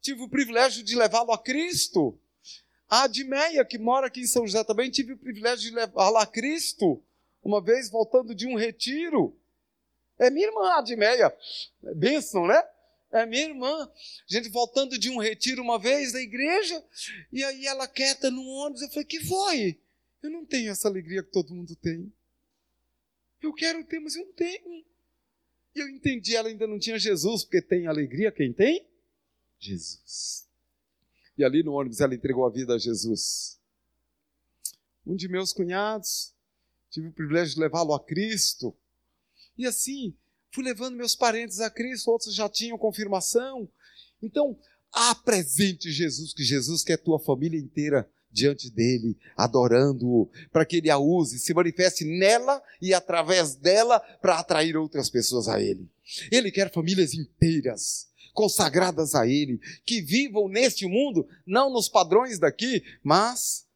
Tive 0.00 0.22
o 0.22 0.28
privilégio 0.28 0.82
de 0.82 0.96
levá-lo 0.96 1.30
a 1.30 1.38
Cristo. 1.38 2.18
A 2.92 3.04
Admeia, 3.04 3.64
que 3.64 3.78
mora 3.78 4.08
aqui 4.08 4.20
em 4.20 4.26
São 4.26 4.46
José 4.46 4.62
também, 4.64 4.90
tive 4.90 5.14
o 5.14 5.16
privilégio 5.16 5.70
de 5.70 5.74
levá-la 5.74 6.24
a 6.24 6.26
Cristo, 6.26 7.02
uma 7.42 7.58
vez 7.58 7.88
voltando 7.88 8.34
de 8.34 8.46
um 8.46 8.54
retiro. 8.54 9.34
É 10.18 10.28
minha 10.28 10.48
irmã, 10.48 10.74
Admeia. 10.74 11.34
É 11.84 11.94
bênção, 11.94 12.46
né? 12.46 12.62
É 13.10 13.24
minha 13.24 13.44
irmã. 13.44 13.90
A 13.90 13.90
gente 14.26 14.50
voltando 14.50 14.98
de 14.98 15.08
um 15.08 15.16
retiro 15.16 15.62
uma 15.62 15.78
vez 15.78 16.12
da 16.12 16.20
igreja, 16.20 16.84
e 17.32 17.42
aí 17.42 17.66
ela 17.66 17.88
quieta 17.88 18.30
no 18.30 18.44
ônibus. 18.46 18.82
Eu 18.82 18.90
falei: 18.90 19.06
que 19.06 19.20
foi? 19.20 19.80
Eu 20.22 20.28
não 20.28 20.44
tenho 20.44 20.70
essa 20.70 20.86
alegria 20.86 21.22
que 21.22 21.32
todo 21.32 21.54
mundo 21.54 21.74
tem. 21.74 22.12
Eu 23.40 23.54
quero 23.54 23.82
ter, 23.84 24.00
mas 24.00 24.16
eu 24.16 24.26
não 24.26 24.32
tenho. 24.34 24.84
E 25.74 25.80
eu 25.80 25.88
entendi, 25.88 26.36
ela 26.36 26.50
ainda 26.50 26.66
não 26.66 26.78
tinha 26.78 26.98
Jesus, 26.98 27.42
porque 27.42 27.62
tem 27.62 27.86
alegria 27.86 28.30
quem 28.30 28.52
tem? 28.52 28.86
Jesus. 29.58 30.51
E 31.36 31.44
ali 31.44 31.62
no 31.62 31.72
ônibus 31.72 32.00
ela 32.00 32.14
entregou 32.14 32.44
a 32.44 32.50
vida 32.50 32.74
a 32.74 32.78
Jesus. 32.78 33.58
Um 35.06 35.16
de 35.16 35.28
meus 35.28 35.52
cunhados, 35.52 36.34
tive 36.90 37.08
o 37.08 37.12
privilégio 37.12 37.54
de 37.54 37.60
levá-lo 37.60 37.94
a 37.94 38.04
Cristo. 38.04 38.76
E 39.56 39.66
assim, 39.66 40.14
fui 40.52 40.62
levando 40.62 40.96
meus 40.96 41.14
parentes 41.14 41.60
a 41.60 41.70
Cristo, 41.70 42.10
outros 42.10 42.34
já 42.34 42.48
tinham 42.48 42.78
confirmação. 42.78 43.68
Então, 44.22 44.58
apresente 44.92 45.90
Jesus, 45.90 46.32
que 46.32 46.44
Jesus 46.44 46.84
quer 46.84 46.98
tua 46.98 47.18
família 47.18 47.58
inteira 47.58 48.08
diante 48.30 48.70
dele, 48.70 49.16
adorando-o, 49.36 50.30
para 50.50 50.64
que 50.64 50.76
ele 50.76 50.90
a 50.90 50.98
use, 50.98 51.38
se 51.38 51.52
manifeste 51.52 52.04
nela 52.04 52.62
e 52.80 52.94
através 52.94 53.54
dela 53.54 54.00
para 54.20 54.38
atrair 54.38 54.76
outras 54.76 55.10
pessoas 55.10 55.48
a 55.48 55.60
ele. 55.60 55.88
Ele 56.30 56.50
quer 56.50 56.72
famílias 56.72 57.12
inteiras, 57.12 58.08
consagradas 58.32 59.14
a 59.14 59.26
ele, 59.26 59.60
que 59.84 60.00
vivam 60.00 60.48
neste 60.48 60.86
mundo, 60.86 61.26
não 61.46 61.70
nos 61.70 61.88
padrões 61.88 62.38
daqui, 62.38 62.82
mas 63.02 63.66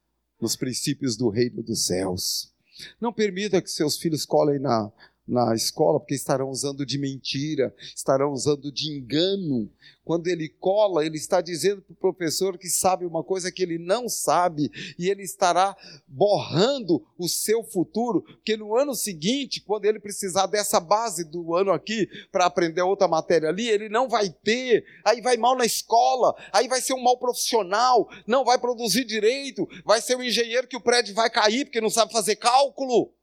nos 0.40 0.57
princípios 0.57 1.16
do 1.16 1.28
reino 1.28 1.62
dos 1.62 1.86
céus. 1.86 2.52
Não 3.00 3.12
permita 3.12 3.62
que 3.62 3.70
seus 3.70 3.96
filhos 3.96 4.24
colhem 4.26 4.59
na 4.59 4.90
na 5.27 5.55
escola, 5.55 5.99
porque 5.99 6.14
estarão 6.14 6.49
usando 6.51 6.87
de 6.87 6.99
mentira, 6.99 7.74
estarão 7.95 8.33
usando 8.33 8.70
de 8.70 8.93
engano. 8.93 9.68
Quando 10.05 10.29
ele 10.29 10.49
cola, 10.49 11.05
ele 11.05 11.16
está 11.16 11.41
dizendo 11.41 11.83
para 11.83 11.93
o 11.93 11.97
professor 11.97 12.57
que 12.57 12.68
sabe 12.68 13.05
uma 13.05 13.24
coisa 13.24 13.51
que 13.51 13.61
ele 13.61 13.77
não 13.77 14.09
sabe, 14.09 14.70
e 14.97 15.11
ele 15.11 15.24
estará 15.24 15.77
borrando 16.07 17.05
o 17.18 17.29
seu 17.29 17.64
futuro, 17.64 18.22
porque 18.22 18.57
no 18.57 18.77
ano 18.77 18.95
seguinte, 18.95 19.61
quando 19.61 19.85
ele 19.85 19.99
precisar 19.99 20.47
dessa 20.47 20.79
base 20.79 21.24
do 21.24 21.57
ano 21.57 21.72
aqui 21.72 22.09
para 22.31 22.47
aprender 22.47 22.83
outra 22.83 23.09
matéria 23.09 23.49
ali, 23.49 23.68
ele 23.68 23.89
não 23.89 24.09
vai 24.09 24.31
ter, 24.31 24.85
aí 25.05 25.20
vai 25.20 25.37
mal 25.37 25.57
na 25.57 25.66
escola, 25.66 26.37
aí 26.53 26.68
vai 26.68 26.81
ser 26.81 26.95
um 26.95 27.03
mau 27.03 27.18
profissional, 27.18 28.09
não 28.29 28.45
vai 28.45 28.59
produzir 28.59 29.05
direito, 29.05 29.68
vai 29.85 30.01
ser 30.01 30.16
um 30.16 30.22
engenheiro 30.22 30.68
que 30.68 30.77
o 30.77 30.81
prédio 30.81 31.16
vai 31.16 31.29
cair 31.29 31.64
porque 31.64 31.81
não 31.81 31.91
sabe 31.91 32.12
fazer 32.12 32.37
cálculo. 32.37 33.16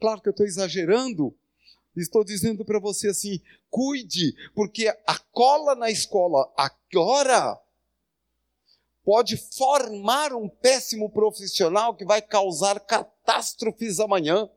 Claro 0.00 0.20
que 0.20 0.28
eu 0.28 0.32
estou 0.32 0.46
exagerando. 0.46 1.36
Estou 1.96 2.22
dizendo 2.22 2.64
para 2.64 2.78
você 2.78 3.08
assim: 3.08 3.40
cuide, 3.68 4.34
porque 4.54 4.88
a 5.06 5.18
cola 5.32 5.74
na 5.74 5.90
escola 5.90 6.52
agora 6.56 7.60
pode 9.04 9.36
formar 9.36 10.34
um 10.34 10.48
péssimo 10.48 11.10
profissional 11.10 11.96
que 11.96 12.04
vai 12.04 12.20
causar 12.20 12.78
catástrofes 12.80 13.98
amanhã. 14.00 14.48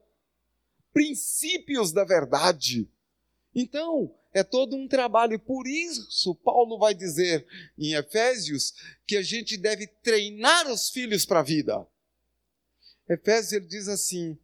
Princípios 0.94 1.94
da 1.94 2.04
verdade. 2.04 2.90
Então, 3.56 4.14
é 4.34 4.44
todo 4.44 4.76
um 4.76 4.88
trabalho. 4.88 5.40
Por 5.40 5.68
isso, 5.68 6.36
Paulo 6.36 6.78
vai 6.78 6.94
dizer 6.94 7.46
em 7.78 7.94
Efésios 7.94 8.74
que 9.08 9.18
a 9.18 9.22
gente 9.22 9.58
deve 9.58 9.88
treinar 9.88 10.70
os 10.70 10.90
filhos 10.90 11.26
para 11.26 11.40
a 11.40 11.44
vida. 11.44 11.88
Efésios 13.10 13.54
ele 13.54 13.68
diz 13.68 13.88
assim: 13.88 14.38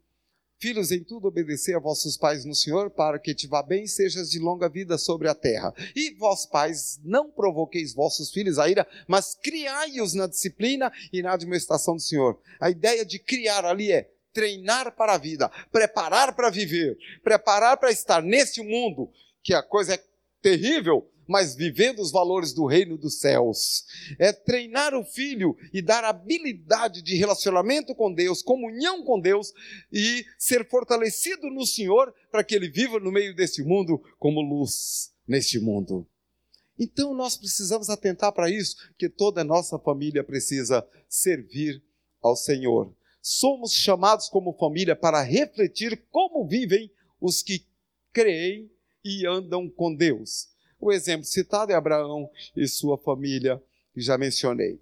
Filhos, 0.60 0.92
em 0.92 1.04
tudo 1.04 1.28
obedecer 1.28 1.76
a 1.76 1.80
vossos 1.80 2.18
pais 2.18 2.44
no 2.44 2.56
Senhor, 2.56 2.90
para 2.90 3.20
que 3.20 3.36
te 3.36 3.46
vá 3.46 3.62
bem 3.62 3.84
e 3.84 3.88
sejas 3.88 4.32
de 4.32 4.40
longa 4.40 4.68
vida 4.68 4.98
sobre 4.98 5.30
a 5.30 5.36
terra. 5.36 5.72
E 5.96 6.16
vós, 6.16 6.48
pais, 6.48 7.00
não 7.04 7.30
provoqueis 7.30 7.94
vossos 7.94 8.32
filhos 8.32 8.58
a 8.58 8.68
ira, 8.68 8.88
mas 9.08 9.36
criai-os 9.36 10.16
na 10.16 10.26
disciplina 10.26 10.92
e 11.14 11.22
na 11.22 11.34
administração 11.34 11.96
do 11.96 12.02
Senhor. 12.02 12.42
A 12.60 12.72
ideia 12.72 13.06
de 13.06 13.20
criar 13.20 13.66
ali 13.66 13.92
é 13.92 14.10
treinar 14.34 14.96
para 14.96 15.14
a 15.14 15.18
vida, 15.18 15.48
preparar 15.72 16.36
para 16.36 16.50
viver, 16.50 16.98
preparar 17.24 17.78
para 17.78 17.92
estar 17.92 18.24
nesse 18.24 18.62
mundo, 18.64 19.12
que 19.44 19.54
a 19.54 19.62
coisa 19.62 19.94
é 19.94 20.04
terrível, 20.42 21.08
mas 21.28 21.56
vivendo 21.56 22.00
os 22.00 22.12
valores 22.12 22.54
do 22.54 22.66
reino 22.66 22.98
dos 22.98 23.20
céus. 23.20 23.86
É 24.18 24.32
treinar 24.32 24.96
o 24.96 25.04
filho 25.04 25.58
e 25.74 25.82
dar 25.82 26.04
habilidade 26.04 27.02
de 27.02 27.16
relacionamento 27.16 27.94
com 27.94 28.14
Deus, 28.14 28.42
comunhão 28.42 29.04
com 29.04 29.20
Deus 29.20 29.54
e 29.92 30.26
ser 30.38 30.68
fortalecido 30.70 31.50
no 31.50 31.66
Senhor 31.66 32.14
para 32.32 32.44
que 32.44 32.56
ele 32.56 32.70
viva 32.70 33.00
no 33.00 33.12
meio 33.12 33.36
desse 33.36 33.64
mundo 33.64 34.02
como 34.18 34.42
luz 34.42 35.12
neste 35.28 35.60
mundo. 35.60 36.08
Então 36.80 37.14
nós 37.14 37.36
precisamos 37.36 37.90
atentar 37.90 38.32
para 38.32 38.50
isso, 38.50 38.78
que 38.98 39.10
toda 39.10 39.42
a 39.42 39.44
nossa 39.44 39.80
família 39.80 40.24
precisa 40.24 40.88
servir 41.10 41.84
ao 42.22 42.36
Senhor. 42.36 42.94
Somos 43.22 43.74
chamados 43.74 44.30
como 44.30 44.58
família 44.58 44.96
para 44.96 45.22
refletir 45.22 46.06
como 46.10 46.48
vivem 46.48 46.90
os 47.20 47.42
que 47.42 47.66
creem 48.14 48.72
e 49.04 49.26
andam 49.26 49.70
com 49.70 49.94
Deus. 49.94 50.50
O 50.80 50.92
exemplo 50.92 51.26
citado 51.26 51.72
é 51.72 51.76
Abraão 51.76 52.30
e 52.56 52.68
sua 52.68 52.98
família, 52.98 53.62
que 53.94 54.02
já 54.02 54.18
mencionei. 54.18 54.80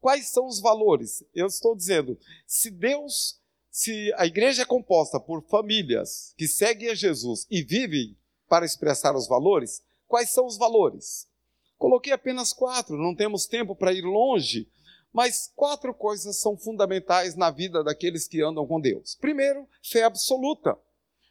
Quais 0.00 0.28
são 0.28 0.46
os 0.46 0.60
valores? 0.60 1.24
Eu 1.34 1.46
estou 1.46 1.74
dizendo, 1.74 2.18
se 2.46 2.70
Deus, 2.70 3.40
se 3.70 4.12
a 4.16 4.26
igreja 4.26 4.62
é 4.62 4.64
composta 4.64 5.18
por 5.18 5.42
famílias 5.42 6.34
que 6.36 6.46
seguem 6.46 6.88
a 6.90 6.94
Jesus 6.94 7.46
e 7.50 7.62
vivem 7.62 8.16
para 8.48 8.64
expressar 8.64 9.14
os 9.14 9.28
valores, 9.28 9.82
quais 10.06 10.30
são 10.30 10.46
os 10.46 10.56
valores? 10.56 11.28
Coloquei 11.76 12.12
apenas 12.12 12.52
quatro, 12.52 12.96
não 12.96 13.14
temos 13.14 13.46
tempo 13.46 13.74
para 13.74 13.92
ir 13.92 14.02
longe, 14.02 14.68
mas 15.12 15.52
quatro 15.54 15.94
coisas 15.94 16.36
são 16.36 16.56
fundamentais 16.56 17.34
na 17.34 17.50
vida 17.50 17.82
daqueles 17.82 18.26
que 18.26 18.42
andam 18.42 18.66
com 18.66 18.80
Deus. 18.80 19.16
Primeiro, 19.16 19.66
fé 19.82 20.02
absoluta. 20.02 20.76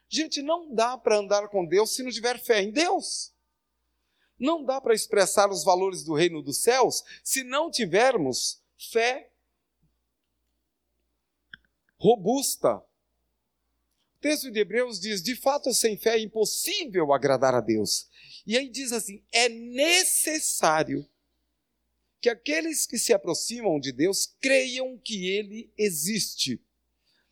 Gente, 0.10 0.41
não 0.41 0.74
dá 0.74 0.97
para 0.97 1.18
andar 1.18 1.49
com 1.49 1.66
Deus 1.66 1.93
se 1.93 2.03
não 2.03 2.12
tiver 2.12 2.39
fé 2.39 2.62
em 2.62 2.72
Deus. 2.72 3.34
Não 4.39 4.64
dá 4.64 4.80
para 4.80 4.93
expressar 4.93 5.49
os 5.49 5.64
valores 5.64 6.03
do 6.03 6.14
reino 6.14 6.41
dos 6.41 6.58
céus 6.58 7.03
se 7.24 7.43
não 7.43 7.72
tivermos 7.72 8.62
fé 8.78 9.32
robusta. 11.97 12.76
O 12.78 14.20
texto 14.20 14.51
de 14.51 14.60
Hebreus 14.60 14.99
diz: 14.99 15.22
de 15.22 15.36
fato, 15.36 15.74
sem 15.74 15.97
fé 15.97 16.18
é 16.18 16.22
impossível 16.22 17.12
agradar 17.12 17.53
a 17.55 17.62
Deus. 17.62 18.08
E 18.45 18.58
aí 18.58 18.70
diz 18.70 18.91
assim: 18.91 19.24
é 19.32 19.49
necessário 19.49 21.08
que 22.22 22.30
aqueles 22.30 22.86
que 22.86 22.97
se 22.97 23.14
aproximam 23.14 23.80
de 23.80 23.91
Deus 23.91 24.36
creiam 24.39 24.97
que 24.97 25.28
Ele 25.28 25.72
existe. 25.78 26.62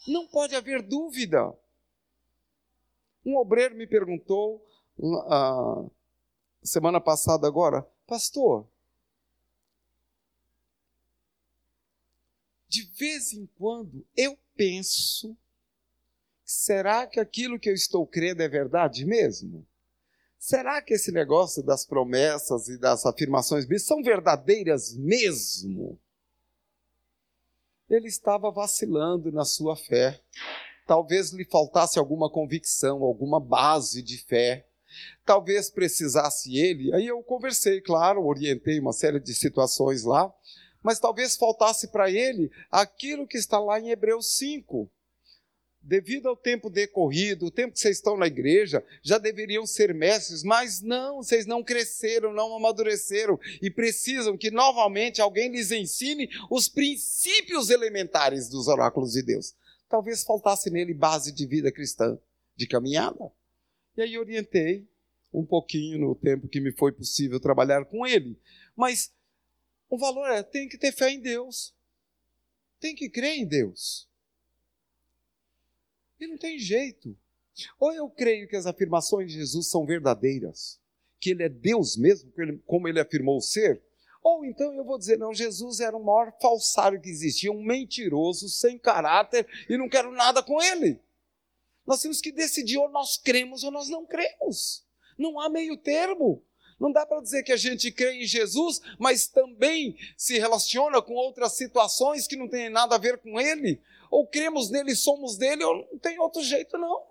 Não 0.08 0.28
pode 0.28 0.56
haver 0.56 0.82
dúvida. 0.82 1.54
Um 3.26 3.38
obreiro 3.38 3.76
me 3.76 3.88
perguntou 3.88 4.64
uh, 5.00 5.90
semana 6.62 7.02
passada 7.02 7.48
agora, 7.48 7.82
pastor, 8.06 8.68
de 12.68 12.84
vez 12.98 13.34
em 13.34 13.46
quando 13.58 14.06
eu 14.16 14.38
penso, 14.56 15.36
será 16.44 17.08
que 17.08 17.20
aquilo 17.20 17.60
que 17.60 17.70
eu 17.70 17.74
estou 17.74 18.06
crendo 18.06 18.44
é 18.44 18.48
verdade 18.48 19.06
mesmo? 19.06 19.66
Será 20.38 20.82
que 20.82 20.94
esse 20.94 21.12
negócio 21.12 21.64
das 21.64 21.86
promessas 21.86 22.68
e 22.68 22.78
das 22.78 23.06
afirmações 23.06 23.66
são 23.82 24.04
verdadeiras 24.04 24.96
mesmo? 24.96 26.00
Ele 27.90 28.08
estava 28.08 28.52
vacilando 28.52 29.32
na 29.32 29.46
sua 29.46 29.76
fé 29.76 30.22
talvez 30.86 31.32
lhe 31.32 31.46
faltasse 31.46 31.98
alguma 32.00 32.30
convicção, 32.30 33.04
alguma 33.04 33.40
base 33.40 34.02
de 34.02 34.18
fé. 34.18 34.66
Talvez 35.26 35.70
precisasse 35.70 36.58
ele, 36.58 36.94
aí 36.94 37.08
eu 37.08 37.22
conversei, 37.22 37.82
claro, 37.82 38.26
orientei 38.26 38.80
uma 38.80 38.94
série 38.94 39.20
de 39.20 39.34
situações 39.34 40.04
lá, 40.04 40.34
mas 40.82 41.00
talvez 41.00 41.36
faltasse 41.36 41.88
para 41.88 42.10
ele 42.10 42.50
aquilo 42.72 43.28
que 43.28 43.38
está 43.38 43.60
lá 43.60 43.80
em 43.80 43.90
Hebreus 43.90 44.38
5. 44.38 44.90
devido 45.82 46.28
ao 46.28 46.36
tempo 46.36 46.68
decorrido, 46.68 47.46
o 47.46 47.52
tempo 47.52 47.74
que 47.74 47.80
vocês 47.80 47.98
estão 47.98 48.18
na 48.18 48.26
igreja, 48.26 48.84
já 49.04 49.20
deveriam 49.20 49.68
ser 49.68 49.94
mestres, 49.94 50.42
mas 50.44 50.82
não, 50.82 51.18
vocês 51.18 51.46
não 51.46 51.64
cresceram, 51.64 52.34
não 52.34 52.56
amadureceram 52.56 53.40
e 53.62 53.70
precisam 53.70 54.36
que 54.36 54.50
novamente 54.50 55.22
alguém 55.22 55.52
lhes 55.52 55.72
ensine 55.72 56.28
os 56.50 56.68
princípios 56.68 57.70
elementares 57.70 58.50
dos 58.50 58.68
oráculos 58.68 59.12
de 59.12 59.22
Deus. 59.22 59.54
Talvez 59.88 60.24
faltasse 60.24 60.70
nele 60.70 60.94
base 60.94 61.32
de 61.32 61.46
vida 61.46 61.72
cristã, 61.72 62.18
de 62.56 62.68
caminhada. 62.68 63.32
E 63.96 64.02
aí 64.02 64.18
orientei 64.18 64.88
um 65.34 65.46
pouquinho 65.46 66.00
no 66.00 66.16
tempo 66.16 66.48
que 66.48 66.60
me 66.60 66.72
foi 66.72 66.92
possível 66.92 67.40
trabalhar 67.40 67.86
com 67.86 68.06
ele. 68.06 68.40
Mas 68.76 69.14
o 69.90 69.98
valor 69.98 70.30
é: 70.30 70.42
tem 70.42 70.68
que 70.68 70.78
ter 70.78 70.92
fé 70.92 71.12
em 71.12 71.20
Deus, 71.20 71.74
tem 72.80 72.96
que 72.96 73.10
crer 73.10 73.38
em 73.38 73.46
Deus. 73.46 74.10
E 76.20 76.28
não 76.28 76.38
tem 76.38 76.58
jeito. 76.58 77.18
Ou 77.80 77.94
eu 77.94 78.10
creio 78.10 78.48
que 78.48 78.56
as 78.56 78.66
afirmações 78.66 79.32
de 79.32 79.38
Jesus 79.38 79.68
são 79.68 79.86
verdadeiras, 79.86 80.80
que 81.20 81.32
ele 81.32 81.44
é 81.44 81.50
Deus 81.50 81.96
mesmo, 81.96 82.32
como 82.66 82.88
ele 82.88 83.00
afirmou 83.00 83.40
ser, 83.40 83.82
ou 84.28 84.44
então 84.44 84.74
eu 84.74 84.84
vou 84.84 84.98
dizer, 84.98 85.20
não, 85.20 85.32
Jesus 85.32 85.80
era 85.80 85.96
o 85.96 86.04
maior 86.04 86.34
falsário 86.42 87.00
que 87.00 87.12
existia, 87.12 87.52
um 87.52 87.62
mentiroso, 87.62 88.50
sem 88.50 88.76
caráter, 88.76 89.48
e 89.70 89.78
não 89.78 89.88
quero 89.88 90.12
nada 90.12 90.42
com 90.42 90.60
ele. 90.60 91.00
Nós 91.86 92.02
temos 92.02 92.20
que 92.20 92.32
decidir 92.32 92.80
ou 92.80 92.90
nós 92.90 93.18
cremos 93.18 93.64
ou 93.64 93.70
nós 93.70 93.88
não 93.88 94.04
cremos. 94.04 94.84
Não 95.16 95.40
há 95.40 95.48
meio 95.48 95.78
termo. 95.78 96.42
Não 96.80 96.92
dá 96.92 97.06
para 97.06 97.22
dizer 97.22 97.44
que 97.44 97.52
a 97.52 97.56
gente 97.56 97.92
crê 97.92 98.24
em 98.24 98.26
Jesus, 98.26 98.82
mas 98.98 99.28
também 99.28 99.96
se 100.18 100.40
relaciona 100.40 101.04
com 101.04 101.14
outras 101.14 101.54
situações 101.54 102.26
que 102.26 102.36
não 102.36 102.50
têm 102.50 102.68
nada 102.68 102.96
a 102.96 102.98
ver 103.00 103.20
com 103.20 103.40
ele 103.40 103.80
ou 104.10 104.26
cremos 104.26 104.72
nele 104.72 104.96
somos 104.96 105.38
dele, 105.38 105.64
ou 105.64 105.88
não 105.92 106.00
tem 106.00 106.18
outro 106.18 106.42
jeito, 106.42 106.80
não. 106.80 107.06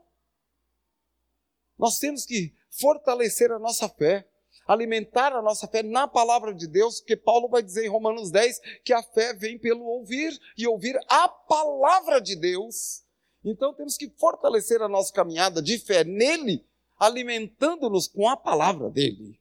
Nós 1.79 2.01
temos 2.01 2.27
que 2.27 2.53
fortalecer 2.71 3.53
a 3.53 3.59
nossa 3.59 3.89
fé, 3.89 4.27
alimentar 4.67 5.33
a 5.33 5.43
nossa 5.43 5.67
fé 5.67 5.83
na 5.83 6.07
palavra 6.09 6.55
de 6.55 6.67
Deus, 6.67 7.01
porque 7.01 7.17
Paulo 7.17 7.49
vai 7.49 7.63
dizer 7.63 7.85
em 7.85 7.91
Romanos 7.91 8.31
10 8.31 8.61
que 8.85 8.93
a 8.93 9.03
fé 9.03 9.35
vem 9.35 9.59
pelo 9.59 9.85
ouvir 9.85 10.39
e 10.57 10.67
ouvir 10.67 10.99
a 11.09 11.29
palavra 11.29 12.21
de 12.21 12.37
Deus. 12.37 13.03
Então 13.45 13.75
temos 13.75 13.97
que 13.97 14.09
fortalecer 14.17 14.81
a 14.81 14.89
nossa 14.89 15.13
caminhada 15.13 15.61
de 15.61 15.79
fé 15.79 16.03
nele, 16.03 16.65
alimentando-nos 16.99 18.09
com 18.09 18.29
a 18.29 18.37
palavra 18.37 18.91
dele. 18.91 19.39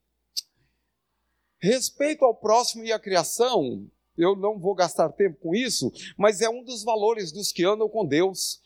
Respeito 1.59 2.25
ao 2.25 2.35
próximo 2.35 2.83
e 2.83 2.91
à 2.91 2.99
criação, 2.99 3.89
eu 4.17 4.35
não 4.35 4.59
vou 4.59 4.75
gastar 4.75 5.09
tempo 5.09 5.39
com 5.39 5.55
isso, 5.55 5.91
mas 6.17 6.41
é 6.41 6.49
um 6.49 6.63
dos 6.63 6.83
valores 6.83 7.31
dos 7.31 7.53
que 7.53 7.63
andam 7.63 7.87
com 7.87 8.05
Deus. 8.05 8.61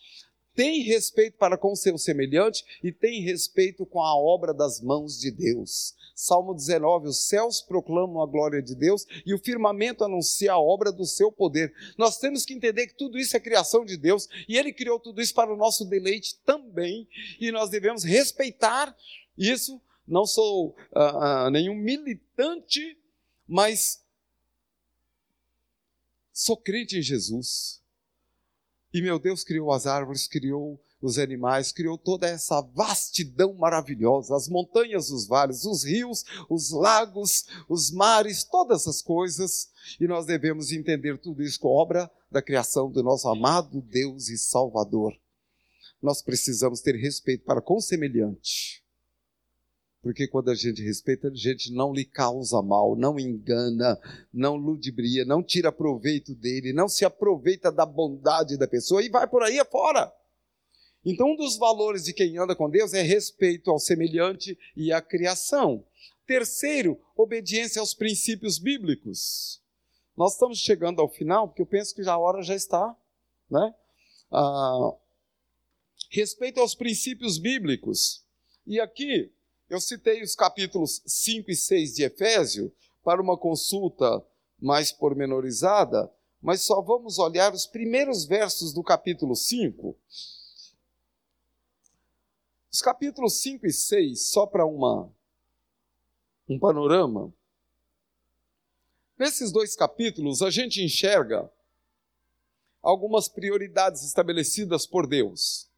Tem 0.55 0.81
respeito 0.81 1.37
para 1.37 1.55
com 1.55 1.75
seu 1.75 1.97
semelhante 1.99 2.65
e 2.83 2.91
tem 2.91 3.21
respeito 3.21 3.85
com 3.85 4.01
a 4.01 4.17
obra 4.17 4.53
das 4.53 4.81
mãos 4.81 5.19
de 5.19 5.29
Deus. 5.29 5.95
Salmo 6.19 6.55
19: 6.55 7.09
Os 7.09 7.27
céus 7.27 7.61
proclamam 7.61 8.21
a 8.21 8.25
glória 8.25 8.61
de 8.61 8.73
Deus 8.73 9.05
e 9.25 9.33
o 9.33 9.37
firmamento 9.37 10.03
anuncia 10.03 10.53
a 10.53 10.59
obra 10.59 10.91
do 10.91 11.05
seu 11.05 11.31
poder. 11.31 11.71
Nós 11.97 12.17
temos 12.17 12.43
que 12.43 12.53
entender 12.53 12.87
que 12.87 12.97
tudo 12.97 13.19
isso 13.19 13.37
é 13.37 13.39
criação 13.39 13.85
de 13.85 13.95
Deus 13.95 14.27
e 14.49 14.57
Ele 14.57 14.73
criou 14.73 14.99
tudo 14.99 15.21
isso 15.21 15.33
para 15.33 15.53
o 15.53 15.57
nosso 15.57 15.85
deleite 15.85 16.39
também, 16.45 17.07
e 17.39 17.51
nós 17.51 17.69
devemos 17.69 18.03
respeitar 18.03 18.95
isso. 19.37 19.79
Não 20.07 20.25
sou 20.25 20.69
uh, 20.95 21.47
uh, 21.47 21.49
nenhum 21.51 21.75
militante, 21.75 22.97
mas 23.45 24.01
Sou 26.39 26.55
crente 26.55 26.95
em 26.95 27.01
Jesus. 27.01 27.81
E 28.93 29.01
meu 29.01 29.17
Deus 29.17 29.43
criou 29.43 29.71
as 29.71 29.87
árvores, 29.87 30.27
criou 30.27 30.79
os 31.01 31.19
animais, 31.19 31.71
criou 31.71 31.97
toda 31.97 32.27
essa 32.27 32.61
vastidão 32.61 33.53
maravilhosa, 33.53 34.35
as 34.35 34.47
montanhas, 34.47 35.11
os 35.11 35.27
vales, 35.27 35.63
os 35.65 35.83
rios, 35.83 36.23
os 36.49 36.71
lagos, 36.71 37.45
os 37.69 37.91
mares, 37.91 38.43
todas 38.43 38.87
as 38.87 39.01
coisas. 39.01 39.69
E 39.99 40.07
nós 40.07 40.25
devemos 40.25 40.71
entender 40.71 41.17
tudo 41.19 41.43
isso 41.43 41.59
como 41.59 41.75
obra 41.75 42.09
da 42.31 42.41
criação 42.41 42.89
do 42.91 43.03
nosso 43.03 43.27
amado 43.29 43.81
Deus 43.81 44.29
e 44.29 44.37
Salvador. 44.37 45.13
Nós 46.01 46.21
precisamos 46.21 46.81
ter 46.81 46.95
respeito 46.95 47.45
para 47.45 47.61
com 47.61 47.79
semelhante. 47.79 48.83
Porque 50.01 50.27
quando 50.27 50.49
a 50.49 50.55
gente 50.55 50.81
respeita, 50.81 51.27
a 51.27 51.35
gente 51.35 51.73
não 51.73 51.93
lhe 51.93 52.05
causa 52.05 52.61
mal, 52.61 52.95
não 52.95 53.19
engana, 53.19 53.99
não 54.31 54.55
ludibria, 54.55 55.25
não 55.25 55.43
tira 55.43 55.71
proveito 55.71 56.33
dele, 56.35 56.71
não 56.71 56.87
se 56.87 57.03
aproveita 57.03 57.71
da 57.71 57.85
bondade 57.85 58.57
da 58.57 58.67
pessoa 58.67 59.03
e 59.03 59.09
vai 59.09 59.27
por 59.27 59.43
aí 59.43 59.59
afora. 59.59 60.11
Então, 61.09 61.31
um 61.31 61.35
dos 61.37 61.55
valores 61.55 62.03
de 62.03 62.11
quem 62.11 62.37
anda 62.37 62.53
com 62.53 62.69
Deus 62.69 62.93
é 62.93 63.01
respeito 63.01 63.71
ao 63.71 63.79
semelhante 63.79 64.59
e 64.75 64.91
à 64.91 65.01
criação. 65.01 65.85
Terceiro, 66.25 66.99
obediência 67.15 67.79
aos 67.79 67.93
princípios 67.93 68.59
bíblicos. 68.59 69.61
Nós 70.17 70.33
estamos 70.33 70.59
chegando 70.59 71.01
ao 71.01 71.07
final, 71.07 71.47
porque 71.47 71.61
eu 71.61 71.65
penso 71.65 71.95
que 71.95 72.03
já 72.03 72.11
a 72.11 72.17
hora 72.17 72.43
já 72.43 72.53
está, 72.53 72.93
né? 73.49 73.73
Ah, 74.29 74.91
respeito 76.09 76.59
aos 76.59 76.75
princípios 76.75 77.37
bíblicos. 77.37 78.25
E 78.65 78.77
aqui 78.77 79.31
eu 79.69 79.79
citei 79.79 80.21
os 80.21 80.35
capítulos 80.35 81.01
5 81.05 81.49
e 81.49 81.55
6 81.55 81.95
de 81.95 82.03
Efésio 82.03 82.69
para 83.01 83.21
uma 83.21 83.37
consulta 83.37 84.21
mais 84.59 84.91
pormenorizada, 84.91 86.11
mas 86.41 86.63
só 86.63 86.81
vamos 86.81 87.17
olhar 87.17 87.53
os 87.53 87.65
primeiros 87.65 88.25
versos 88.25 88.73
do 88.73 88.83
capítulo 88.83 89.37
5. 89.37 89.95
Os 92.77 92.81
capítulos 92.83 93.41
5 93.41 93.65
e 93.65 93.73
6, 93.73 94.29
só 94.29 94.45
para 94.45 94.63
uma 94.63 95.11
um 96.47 96.59
panorama. 96.59 97.33
Nesses 99.17 99.51
dois 99.51 99.75
capítulos, 99.75 100.43
a 100.43 100.51
gente 100.51 100.83
enxerga 100.83 101.51
algumas 102.79 103.27
prioridades 103.27 104.03
estabelecidas 104.03 104.85
por 104.85 105.07
Deus. 105.07 105.71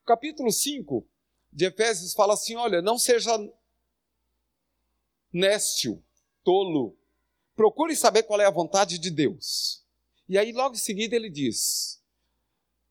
O 0.00 0.06
capítulo 0.06 0.50
5 0.50 1.06
de 1.52 1.66
Efésios 1.66 2.14
fala 2.14 2.32
assim: 2.32 2.56
olha, 2.56 2.80
não 2.80 2.96
seja 2.96 3.30
nécio, 5.30 6.02
tolo, 6.42 6.96
procure 7.54 7.94
saber 7.94 8.22
qual 8.22 8.40
é 8.40 8.46
a 8.46 8.50
vontade 8.50 8.96
de 8.96 9.10
Deus. 9.10 9.84
E 10.26 10.38
aí, 10.38 10.52
logo 10.52 10.74
em 10.74 10.78
seguida, 10.78 11.14
ele 11.14 11.28
diz: 11.28 12.02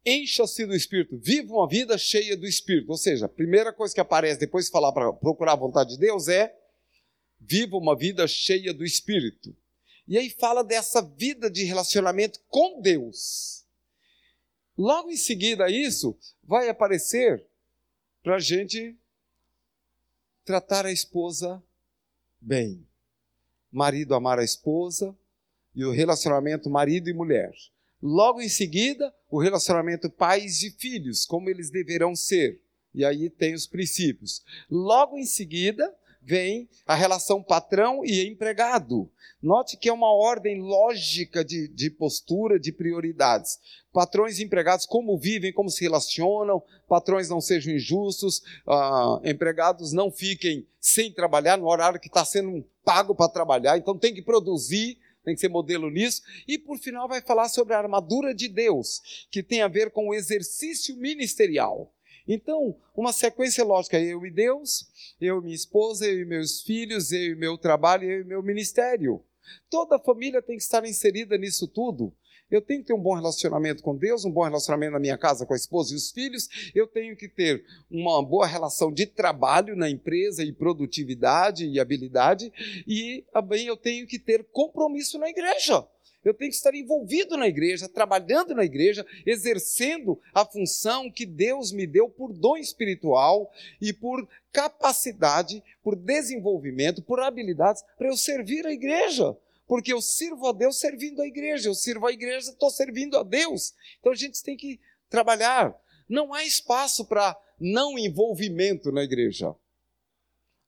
encha-se 0.06 0.66
do 0.66 0.76
Espírito, 0.76 1.18
viva 1.18 1.54
uma 1.54 1.68
vida 1.68 1.98
cheia 1.98 2.36
do 2.36 2.46
Espírito. 2.46 2.90
Ou 2.90 2.98
seja, 2.98 3.26
a 3.26 3.30
primeira 3.30 3.72
coisa 3.72 3.94
que 3.94 4.02
aparece 4.02 4.40
depois 4.40 4.66
de 4.66 4.72
falar 4.72 4.92
para 4.92 5.12
procurar 5.14 5.54
a 5.54 5.58
vontade 5.58 5.92
de 5.92 6.00
Deus 6.00 6.28
é: 6.28 6.56
viva 7.40 7.78
uma 7.78 7.96
vida 7.96 8.28
cheia 8.28 8.74
do 8.74 8.84
Espírito. 8.84 9.56
E 10.08 10.18
aí 10.18 10.30
fala 10.30 10.64
dessa 10.64 11.02
vida 11.02 11.50
de 11.50 11.64
relacionamento 11.64 12.40
com 12.48 12.82
Deus. 12.82 13.66
Logo 14.78 15.10
em 15.10 15.18
seguida 15.18 15.70
isso, 15.70 16.18
vai 16.44 16.68
aparecer 16.68 17.46
para 18.22 18.36
a 18.36 18.40
gente 18.40 18.98
tratar 20.44 20.86
a 20.86 20.92
esposa 20.92 21.64
bem. 22.40 22.86
Marido 23.72 24.14
amar 24.14 24.40
a 24.40 24.44
esposa 24.44 25.16
e 25.74 25.86
o 25.86 25.92
relacionamento 25.92 26.70
marido 26.70 27.10
e 27.10 27.14
mulher. 27.14 27.54
Logo 28.06 28.42
em 28.42 28.50
seguida, 28.50 29.14
o 29.32 29.40
relacionamento 29.40 30.10
pais 30.10 30.62
e 30.62 30.72
filhos, 30.72 31.26
como 31.26 31.50
eles 31.50 31.70
deverão 31.70 32.14
ser. 32.18 32.60
E 32.94 33.06
aí 33.06 33.30
tem 33.30 33.54
os 33.54 33.66
princípios. 33.66 34.44
Logo 34.70 35.18
em 35.18 35.26
seguida, 35.26 35.90
vem 36.22 36.68
a 36.86 36.96
relação 36.96 37.42
patrão 37.42 38.04
e 38.04 38.28
empregado. 38.28 39.10
Note 39.42 39.78
que 39.78 39.88
é 39.88 39.94
uma 39.94 40.12
ordem 40.12 40.62
lógica 40.62 41.46
de, 41.46 41.70
de 41.70 41.90
postura, 41.90 42.60
de 42.60 42.74
prioridades. 42.74 43.58
Patrões 43.94 44.38
e 44.38 44.44
empregados, 44.44 44.86
como 44.86 45.18
vivem, 45.18 45.54
como 45.54 45.70
se 45.70 45.82
relacionam, 45.82 46.62
patrões 46.90 47.30
não 47.30 47.40
sejam 47.40 47.74
injustos, 47.74 48.44
ah, 48.68 49.22
empregados 49.24 49.94
não 49.94 50.12
fiquem 50.12 50.68
sem 50.78 51.10
trabalhar 51.10 51.58
no 51.58 51.68
horário 51.68 52.00
que 52.00 52.08
está 52.08 52.26
sendo 52.26 52.66
pago 52.84 53.16
para 53.16 53.32
trabalhar, 53.32 53.78
então 53.78 53.98
tem 53.98 54.14
que 54.14 54.22
produzir, 54.22 54.98
tem 55.24 55.34
que 55.34 55.42
ser 55.42 55.50
modelo 55.50 55.90
nisso. 55.90 56.22
E 56.48 56.58
por 56.58 56.78
final 56.78 57.08
vai 57.08 57.22
falar 57.22 57.50
sobre 57.50 57.74
a 57.74 57.80
armadura 57.80 58.34
de 58.34 58.48
Deus, 58.48 59.28
que 59.32 59.42
tem 59.42 59.62
a 59.62 59.68
ver 59.68 59.92
com 59.92 60.10
o 60.10 60.14
exercício 60.14 60.96
ministerial. 60.98 61.94
Então, 62.28 62.78
uma 62.96 63.12
sequência 63.12 63.64
lógica: 63.64 64.00
eu 64.00 64.26
e 64.26 64.32
Deus, 64.32 64.88
eu 65.20 65.40
e 65.40 65.44
minha 65.44 65.56
esposa, 65.56 66.06
eu 66.06 66.22
e 66.22 66.26
meus 66.26 66.62
filhos, 66.62 67.12
eu 67.12 67.34
e 67.34 67.36
meu 67.36 67.58
trabalho, 67.58 68.10
eu 68.10 68.22
e 68.22 68.26
meu 68.26 68.42
ministério. 68.42 69.24
Toda 69.70 69.98
a 69.98 70.00
família 70.00 70.42
tem 70.42 70.58
que 70.58 70.64
estar 70.64 70.86
inserida 70.86 71.38
nisso 71.38 71.68
tudo. 71.68 72.14
Eu 72.54 72.62
tenho 72.62 72.82
que 72.82 72.88
ter 72.88 72.94
um 72.94 73.02
bom 73.02 73.16
relacionamento 73.16 73.82
com 73.82 73.96
Deus, 73.96 74.26
um 74.26 74.32
bom 74.32 74.44
relacionamento 74.44 74.94
na 74.94 75.00
minha 75.00 75.18
casa 75.18 75.44
com 75.44 75.54
a 75.54 75.58
esposa 75.58 75.94
e 75.94 75.96
os 75.96 76.12
filhos. 76.12 76.72
Eu 76.76 76.86
tenho 76.86 77.16
que 77.16 77.28
ter 77.28 77.66
uma 77.90 78.24
boa 78.24 78.46
relação 78.46 78.92
de 78.92 79.08
trabalho 79.08 79.76
na 79.76 79.90
empresa 79.90 80.44
e 80.44 80.54
produtividade 80.54 81.66
e 81.66 81.80
habilidade. 81.80 82.54
E 82.88 83.26
também 83.34 83.66
eu 83.66 83.76
tenho 83.76 84.06
que 84.06 84.20
ter 84.20 84.44
compromisso 84.52 85.18
na 85.18 85.30
igreja. 85.30 85.84
Eu 86.24 86.34
tenho 86.34 86.52
que 86.52 86.56
estar 86.56 86.76
envolvido 86.76 87.36
na 87.36 87.48
igreja, 87.48 87.90
trabalhando 87.90 88.54
na 88.54 88.64
igreja, 88.64 89.04
exercendo 89.26 90.20
a 90.32 90.46
função 90.46 91.12
que 91.12 91.26
Deus 91.26 91.72
me 91.72 91.88
deu 91.88 92.08
por 92.08 92.32
dom 92.32 92.56
espiritual 92.56 93.52
e 93.82 93.92
por 93.92 94.28
capacidade, 94.52 95.62
por 95.84 95.96
desenvolvimento, 95.96 97.02
por 97.02 97.20
habilidades 97.20 97.84
para 97.98 98.08
eu 98.08 98.16
servir 98.16 98.66
a 98.66 98.72
igreja. 98.72 99.36
Porque 99.68 99.94
eu 99.94 100.02
sirvo 100.02 100.48
a 100.48 100.52
Deus 100.52 100.80
servindo 100.80 101.22
a 101.22 101.28
igreja, 101.28 101.70
eu 101.70 101.76
sirvo 101.76 102.06
a 102.06 102.12
igreja, 102.12 102.52
estou 102.52 102.70
servindo 102.70 103.18
a 103.18 103.24
Deus. 103.24 103.74
Então 104.00 104.12
a 104.12 104.16
gente 104.16 104.44
tem 104.44 104.58
que 104.58 104.80
trabalhar. 105.10 105.76
Não 106.08 106.34
há 106.34 106.44
espaço 106.44 107.06
para 107.06 107.38
não 107.60 107.98
envolvimento 107.98 108.92
na 108.92 109.04
igreja. 109.04 109.56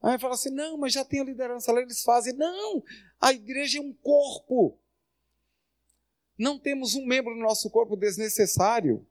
Aí 0.02 0.20
fala 0.20 0.36
assim: 0.36 0.52
não, 0.52 0.78
mas 0.78 0.94
já 0.94 1.04
tem 1.04 1.20
a 1.20 1.26
liderança 1.26 1.72
lá, 1.72 1.82
eles 1.82 2.04
fazem. 2.04 2.34
Não, 2.34 2.84
a 3.20 3.34
igreja 3.34 3.80
é 3.80 3.82
um 3.82 3.94
corpo. 3.94 4.78
Não 6.38 6.60
temos 6.60 6.96
um 6.96 7.06
membro 7.06 7.34
do 7.34 7.40
nosso 7.40 7.70
corpo 7.70 7.96
desnecessário. 7.96 9.06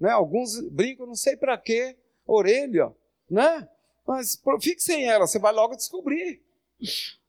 Né? 0.00 0.10
Alguns 0.10 0.60
brincam, 0.70 1.06
não 1.06 1.14
sei 1.14 1.36
para 1.36 1.56
quê, 1.56 1.96
orelha, 2.26 2.92
né? 3.30 3.68
Mas 4.06 4.40
fixem 4.60 5.08
ela, 5.08 5.26
você 5.26 5.38
vai 5.38 5.52
logo 5.52 5.76
descobrir. 5.76 6.42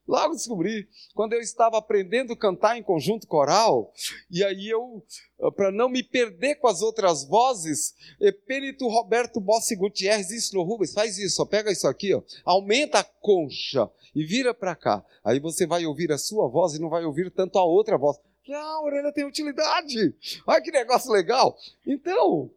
Logo 0.07 0.35
descobri, 0.35 0.87
quando 1.15 1.33
eu 1.33 1.41
estava 1.41 1.79
aprendendo 1.79 2.33
a 2.33 2.37
cantar 2.37 2.77
em 2.77 2.83
conjunto 2.83 3.25
coral, 3.25 3.91
e 4.29 4.43
aí 4.43 4.69
eu, 4.69 5.03
eh, 5.39 5.51
para 5.51 5.71
não 5.71 5.89
me 5.89 6.03
perder 6.03 6.55
com 6.55 6.67
as 6.67 6.83
outras 6.83 7.25
vozes, 7.27 7.95
Epênito 8.21 8.87
Roberto 8.87 9.39
Bossi 9.39 9.75
Gutierrez 9.75 10.27
disse 10.27 10.53
no 10.53 10.61
Rubens, 10.61 10.93
faz 10.93 11.17
isso, 11.17 11.41
ó, 11.41 11.45
pega 11.45 11.71
isso 11.71 11.87
aqui, 11.87 12.13
ó, 12.13 12.21
aumenta 12.43 12.99
a 12.99 13.03
concha 13.03 13.89
e 14.13 14.23
vira 14.23 14.53
para 14.53 14.75
cá. 14.75 15.03
Aí 15.23 15.39
você 15.39 15.65
vai 15.65 15.87
ouvir 15.87 16.11
a 16.11 16.19
sua 16.19 16.47
voz 16.47 16.75
e 16.75 16.79
não 16.79 16.89
vai 16.89 17.03
ouvir 17.03 17.31
tanto 17.31 17.57
a 17.57 17.63
outra 17.63 17.97
voz. 17.97 18.17
Ah, 18.47 18.57
a 18.57 18.81
orelha 18.83 19.11
tem 19.11 19.25
utilidade. 19.25 20.13
Olha 20.45 20.61
que 20.61 20.69
negócio 20.69 21.11
legal. 21.11 21.57
Então, 21.85 22.51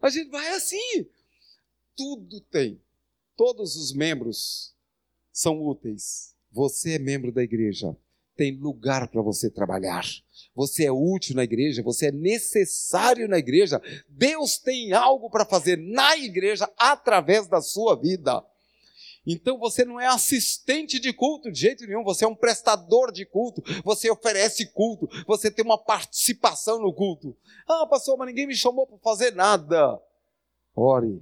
a 0.00 0.08
gente 0.08 0.30
vai 0.30 0.46
assim. 0.50 1.04
Tudo 1.96 2.40
tem. 2.42 2.80
Todos 3.36 3.74
os 3.74 3.92
membros 3.92 4.72
são 5.32 5.60
úteis 5.66 6.35
você 6.56 6.94
é 6.94 6.98
membro 6.98 7.30
da 7.30 7.42
igreja, 7.42 7.94
tem 8.34 8.58
lugar 8.58 9.08
para 9.08 9.20
você 9.20 9.50
trabalhar. 9.50 10.02
Você 10.54 10.86
é 10.86 10.90
útil 10.90 11.36
na 11.36 11.44
igreja, 11.44 11.82
você 11.82 12.06
é 12.06 12.10
necessário 12.12 13.28
na 13.28 13.36
igreja. 13.36 13.78
Deus 14.08 14.56
tem 14.56 14.94
algo 14.94 15.28
para 15.28 15.44
fazer 15.44 15.76
na 15.76 16.16
igreja 16.16 16.66
através 16.78 17.46
da 17.46 17.60
sua 17.60 17.94
vida. 17.94 18.42
Então 19.26 19.58
você 19.58 19.84
não 19.84 20.00
é 20.00 20.06
assistente 20.06 20.98
de 20.98 21.12
culto 21.12 21.52
de 21.52 21.60
jeito 21.60 21.86
nenhum, 21.86 22.02
você 22.02 22.24
é 22.24 22.28
um 22.28 22.34
prestador 22.34 23.12
de 23.12 23.26
culto, 23.26 23.62
você 23.84 24.10
oferece 24.10 24.72
culto, 24.72 25.08
você 25.26 25.50
tem 25.50 25.64
uma 25.64 25.76
participação 25.76 26.80
no 26.80 26.94
culto. 26.94 27.36
Ah, 27.68 27.86
pastor, 27.86 28.16
mas 28.16 28.28
ninguém 28.28 28.46
me 28.46 28.54
chamou 28.54 28.86
para 28.86 28.98
fazer 28.98 29.34
nada. 29.34 30.00
Ore, 30.74 31.20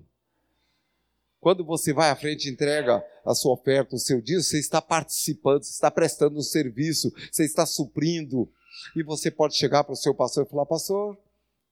quando 1.44 1.62
você 1.62 1.92
vai 1.92 2.08
à 2.08 2.16
frente 2.16 2.48
e 2.48 2.50
entrega 2.50 3.04
a 3.22 3.34
sua 3.34 3.52
oferta, 3.52 3.94
o 3.94 3.98
seu 3.98 4.18
dízimo, 4.18 4.44
você 4.44 4.58
está 4.58 4.80
participando, 4.80 5.62
você 5.62 5.72
está 5.72 5.90
prestando 5.90 6.38
um 6.38 6.42
serviço, 6.42 7.12
você 7.30 7.44
está 7.44 7.66
suprindo. 7.66 8.50
E 8.96 9.02
você 9.02 9.30
pode 9.30 9.54
chegar 9.54 9.84
para 9.84 9.92
o 9.92 9.96
seu 9.96 10.14
pastor 10.14 10.46
e 10.46 10.48
falar: 10.48 10.64
Pastor, 10.64 11.18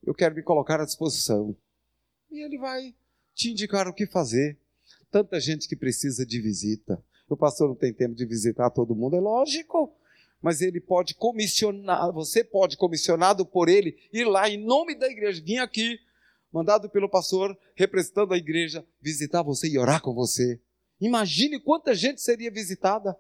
eu 0.05 0.13
quero 0.13 0.35
me 0.35 0.43
colocar 0.43 0.79
à 0.79 0.85
disposição. 0.85 1.57
E 2.31 2.45
ele 2.45 2.59
vai 2.59 2.95
te 3.35 3.51
indicar 3.51 3.89
o 3.89 3.95
que 3.95 4.05
fazer. 4.07 4.59
Tanta 5.11 5.41
gente 5.41 5.67
que 5.67 5.75
precisa 5.75 6.27
de 6.27 6.39
visita. 6.39 7.03
O 7.27 7.35
pastor 7.35 7.67
não 7.67 7.75
tem 7.75 7.95
tempo 7.95 8.15
de 8.15 8.27
visitar 8.27 8.69
todo 8.69 8.95
mundo, 8.95 9.17
é 9.17 9.21
lógico. 9.21 9.91
Mas 10.43 10.61
ele 10.61 10.83
pode 10.83 11.15
comissionar, 11.15 12.13
você 12.13 12.45
pode, 12.45 12.77
comissionado 12.77 13.47
por 13.47 13.71
ele, 13.71 13.97
ir 14.13 14.25
lá 14.25 14.51
em 14.51 14.63
nome 14.63 14.95
da 14.95 15.09
igreja, 15.09 15.43
vir 15.43 15.61
aqui 15.61 15.99
mandado 16.53 16.91
pelo 16.91 17.09
pastor, 17.09 17.57
representando 17.75 18.35
a 18.35 18.37
igreja, 18.37 18.87
visitar 19.01 19.43
você 19.43 19.69
e 19.69 19.79
orar 19.79 20.03
com 20.03 20.13
você. 20.13 20.61
Imagine 21.01 21.59
quanta 21.59 21.95
gente 21.95 22.21
seria 22.21 22.51
visitada. 22.51 23.17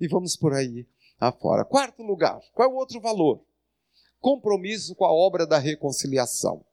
E 0.00 0.08
vamos 0.08 0.36
por 0.36 0.52
aí 0.54 0.86
afora. 1.18 1.64
Quarto 1.64 2.02
lugar, 2.02 2.40
qual 2.52 2.68
é 2.68 2.72
o 2.72 2.76
outro 2.76 3.00
valor? 3.00 3.44
Compromisso 4.20 4.94
com 4.94 5.04
a 5.04 5.12
obra 5.12 5.46
da 5.46 5.58
reconciliação. 5.58 6.64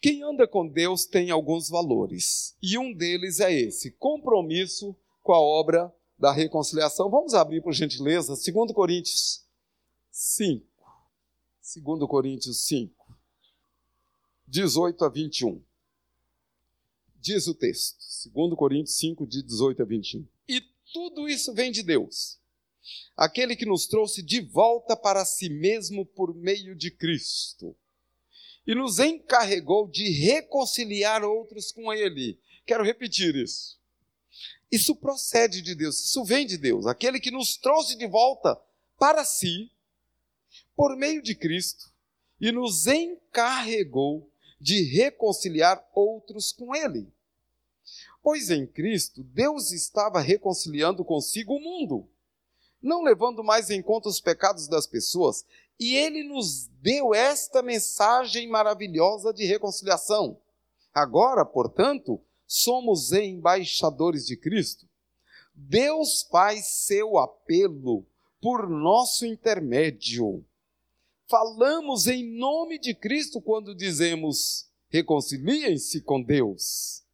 Quem 0.00 0.22
anda 0.22 0.48
com 0.48 0.66
Deus 0.66 1.04
tem 1.04 1.30
alguns 1.30 1.68
valores, 1.68 2.56
e 2.62 2.78
um 2.78 2.92
deles 2.92 3.38
é 3.38 3.52
esse: 3.52 3.90
compromisso 3.92 4.96
com 5.22 5.32
a 5.32 5.40
obra 5.40 5.94
da 6.18 6.32
reconciliação. 6.32 7.10
Vamos 7.10 7.34
abrir, 7.34 7.62
por 7.62 7.72
gentileza, 7.72 8.34
2 8.34 8.72
Coríntios 8.72 9.44
5. 10.10 10.66
2 11.84 12.08
Coríntios 12.08 12.66
5. 12.66 12.99
18 14.50 15.04
a 15.04 15.08
21. 15.08 15.62
Diz 17.14 17.46
o 17.46 17.54
texto, 17.54 17.98
2 18.32 18.54
Coríntios 18.56 18.96
5, 18.96 19.24
de 19.24 19.44
18 19.44 19.80
a 19.80 19.84
21. 19.84 20.26
E 20.48 20.60
tudo 20.92 21.28
isso 21.28 21.54
vem 21.54 21.70
de 21.70 21.84
Deus, 21.84 22.40
aquele 23.16 23.54
que 23.54 23.64
nos 23.64 23.86
trouxe 23.86 24.22
de 24.22 24.40
volta 24.40 24.96
para 24.96 25.24
si 25.24 25.48
mesmo 25.48 26.04
por 26.04 26.34
meio 26.34 26.74
de 26.74 26.90
Cristo, 26.90 27.76
e 28.66 28.74
nos 28.74 28.98
encarregou 28.98 29.86
de 29.86 30.10
reconciliar 30.10 31.22
outros 31.22 31.70
com 31.70 31.92
Ele. 31.92 32.36
Quero 32.66 32.82
repetir 32.82 33.36
isso. 33.36 33.78
Isso 34.68 34.96
procede 34.96 35.62
de 35.62 35.76
Deus, 35.76 36.06
isso 36.06 36.24
vem 36.24 36.44
de 36.44 36.58
Deus, 36.58 36.86
aquele 36.86 37.20
que 37.20 37.30
nos 37.30 37.56
trouxe 37.56 37.96
de 37.96 38.06
volta 38.08 38.60
para 38.98 39.24
si, 39.24 39.70
por 40.74 40.96
meio 40.96 41.22
de 41.22 41.36
Cristo, 41.36 41.92
e 42.40 42.50
nos 42.50 42.88
encarregou 42.88 44.28
de 44.60 44.82
reconciliar 44.82 45.82
outros 45.94 46.52
com 46.52 46.74
Ele. 46.74 47.10
Pois 48.22 48.50
em 48.50 48.66
Cristo, 48.66 49.22
Deus 49.22 49.72
estava 49.72 50.20
reconciliando 50.20 51.04
consigo 51.04 51.54
o 51.54 51.60
mundo, 51.60 52.06
não 52.82 53.02
levando 53.02 53.42
mais 53.42 53.70
em 53.70 53.80
conta 53.80 54.08
os 54.08 54.20
pecados 54.20 54.68
das 54.68 54.86
pessoas, 54.86 55.46
e 55.78 55.96
Ele 55.96 56.22
nos 56.22 56.66
deu 56.82 57.14
esta 57.14 57.62
mensagem 57.62 58.46
maravilhosa 58.46 59.32
de 59.32 59.46
reconciliação. 59.46 60.38
Agora, 60.92 61.44
portanto, 61.44 62.20
somos 62.46 63.12
embaixadores 63.12 64.26
de 64.26 64.36
Cristo. 64.36 64.86
Deus 65.54 66.26
faz 66.30 66.66
seu 66.66 67.16
apelo 67.16 68.04
por 68.40 68.68
nosso 68.68 69.24
intermédio 69.24 70.44
falamos 71.30 72.08
em 72.08 72.36
nome 72.36 72.76
de 72.76 72.92
Cristo 72.92 73.40
quando 73.40 73.72
dizemos 73.72 74.68
reconciliem-se 74.88 76.02
com 76.02 76.20
Deus. 76.20 77.04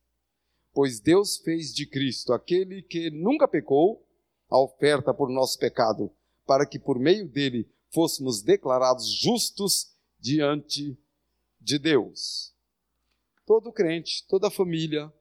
Pois 0.72 0.98
Deus 0.98 1.36
fez 1.36 1.74
de 1.74 1.86
Cristo 1.86 2.32
aquele 2.32 2.80
que 2.80 3.10
nunca 3.10 3.46
pecou 3.46 4.08
a 4.48 4.58
oferta 4.58 5.12
por 5.12 5.28
nosso 5.28 5.58
pecado, 5.58 6.10
para 6.46 6.64
que 6.64 6.78
por 6.78 6.98
meio 6.98 7.28
dele 7.28 7.70
fôssemos 7.92 8.40
declarados 8.40 9.06
justos 9.12 9.94
diante 10.18 10.98
de 11.60 11.78
Deus. 11.78 12.54
Todo 13.44 13.70
crente, 13.70 14.26
toda 14.26 14.50
família 14.50 15.12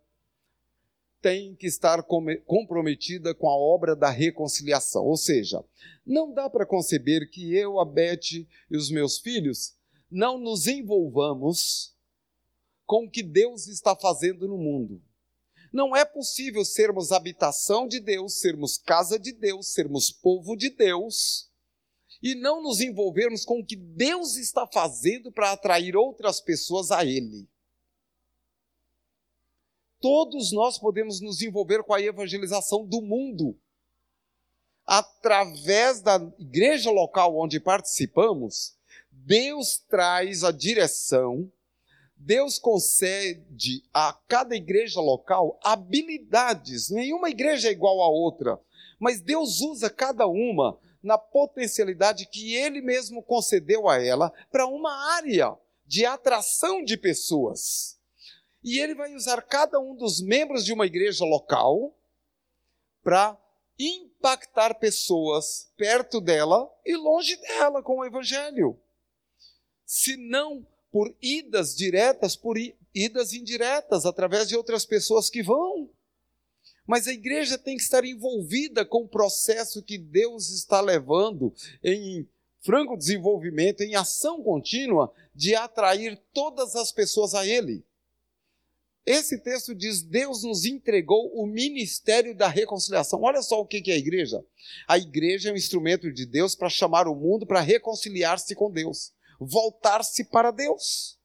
tem 1.26 1.56
que 1.56 1.66
estar 1.66 2.04
comprometida 2.46 3.34
com 3.34 3.50
a 3.50 3.58
obra 3.58 3.96
da 3.96 4.12
reconciliação. 4.12 5.04
Ou 5.04 5.18
seja, 5.18 5.66
não 6.06 6.32
dá 6.32 6.48
para 6.48 6.68
conceber 6.68 7.32
que 7.32 7.52
eu, 7.56 7.80
a 7.80 7.84
Beth 7.84 8.46
e 8.70 8.78
os 8.78 8.92
meus 8.92 9.18
filhos 9.18 9.74
não 10.12 10.38
nos 10.38 10.68
envolvamos 10.68 11.96
com 12.86 13.06
o 13.06 13.10
que 13.10 13.24
Deus 13.24 13.66
está 13.66 13.96
fazendo 13.96 14.48
no 14.48 14.56
mundo. 14.56 15.02
Não 15.74 15.96
é 15.96 16.06
possível 16.06 16.64
sermos 16.64 17.12
habitação 17.12 17.88
de 17.88 18.00
Deus, 18.00 18.40
sermos 18.40 18.78
casa 18.78 19.18
de 19.18 19.34
Deus, 19.34 19.74
sermos 19.74 20.12
povo 20.12 20.56
de 20.56 20.70
Deus 20.70 21.50
e 22.22 22.36
não 22.36 22.62
nos 22.62 22.82
envolvermos 22.82 23.44
com 23.44 23.62
o 23.62 23.66
que 23.66 23.76
Deus 23.76 24.36
está 24.36 24.68
fazendo 24.68 25.32
para 25.32 25.54
atrair 25.54 25.98
outras 25.98 26.40
pessoas 26.40 26.92
a 26.92 27.04
Ele 27.04 27.50
todos 30.06 30.52
nós 30.52 30.78
podemos 30.78 31.20
nos 31.20 31.42
envolver 31.42 31.82
com 31.82 31.92
a 31.92 32.00
evangelização 32.00 32.86
do 32.86 33.02
mundo. 33.02 33.60
Através 34.86 36.00
da 36.00 36.18
igreja 36.38 36.92
local 36.92 37.36
onde 37.36 37.60
participamos, 37.60 38.78
Deus 39.10 39.80
traz 39.90 40.44
a 40.44 40.52
direção, 40.52 41.52
Deus 42.16 42.60
concede 42.60 43.84
a 43.92 44.14
cada 44.28 44.56
igreja 44.56 45.02
local 45.02 45.60
habilidades. 45.64 46.92
Nenhuma 46.92 47.32
igreja 47.32 47.70
é 47.70 47.72
igual 47.72 48.00
à 48.00 48.08
outra, 48.08 48.62
mas 49.00 49.20
Deus 49.20 49.60
usa 49.62 49.90
cada 49.90 50.28
uma 50.28 50.80
na 51.02 51.18
potencialidade 51.18 52.28
que 52.28 52.54
Ele 52.54 52.80
mesmo 52.80 53.24
concedeu 53.24 53.90
a 53.90 54.00
ela 54.00 54.32
para 54.52 54.68
uma 54.68 55.16
área 55.16 55.58
de 55.84 56.06
atração 56.06 56.84
de 56.84 56.96
pessoas 56.96 57.95
e 58.66 58.80
ele 58.80 58.96
vai 58.96 59.14
usar 59.14 59.44
cada 59.44 59.80
um 59.80 59.96
dos 59.96 60.20
membros 60.20 60.66
de 60.66 60.74
uma 60.74 60.88
igreja 60.88 61.24
local 61.24 61.96
para 63.04 63.40
impactar 63.78 64.74
pessoas 64.80 65.72
perto 65.78 66.20
dela 66.20 66.68
e 66.84 66.98
longe 66.98 67.36
dela 67.36 67.84
com 67.84 68.00
o 68.00 68.06
evangelho. 68.06 68.76
Se 69.86 70.18
não 70.18 70.66
por 70.92 71.16
idas 71.22 71.76
diretas, 71.76 72.36
por 72.36 72.58
idas 72.92 73.34
indiretas, 73.34 74.04
através 74.04 74.48
de 74.48 74.58
outras 74.58 74.84
pessoas 74.84 75.30
que 75.30 75.44
vão. 75.44 75.88
Mas 76.88 77.08
a 77.08 77.14
igreja 77.14 77.60
tem 77.60 77.78
que 77.78 77.84
estar 77.84 78.04
envolvida 78.04 78.84
com 78.84 79.04
o 79.04 79.08
processo 79.08 79.84
que 79.84 80.00
Deus 80.00 80.50
está 80.50 80.82
levando 80.82 81.54
em 81.84 82.28
franco 82.62 82.98
desenvolvimento, 82.98 83.82
em 83.82 83.94
ação 83.94 84.42
contínua 84.42 85.14
de 85.36 85.54
atrair 85.54 86.20
todas 86.34 86.76
as 86.76 86.92
pessoas 86.92 87.36
a 87.36 87.46
Ele. 87.46 87.86
Esse 89.06 89.38
texto 89.38 89.76
diz: 89.76 90.02
Deus 90.02 90.44
nos 90.44 90.66
entregou 90.66 91.32
o 91.36 91.46
ministério 91.46 92.36
da 92.36 92.48
reconciliação. 92.48 93.22
Olha 93.22 93.42
só 93.42 93.62
o 93.62 93.66
que 93.66 93.92
é 93.92 93.94
a 93.94 93.98
igreja. 93.98 94.44
A 94.88 94.98
igreja 94.98 95.50
é 95.50 95.54
um 95.54 95.58
instrumento 95.58 96.12
de 96.12 96.26
Deus 96.26 96.56
para 96.56 96.70
chamar 96.70 97.08
o 97.08 97.16
mundo 97.16 97.46
para 97.46 97.62
reconciliar-se 97.62 98.56
com 98.56 98.72
Deus, 98.72 99.14
voltar-se 99.40 100.24
para 100.26 100.50
Deus. 100.50 101.20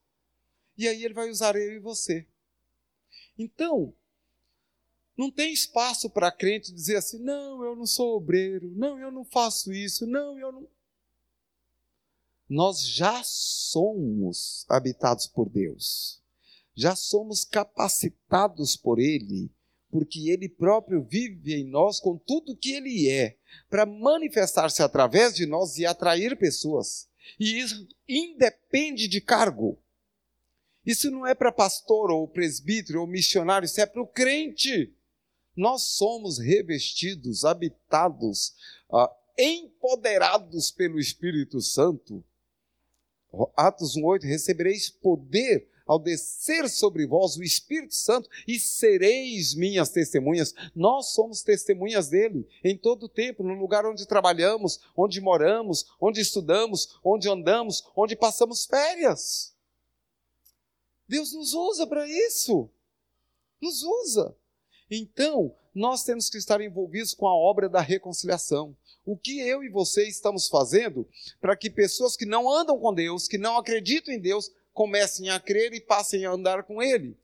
E 0.76 0.87
aí 0.87 1.03
ele 1.03 1.14
vai 1.14 1.31
usar 1.31 1.57
eu 1.57 1.72
e 1.72 1.78
você. 1.78 2.26
Então, 3.39 3.95
não 5.16 5.31
tem 5.31 5.51
espaço 5.51 6.11
para 6.11 6.31
crente 6.31 6.74
dizer 6.74 6.97
assim: 6.97 7.18
não, 7.20 7.64
eu 7.64 7.74
não 7.74 7.87
sou 7.87 8.14
obreiro, 8.16 8.70
não, 8.76 8.99
eu 8.99 9.11
não 9.11 9.24
faço 9.24 9.72
isso, 9.72 10.07
não, 10.07 10.39
eu 10.39 10.53
não. 10.53 10.68
Nós 12.47 12.83
já 12.85 13.22
somos 13.24 14.66
habitados 14.68 15.26
por 15.26 15.49
Deus 15.49 16.19
já 16.74 16.94
somos 16.94 17.44
capacitados 17.44 18.76
por 18.76 18.98
Ele, 18.98 19.50
porque 19.90 20.30
Ele 20.30 20.48
próprio 20.48 21.02
vive 21.02 21.54
em 21.54 21.64
nós 21.64 21.98
com 22.00 22.16
tudo 22.16 22.56
que 22.56 22.72
Ele 22.72 23.08
é, 23.08 23.36
para 23.68 23.84
manifestar-se 23.84 24.82
através 24.82 25.34
de 25.34 25.46
nós 25.46 25.78
e 25.78 25.84
atrair 25.84 26.36
pessoas. 26.38 27.08
E 27.38 27.58
isso 27.58 27.86
independe 28.08 29.08
de 29.08 29.20
cargo. 29.20 29.78
Isso 30.84 31.10
não 31.10 31.26
é 31.26 31.34
para 31.34 31.52
pastor 31.52 32.10
ou 32.10 32.26
presbítero 32.26 33.00
ou 33.00 33.06
missionário, 33.06 33.66
isso 33.66 33.80
é 33.80 33.86
para 33.86 34.02
o 34.02 34.06
crente. 34.06 34.94
Nós 35.56 35.82
somos 35.82 36.38
revestidos, 36.38 37.44
habitados, 37.44 38.54
uh, 38.88 39.08
empoderados 39.38 40.70
pelo 40.70 40.98
Espírito 40.98 41.60
Santo. 41.60 42.24
Atos 43.56 43.96
1,8: 43.96 44.22
recebereis 44.22 44.88
poder 44.88 45.68
ao 45.91 45.99
descer 45.99 46.68
sobre 46.70 47.05
vós 47.05 47.36
o 47.36 47.43
Espírito 47.43 47.97
Santo 47.97 48.30
e 48.47 48.61
sereis 48.61 49.57
minhas 49.57 49.91
testemunhas. 49.91 50.55
Nós 50.72 51.07
somos 51.07 51.43
testemunhas 51.43 52.09
dele 52.09 52.47
em 52.62 52.78
todo 52.78 53.07
o 53.07 53.09
tempo, 53.09 53.43
no 53.43 53.55
lugar 53.55 53.84
onde 53.84 54.07
trabalhamos, 54.07 54.78
onde 54.97 55.20
moramos, 55.20 55.86
onde 56.01 56.20
estudamos, 56.20 56.97
onde 57.03 57.28
andamos, 57.28 57.84
onde 57.97 58.14
passamos 58.14 58.66
férias. 58.66 59.53
Deus 61.09 61.32
nos 61.32 61.55
usa 61.55 61.88
para 61.88 62.07
isso. 62.07 62.70
Nos 63.61 63.82
usa. 63.82 64.36
Então, 64.88 65.53
nós 65.74 66.05
temos 66.05 66.30
que 66.30 66.38
estar 66.38 66.61
envolvidos 66.61 67.14
com 67.14 67.26
a 67.26 67.34
obra 67.34 67.68
da 67.68 67.80
reconciliação. 67.80 68.76
O 69.05 69.16
que 69.16 69.41
eu 69.41 69.64
e 69.64 69.68
você 69.68 70.07
estamos 70.07 70.47
fazendo 70.47 71.09
para 71.41 71.57
que 71.57 71.68
pessoas 71.68 72.16
que 72.16 72.24
não 72.24 72.49
andam 72.49 72.78
com 72.78 72.95
Deus, 72.95 73.26
que 73.26 73.38
não 73.38 73.57
acreditam 73.57 74.14
em 74.14 74.20
Deus, 74.20 74.53
comecem 74.81 75.28
a 75.28 75.39
crer 75.39 75.74
e 75.74 75.81
passem 75.81 76.24
a 76.24 76.31
andar 76.31 76.62
com 76.62 76.83
Ele. 76.83 77.14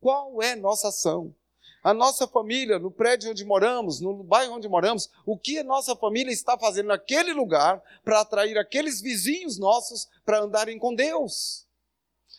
Qual 0.00 0.40
é 0.40 0.54
nossa 0.54 0.90
ação? 0.90 1.34
A 1.82 1.92
nossa 1.92 2.28
família, 2.28 2.78
no 2.78 2.88
prédio 2.88 3.32
onde 3.32 3.44
moramos, 3.44 4.00
no 4.00 4.22
bairro 4.22 4.54
onde 4.54 4.68
moramos, 4.68 5.10
o 5.26 5.36
que 5.36 5.58
a 5.58 5.64
nossa 5.64 5.96
família 5.96 6.30
está 6.30 6.56
fazendo 6.56 6.86
naquele 6.86 7.32
lugar 7.32 7.82
para 8.04 8.20
atrair 8.20 8.56
aqueles 8.56 9.00
vizinhos 9.00 9.58
nossos 9.58 10.06
para 10.24 10.38
andarem 10.38 10.78
com 10.78 10.94
Deus? 10.94 11.66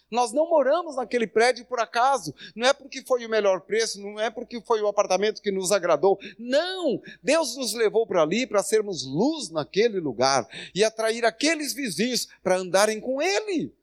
Nós 0.10 0.32
não 0.32 0.50
moramos 0.50 0.96
naquele 0.96 1.28
prédio 1.28 1.66
por 1.66 1.82
acaso, 1.82 2.34
não 2.56 2.66
é 2.66 2.72
porque 2.72 3.02
foi 3.02 3.26
o 3.26 3.30
melhor 3.30 3.60
preço, 3.60 4.00
não 4.00 4.18
é 4.22 4.30
porque 4.30 4.62
foi 4.62 4.82
o 4.82 4.88
apartamento 4.88 5.42
que 5.42 5.52
nos 5.52 5.74
agradou. 5.74 6.18
Não! 6.40 7.02
Deus 7.22 7.58
nos 7.58 7.74
levou 7.74 8.08
para 8.08 8.22
ali 8.22 8.48
para 8.48 8.64
sermos 8.64 9.06
luz 9.06 9.50
naquele 9.50 10.00
lugar 10.00 10.48
e 10.74 10.82
atrair 10.82 11.26
aqueles 11.26 11.74
vizinhos 11.74 12.30
para 12.42 12.56
andarem 12.56 13.02
com 13.02 13.22
Ele. 13.22 13.78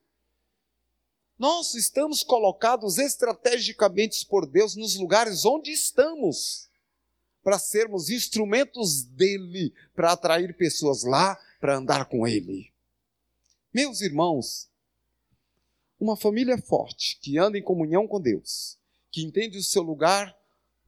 Nós 1.38 1.74
estamos 1.74 2.22
colocados 2.22 2.96
estrategicamente 2.96 4.24
por 4.24 4.46
Deus 4.46 4.74
nos 4.74 4.96
lugares 4.96 5.44
onde 5.44 5.70
estamos, 5.70 6.70
para 7.42 7.58
sermos 7.58 8.08
instrumentos 8.08 9.04
dele, 9.04 9.72
para 9.94 10.12
atrair 10.12 10.56
pessoas 10.56 11.04
lá, 11.04 11.38
para 11.60 11.76
andar 11.76 12.06
com 12.06 12.26
ele. 12.26 12.72
Meus 13.72 14.00
irmãos, 14.00 14.70
uma 16.00 16.16
família 16.16 16.56
forte, 16.56 17.18
que 17.20 17.38
anda 17.38 17.58
em 17.58 17.62
comunhão 17.62 18.08
com 18.08 18.20
Deus, 18.20 18.78
que 19.10 19.22
entende 19.22 19.58
o 19.58 19.62
seu 19.62 19.82
lugar 19.82 20.34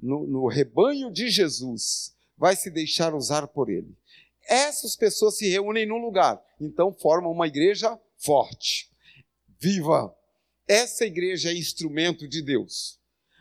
no, 0.01 0.27
no 0.27 0.47
rebanho 0.47 1.11
de 1.11 1.29
Jesus, 1.29 2.15
vai 2.37 2.57
se 2.57 2.71
deixar 2.71 3.15
usar 3.15 3.47
por 3.49 3.69
ele. 3.69 3.95
Essas 4.49 4.97
pessoas 4.97 5.37
se 5.37 5.47
reúnem 5.47 5.85
num 5.85 5.99
lugar, 5.99 6.43
então 6.59 6.91
formam 6.91 7.31
uma 7.31 7.47
igreja 7.47 8.01
forte, 8.17 8.91
viva, 9.61 10.17
essa 10.69 11.07
igreja 11.07 11.51
é 11.51 11.57
instrumento 11.57 12.29
de 12.29 12.43
Deus. 12.43 12.99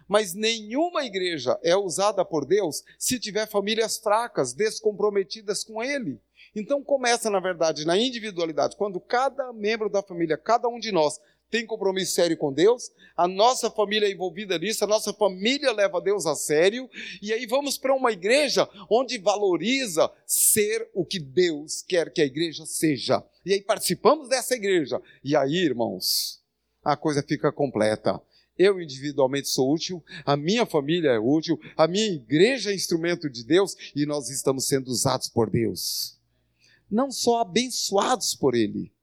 Mas 0.07 0.33
nenhuma 0.33 1.05
igreja 1.05 1.59
é 1.61 1.75
usada 1.75 2.23
por 2.23 2.45
Deus 2.45 2.83
se 2.97 3.19
tiver 3.19 3.45
famílias 3.47 3.97
fracas, 3.97 4.53
descomprometidas 4.53 5.63
com 5.63 5.83
Ele. 5.83 6.19
Então 6.55 6.81
começa, 6.81 7.29
na 7.29 7.41
verdade, 7.41 7.85
na 7.85 7.97
individualidade. 7.97 8.77
Quando 8.77 9.01
cada 9.01 9.51
membro 9.51 9.89
da 9.89 10.01
família, 10.01 10.37
cada 10.37 10.69
um 10.69 10.79
de 10.79 10.93
nós, 10.93 11.19
tem 11.49 11.65
compromisso 11.65 12.13
sério 12.13 12.37
com 12.37 12.51
Deus, 12.51 12.91
a 13.15 13.27
nossa 13.27 13.71
família 13.71 14.07
é 14.07 14.11
envolvida 14.11 14.57
nisso, 14.57 14.83
a 14.83 14.87
nossa 14.87 15.13
família 15.13 15.71
leva 15.71 16.01
Deus 16.01 16.25
a 16.25 16.35
sério, 16.35 16.89
e 17.21 17.31
aí 17.31 17.45
vamos 17.45 17.77
para 17.77 17.95
uma 17.95 18.11
igreja 18.11 18.67
onde 18.89 19.17
valoriza 19.17 20.11
ser 20.25 20.89
o 20.93 21.05
que 21.05 21.19
Deus 21.19 21.81
quer 21.83 22.11
que 22.11 22.21
a 22.21 22.25
igreja 22.25 22.65
seja. 22.65 23.23
E 23.45 23.53
aí 23.53 23.61
participamos 23.61 24.27
dessa 24.27 24.55
igreja. 24.55 25.01
E 25.23 25.37
aí, 25.37 25.55
irmãos, 25.55 26.41
a 26.87 26.95
coisa 26.95 27.21
fica 27.21 27.51
completa. 27.51 28.19
Eu 28.57 28.81
individualmente 28.81 29.49
sou 29.49 29.73
útil, 29.73 30.01
a 30.25 30.37
minha 30.37 30.65
família 30.65 31.09
é 31.09 31.19
útil, 31.19 31.59
a 31.75 31.85
minha 31.85 32.07
igreja 32.07 32.71
é 32.71 32.75
instrumento 32.75 33.29
de 33.29 33.43
Deus 33.43 33.75
e 33.93 34.05
nós 34.05 34.29
estamos 34.29 34.67
sendo 34.67 34.87
usados 34.87 35.27
por 35.27 35.49
Deus. 35.49 36.17
Não 36.89 37.11
só 37.11 37.41
abençoados 37.41 38.33
por 38.33 38.55
Ele, 38.55 38.93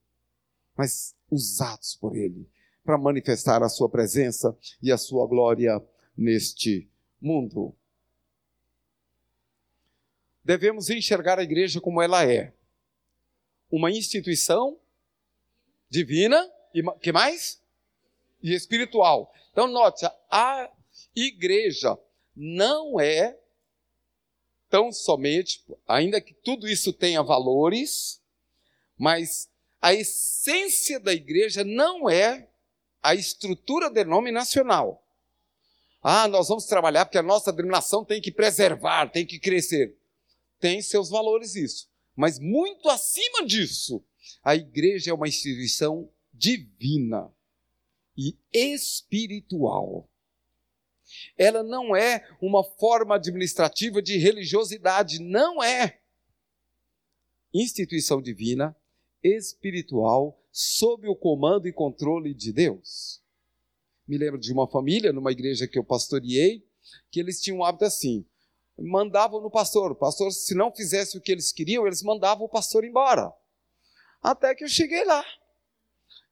mas 0.75 1.15
usados 1.31 1.95
por 1.95 2.17
Ele 2.17 2.49
para 2.83 2.97
manifestar 2.97 3.63
a 3.63 3.69
Sua 3.69 3.89
presença 3.89 4.57
e 4.83 4.91
a 4.91 4.97
Sua 4.97 5.27
glória 5.27 5.81
neste 6.17 6.91
mundo. 7.21 7.77
Devemos 10.43 10.89
enxergar 10.89 11.39
a 11.39 11.43
igreja 11.43 11.83
como 11.83 12.01
ela 12.01 12.25
é: 12.25 12.55
uma 13.71 13.91
instituição 13.91 14.79
divina 15.91 16.51
e 16.75 16.83
que 16.99 17.13
mais? 17.13 17.63
E 18.45 18.53
espiritual. 18.53 19.33
Então, 19.51 19.67
note, 19.67 20.05
a 20.31 20.71
igreja 21.17 21.99
não 22.37 23.01
é 23.01 23.39
tão 24.69 24.93
somente, 24.93 25.65
ainda 25.89 26.21
que 26.21 26.35
tudo 26.35 26.69
isso 26.69 26.93
tenha 26.93 27.23
valores, 27.23 28.21
mas 28.99 29.49
a 29.81 29.95
essência 29.95 31.01
da 31.01 31.15
igreja 31.15 31.65
não 31.65 32.11
é 32.11 32.51
a 33.03 33.15
estrutura 33.15 33.89
denominacional. 33.89 35.03
Ah, 36.03 36.29
nós 36.29 36.49
vamos 36.49 36.67
trabalhar 36.67 37.07
porque 37.07 37.17
a 37.17 37.23
nossa 37.23 37.51
denominação 37.51 38.05
tem 38.05 38.21
que 38.21 38.31
preservar, 38.31 39.09
tem 39.09 39.25
que 39.25 39.39
crescer. 39.39 39.97
Tem 40.61 40.83
seus 40.83 41.09
valores 41.09 41.55
isso. 41.55 41.89
Mas 42.15 42.39
muito 42.39 42.91
acima 42.91 43.47
disso, 43.47 44.05
a 44.43 44.55
igreja 44.55 45.11
é 45.11 45.15
uma 45.15 45.29
instituição 45.29 46.11
divina 46.33 47.34
e 48.17 48.37
espiritual. 48.53 50.09
Ela 51.37 51.63
não 51.63 51.95
é 51.95 52.27
uma 52.41 52.65
forma 52.65 53.17
administrativa 53.17 54.01
de 54.01 54.17
religiosidade, 54.17 55.19
não 55.21 55.63
é. 55.63 56.01
Instituição 57.53 58.21
divina, 58.23 58.77
espiritual, 59.23 60.41
sob 60.51 61.09
o 61.09 61.17
comando 61.17 61.69
e 61.69 61.73
controle 61.73 62.35
de 62.35 62.53
Deus. 62.53 63.23
Me 64.07 64.19
lembro 64.19 64.39
de 64.39 64.53
uma 64.53 64.69
família, 64.69 65.13
numa 65.13 65.33
igreja 65.33 65.67
que 65.67 65.79
eu 65.79 65.85
pastoreei, 65.85 66.67
que 67.11 67.21
eles 67.21 67.41
tinham 67.41 67.59
um 67.59 67.65
hábito 67.65 67.85
assim: 67.85 68.27
mandavam 68.79 69.41
no 69.41 69.51
pastor. 69.51 69.93
O 69.93 69.97
pastor, 69.97 70.31
se 70.33 70.55
não 70.55 70.75
fizesse 70.75 71.17
o 71.17 71.21
que 71.21 71.33
eles 71.33 71.53
queriam, 71.53 71.87
eles 71.87 72.03
mandavam 72.03 72.45
o 72.45 72.49
pastor 72.49 72.85
embora. 72.85 73.33
Até 74.23 74.55
que 74.55 74.65
eu 74.65 74.69
cheguei 74.69 75.05
lá. 75.05 75.25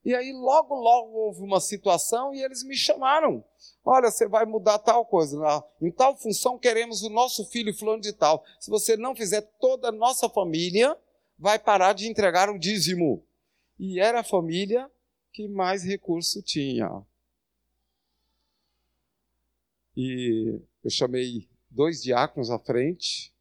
E 0.05 0.15
aí, 0.15 0.33
logo, 0.33 0.75
logo 0.75 1.13
houve 1.17 1.43
uma 1.43 1.61
situação 1.61 2.35
e 2.35 2.43
eles 2.43 2.65
me 2.65 2.77
chamaram. 2.77 3.45
Olha, 3.85 4.11
você 4.11 4.27
vai 4.27 4.45
mudar 4.45 4.79
tal 4.79 5.07
coisa. 5.07 5.37
Em 5.81 5.93
tal 5.93 6.17
função, 6.17 6.59
queremos 6.59 7.03
o 7.03 7.09
nosso 7.09 7.45
filho 7.47 7.73
fulano 7.77 8.01
de 8.01 8.13
tal. 8.13 8.45
Se 8.59 8.69
você 8.69 8.97
não 8.97 9.15
fizer, 9.15 9.43
toda 9.61 9.89
a 9.89 9.93
nossa 9.93 10.29
família 10.29 10.97
vai 11.39 11.59
parar 11.59 11.93
de 11.93 12.09
entregar 12.09 12.51
o 12.51 12.59
dízimo. 12.59 13.25
E 13.79 14.01
era 14.01 14.21
a 14.21 14.25
família 14.25 14.91
que 15.33 15.47
mais 15.49 15.85
recurso 15.85 16.43
tinha. 16.43 16.89
E 19.97 20.61
eu 20.83 20.91
chamei 20.91 21.49
dois 21.71 22.03
diáconos 22.03 22.51
à 22.51 22.59
frente, 22.59 23.33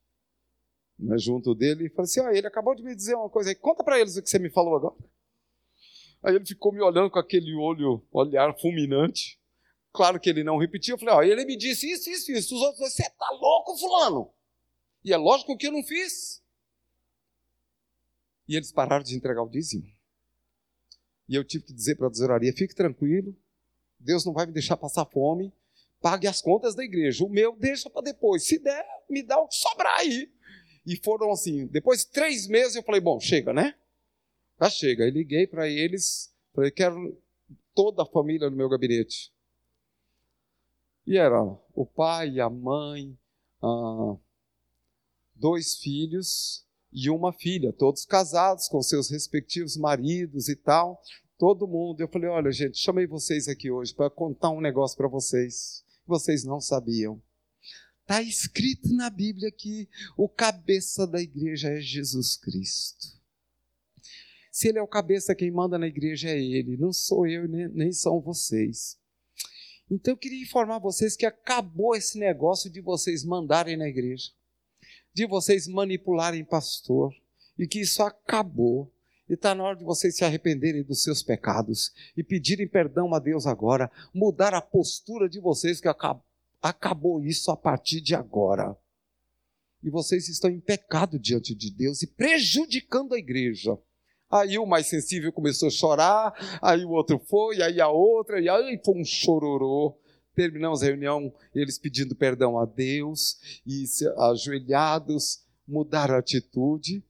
né, 0.97 1.17
junto 1.17 1.55
dele, 1.55 1.85
e 1.85 1.89
falei 1.89 2.03
assim: 2.03 2.19
ah, 2.21 2.33
ele 2.33 2.47
acabou 2.47 2.75
de 2.75 2.83
me 2.83 2.95
dizer 2.95 3.15
uma 3.15 3.29
coisa 3.29 3.49
aí, 3.49 3.55
conta 3.55 3.83
para 3.83 3.99
eles 3.99 4.17
o 4.17 4.21
que 4.21 4.29
você 4.29 4.39
me 4.39 4.49
falou 4.49 4.75
agora. 4.75 4.95
Aí 6.23 6.35
ele 6.35 6.45
ficou 6.45 6.71
me 6.71 6.81
olhando 6.81 7.09
com 7.09 7.19
aquele 7.19 7.55
olho, 7.55 8.05
olhar 8.11 8.53
fulminante. 8.59 9.39
Claro 9.91 10.19
que 10.19 10.29
ele 10.29 10.43
não 10.43 10.57
repetiu. 10.57 10.95
Eu 10.95 10.99
falei: 10.99 11.15
ó, 11.15 11.21
ele 11.23 11.45
me 11.45 11.57
disse 11.57 11.91
isso, 11.91 12.09
isso, 12.09 12.31
isso. 12.31 12.55
Os 12.55 12.61
outros, 12.61 12.79
você 12.79 13.03
tá 13.03 13.29
louco, 13.31 13.77
Fulano? 13.77 14.31
E 15.03 15.11
é 15.11 15.17
lógico 15.17 15.57
que 15.57 15.67
eu 15.67 15.71
não 15.71 15.83
fiz. 15.83 16.41
E 18.47 18.55
eles 18.55 18.71
pararam 18.71 19.03
de 19.03 19.15
entregar 19.15 19.43
o 19.43 19.49
dízimo. 19.49 19.87
E 21.27 21.35
eu 21.35 21.43
tive 21.43 21.65
que 21.65 21.73
dizer 21.73 21.95
para 21.95 22.07
a 22.07 22.11
tesouraria: 22.11 22.53
fique 22.53 22.75
tranquilo, 22.75 23.35
Deus 23.99 24.25
não 24.25 24.33
vai 24.33 24.45
me 24.45 24.53
deixar 24.53 24.77
passar 24.77 25.05
fome 25.05 25.53
pague 26.01 26.27
as 26.27 26.41
contas 26.41 26.75
da 26.75 26.83
igreja. 26.83 27.23
O 27.23 27.29
meu 27.29 27.55
deixa 27.55 27.89
para 27.89 28.01
depois. 28.01 28.45
Se 28.45 28.57
der, 28.57 28.85
me 29.09 29.21
dá 29.21 29.39
o 29.39 29.47
que 29.47 29.55
sobrar 29.55 29.99
aí. 29.99 30.29
E 30.85 30.97
foram 30.97 31.31
assim. 31.31 31.67
Depois 31.67 32.03
de 32.03 32.07
três 32.07 32.47
meses 32.47 32.75
eu 32.75 32.83
falei, 32.83 32.99
bom, 32.99 33.19
chega, 33.19 33.53
né? 33.53 33.75
Já 34.61 34.69
chega. 34.69 35.05
Aí 35.05 35.11
liguei 35.11 35.47
para 35.47 35.67
eles, 35.67 36.33
falei, 36.53 36.71
quero 36.71 37.17
toda 37.73 38.03
a 38.03 38.05
família 38.05 38.49
no 38.49 38.55
meu 38.55 38.69
gabinete. 38.69 39.33
E 41.07 41.17
era 41.17 41.41
o 41.73 41.85
pai, 41.85 42.39
a 42.39 42.49
mãe, 42.49 43.17
ah, 43.63 44.15
dois 45.33 45.77
filhos 45.77 46.65
e 46.93 47.09
uma 47.09 47.33
filha, 47.33 47.73
todos 47.73 48.05
casados 48.05 48.67
com 48.67 48.81
seus 48.81 49.09
respectivos 49.09 49.75
maridos 49.77 50.47
e 50.47 50.55
tal, 50.55 51.01
todo 51.39 51.67
mundo. 51.67 52.01
Eu 52.01 52.07
falei: 52.07 52.29
olha, 52.29 52.51
gente, 52.51 52.77
chamei 52.77 53.07
vocês 53.07 53.47
aqui 53.47 53.71
hoje 53.71 53.95
para 53.95 54.09
contar 54.09 54.51
um 54.51 54.61
negócio 54.61 54.95
para 54.95 55.07
vocês 55.07 55.83
vocês 56.11 56.43
não 56.43 56.59
sabiam. 56.59 57.21
Está 58.01 58.21
escrito 58.21 58.93
na 58.93 59.09
Bíblia 59.09 59.51
que 59.51 59.87
o 60.17 60.27
cabeça 60.27 61.07
da 61.07 61.21
igreja 61.21 61.69
é 61.69 61.79
Jesus 61.79 62.35
Cristo. 62.35 63.20
Se 64.51 64.67
ele 64.67 64.79
é 64.79 64.81
o 64.81 64.87
cabeça, 64.87 65.33
quem 65.33 65.49
manda 65.49 65.79
na 65.79 65.87
igreja 65.87 66.29
é 66.29 66.37
ele, 66.37 66.75
não 66.75 66.91
sou 66.91 67.25
eu 67.25 67.47
nem, 67.47 67.69
nem 67.69 67.91
são 67.93 68.19
vocês. 68.19 68.99
Então 69.89 70.13
eu 70.13 70.17
queria 70.17 70.41
informar 70.41 70.79
vocês 70.79 71.15
que 71.15 71.25
acabou 71.25 71.95
esse 71.95 72.19
negócio 72.19 72.69
de 72.69 72.81
vocês 72.81 73.23
mandarem 73.23 73.77
na 73.77 73.87
igreja, 73.87 74.31
de 75.13 75.25
vocês 75.25 75.67
manipularem 75.67 76.43
pastor, 76.43 77.13
e 77.57 77.65
que 77.65 77.79
isso 77.79 78.03
acabou. 78.03 78.91
E 79.29 79.33
está 79.33 79.55
na 79.55 79.63
hora 79.63 79.77
de 79.77 79.85
vocês 79.85 80.17
se 80.17 80.25
arrependerem 80.25 80.83
dos 80.83 81.01
seus 81.03 81.23
pecados 81.23 81.93
e 82.17 82.23
pedirem 82.23 82.67
perdão 82.67 83.13
a 83.13 83.19
Deus 83.19 83.47
agora, 83.47 83.89
mudar 84.13 84.53
a 84.53 84.61
postura 84.61 85.29
de 85.29 85.39
vocês, 85.39 85.79
que 85.79 85.87
acabou 86.61 87.23
isso 87.23 87.49
a 87.51 87.55
partir 87.55 88.01
de 88.01 88.13
agora. 88.13 88.75
E 89.81 89.89
vocês 89.89 90.27
estão 90.27 90.49
em 90.49 90.59
pecado 90.59 91.17
diante 91.17 91.55
de 91.55 91.71
Deus 91.71 92.01
e 92.01 92.07
prejudicando 92.07 93.13
a 93.13 93.17
igreja. 93.17 93.77
Aí 94.31 94.57
o 94.57 94.65
mais 94.65 94.87
sensível 94.87 95.31
começou 95.31 95.67
a 95.67 95.71
chorar, 95.71 96.59
aí 96.61 96.85
o 96.85 96.91
outro 96.91 97.19
foi, 97.19 97.61
aí 97.61 97.81
a 97.81 97.89
outra, 97.89 98.39
e 98.39 98.47
aí 98.47 98.79
foi 98.83 98.99
um 98.99 99.05
chororô. 99.05 99.97
Terminamos 100.33 100.81
a 100.81 100.85
reunião, 100.85 101.33
eles 101.53 101.77
pedindo 101.77 102.15
perdão 102.15 102.57
a 102.57 102.65
Deus 102.65 103.37
e 103.67 103.83
ajoelhados, 104.17 105.43
mudaram 105.67 106.15
a 106.15 106.19
atitude 106.19 107.03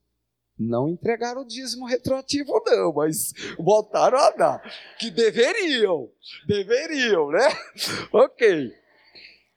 não 0.58 0.88
entregaram 0.88 1.42
o 1.42 1.46
dízimo 1.46 1.86
retroativo, 1.86 2.62
não, 2.66 2.92
mas 2.92 3.32
voltaram 3.58 4.18
a 4.18 4.30
dar. 4.30 4.62
Que 4.98 5.10
deveriam, 5.10 6.10
deveriam, 6.46 7.30
né? 7.30 7.48
Ok. 8.12 8.72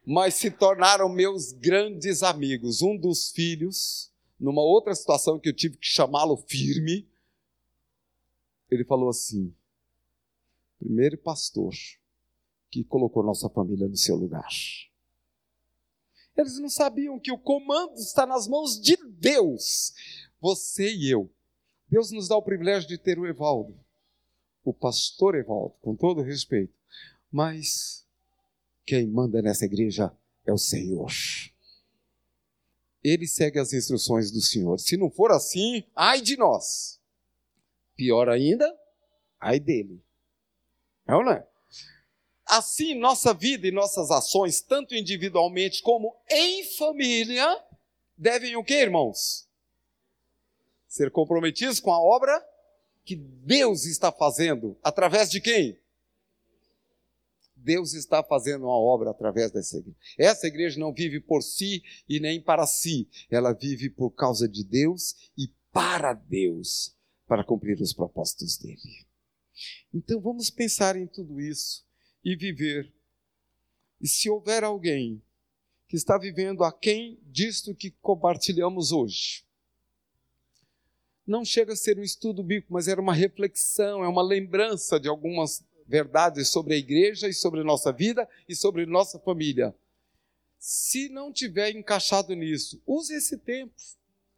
Mas 0.05 0.35
se 0.35 0.51
tornaram 0.51 1.09
meus 1.09 1.51
grandes 1.51 2.21
amigos. 2.21 2.81
Um 2.81 2.95
dos 2.95 3.31
filhos, 3.31 4.11
numa 4.39 4.61
outra 4.61 4.93
situação 4.93 5.39
que 5.39 5.49
eu 5.49 5.55
tive 5.55 5.77
que 5.77 5.87
chamá-lo 5.87 6.37
firme, 6.47 7.07
ele 8.69 8.83
falou 8.83 9.09
assim: 9.09 9.53
primeiro 10.79 11.17
pastor 11.17 11.73
que 12.69 12.83
colocou 12.83 13.23
nossa 13.23 13.49
família 13.49 13.87
no 13.87 13.95
seu 13.95 14.15
lugar. 14.15 14.49
Eles 16.35 16.59
não 16.59 16.69
sabiam 16.69 17.19
que 17.19 17.31
o 17.31 17.37
comando 17.37 17.95
está 17.95 18.25
nas 18.25 18.47
mãos 18.47 18.79
de 18.79 18.97
Deus 18.97 19.93
você 20.41 20.93
e 20.93 21.09
eu. 21.09 21.31
Deus 21.89 22.11
nos 22.11 22.27
dá 22.27 22.35
o 22.35 22.41
privilégio 22.41 22.87
de 22.87 22.97
ter 22.97 23.17
o 23.17 23.25
Evaldo, 23.25 23.79
o 24.63 24.73
pastor 24.73 25.35
Evaldo, 25.35 25.75
com 25.81 25.95
todo 25.95 26.21
respeito. 26.21 26.73
Mas 27.31 28.05
quem 28.85 29.07
manda 29.07 29.41
nessa 29.41 29.65
igreja 29.65 30.15
é 30.45 30.51
o 30.51 30.57
Senhor. 30.57 31.11
Ele 33.03 33.27
segue 33.27 33.59
as 33.59 33.71
instruções 33.71 34.31
do 34.31 34.41
Senhor. 34.41 34.79
Se 34.79 34.97
não 34.97 35.09
for 35.09 35.31
assim, 35.31 35.83
ai 35.95 36.21
de 36.21 36.35
nós. 36.35 36.99
Pior 37.95 38.29
ainda, 38.29 38.71
ai 39.39 39.59
dele. 39.59 40.03
É 41.07 41.15
ou 41.15 41.23
não 41.23 41.31
é? 41.31 41.47
Assim, 42.45 42.93
nossa 42.93 43.33
vida 43.33 43.67
e 43.67 43.71
nossas 43.71 44.11
ações, 44.11 44.61
tanto 44.61 44.93
individualmente 44.93 45.81
como 45.81 46.15
em 46.29 46.63
família, 46.75 47.63
devem 48.17 48.55
o 48.55 48.63
que, 48.63 48.75
irmãos? 48.75 49.45
ser 50.95 51.11
comprometidos 51.11 51.81
com 51.81 51.91
a 51.91 51.99
obra 51.99 52.41
que 53.03 53.17
Deus 53.17 53.85
está 53.85 54.13
fazendo. 54.13 54.77
Através 54.81 55.29
de 55.29 55.41
quem? 55.41 55.77
Deus 57.53 57.93
está 57.93 58.23
fazendo 58.23 58.63
uma 58.63 58.79
obra 58.79 59.09
através 59.09 59.51
dessa 59.51 59.77
igreja. 59.77 59.97
Essa 60.17 60.47
igreja 60.47 60.79
não 60.79 60.93
vive 60.93 61.19
por 61.19 61.41
si 61.41 61.83
e 62.07 62.19
nem 62.19 62.41
para 62.41 62.65
si. 62.65 63.09
Ela 63.29 63.51
vive 63.51 63.89
por 63.89 64.11
causa 64.11 64.47
de 64.47 64.63
Deus 64.63 65.29
e 65.37 65.49
para 65.71 66.13
Deus, 66.13 66.94
para 67.27 67.43
cumprir 67.43 67.79
os 67.81 67.93
propósitos 67.93 68.57
dele. 68.57 69.05
Então 69.93 70.19
vamos 70.19 70.49
pensar 70.49 70.95
em 70.95 71.07
tudo 71.07 71.39
isso 71.39 71.85
e 72.23 72.35
viver. 72.35 72.93
E 74.01 74.07
se 74.07 74.29
houver 74.29 74.63
alguém 74.63 75.21
que 75.87 75.95
está 75.95 76.17
vivendo 76.17 76.63
aquém 76.63 77.19
disto 77.23 77.73
que 77.73 77.91
compartilhamos 78.01 78.91
hoje, 78.91 79.45
não 81.25 81.43
chega 81.43 81.73
a 81.73 81.75
ser 81.75 81.97
um 81.97 82.03
estudo 82.03 82.43
bíblico, 82.43 82.73
mas 82.73 82.87
era 82.87 83.01
uma 83.01 83.13
reflexão, 83.13 84.03
é 84.03 84.07
uma 84.07 84.21
lembrança 84.21 84.99
de 84.99 85.07
algumas 85.07 85.65
verdades 85.87 86.49
sobre 86.49 86.75
a 86.75 86.77
igreja 86.77 87.27
e 87.27 87.33
sobre 87.33 87.63
nossa 87.63 87.91
vida 87.91 88.27
e 88.47 88.55
sobre 88.55 88.85
nossa 88.85 89.19
família. 89.19 89.73
Se 90.59 91.09
não 91.09 91.31
tiver 91.31 91.71
encaixado 91.75 92.33
nisso, 92.33 92.81
use 92.85 93.13
esse 93.13 93.37
tempo. 93.37 93.73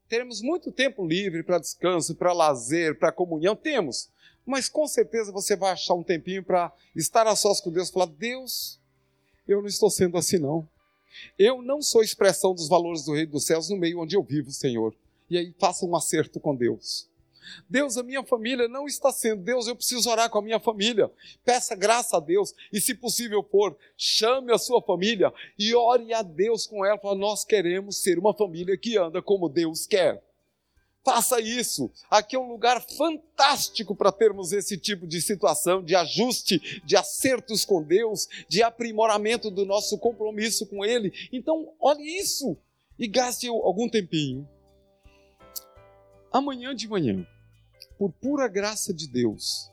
Teremos 0.07 0.41
muito 0.41 0.71
tempo 0.71 1.05
livre 1.05 1.43
para 1.43 1.59
descanso, 1.59 2.15
para 2.15 2.33
lazer, 2.33 2.97
para 2.97 3.11
comunhão, 3.11 3.55
temos. 3.55 4.09
Mas 4.45 4.69
com 4.69 4.87
certeza 4.87 5.31
você 5.31 5.55
vai 5.55 5.71
achar 5.71 5.93
um 5.93 6.03
tempinho 6.03 6.43
para 6.43 6.71
estar 6.95 7.27
a 7.27 7.35
sós 7.35 7.59
com 7.59 7.71
Deus 7.71 7.89
e 7.89 7.91
falar: 7.91 8.05
Deus, 8.05 8.79
eu 9.47 9.59
não 9.59 9.67
estou 9.67 9.89
sendo 9.89 10.17
assim 10.17 10.37
não. 10.37 10.67
Eu 11.37 11.61
não 11.61 11.81
sou 11.81 12.03
expressão 12.03 12.53
dos 12.53 12.67
valores 12.67 13.03
do 13.03 13.13
Reino 13.13 13.31
dos 13.31 13.45
Céus 13.45 13.69
no 13.69 13.77
meio 13.77 13.99
onde 13.99 14.15
eu 14.15 14.23
vivo, 14.23 14.51
Senhor 14.51 14.93
e 15.29 15.37
aí 15.37 15.53
faça 15.59 15.85
um 15.85 15.95
acerto 15.95 16.39
com 16.39 16.55
Deus. 16.55 17.07
Deus, 17.69 17.97
a 17.97 18.03
minha 18.03 18.23
família 18.23 18.67
não 18.67 18.85
está 18.85 19.11
sendo. 19.11 19.43
Deus, 19.43 19.67
eu 19.67 19.75
preciso 19.75 20.09
orar 20.09 20.29
com 20.29 20.39
a 20.39 20.41
minha 20.41 20.59
família. 20.59 21.11
Peça 21.43 21.75
graça 21.75 22.17
a 22.17 22.19
Deus. 22.19 22.53
E 22.71 22.79
se 22.79 22.93
possível 22.93 23.43
for, 23.43 23.77
chame 23.97 24.51
a 24.51 24.57
sua 24.57 24.81
família 24.81 25.33
e 25.57 25.73
ore 25.75 26.13
a 26.13 26.21
Deus 26.21 26.65
com 26.65 26.85
ela. 26.85 26.97
Fala, 26.97 27.15
nós 27.15 27.43
queremos 27.43 27.97
ser 27.97 28.17
uma 28.19 28.33
família 28.33 28.77
que 28.77 28.97
anda 28.97 29.21
como 29.21 29.49
Deus 29.49 29.85
quer. 29.85 30.23
Faça 31.03 31.39
isso. 31.39 31.89
Aqui 32.09 32.35
é 32.35 32.39
um 32.39 32.49
lugar 32.49 32.81
fantástico 32.81 33.95
para 33.95 34.11
termos 34.11 34.51
esse 34.51 34.77
tipo 34.77 35.07
de 35.07 35.21
situação, 35.21 35.81
de 35.81 35.95
ajuste, 35.95 36.81
de 36.83 36.97
acertos 36.97 37.63
com 37.63 37.81
Deus, 37.81 38.27
de 38.49 38.61
aprimoramento 38.61 39.49
do 39.49 39.65
nosso 39.65 39.97
compromisso 39.97 40.67
com 40.67 40.83
Ele. 40.83 41.13
Então, 41.31 41.73
olhe 41.79 42.03
isso 42.03 42.57
e 42.99 43.07
gaste 43.07 43.47
algum 43.47 43.87
tempinho 43.87 44.45
Amanhã 46.31 46.75
de 46.75 46.87
manhã, 46.87 47.25
por 47.97 48.11
pura 48.11 48.47
graça 48.47 48.93
de 48.93 49.07
Deus, 49.07 49.71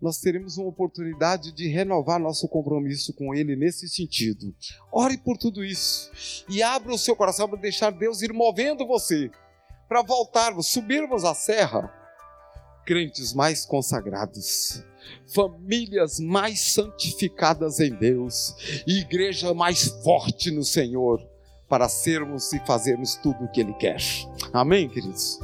nós 0.00 0.18
teremos 0.18 0.58
uma 0.58 0.68
oportunidade 0.68 1.52
de 1.52 1.68
renovar 1.68 2.18
nosso 2.18 2.48
compromisso 2.48 3.14
com 3.14 3.32
Ele 3.32 3.54
nesse 3.54 3.88
sentido. 3.88 4.52
Ore 4.90 5.16
por 5.16 5.38
tudo 5.38 5.64
isso 5.64 6.10
e 6.48 6.60
abra 6.60 6.92
o 6.92 6.98
seu 6.98 7.14
coração 7.14 7.48
para 7.48 7.60
deixar 7.60 7.90
Deus 7.90 8.20
ir 8.20 8.32
movendo 8.32 8.84
você, 8.84 9.30
para 9.88 10.02
voltarmos, 10.02 10.66
subirmos 10.66 11.24
a 11.24 11.34
serra 11.34 11.92
crentes 12.84 13.32
mais 13.32 13.64
consagrados, 13.64 14.82
famílias 15.32 16.18
mais 16.18 16.72
santificadas 16.72 17.78
em 17.78 17.94
Deus 17.94 18.82
e 18.86 19.00
igreja 19.00 19.54
mais 19.54 19.84
forte 20.02 20.50
no 20.50 20.64
Senhor 20.64 21.20
para 21.68 21.88
sermos 21.88 22.52
e 22.52 22.58
fazermos 22.66 23.14
tudo 23.16 23.44
o 23.44 23.50
que 23.52 23.60
Ele 23.60 23.72
quer. 23.74 24.00
Amém, 24.52 24.88
queridos? 24.88 25.38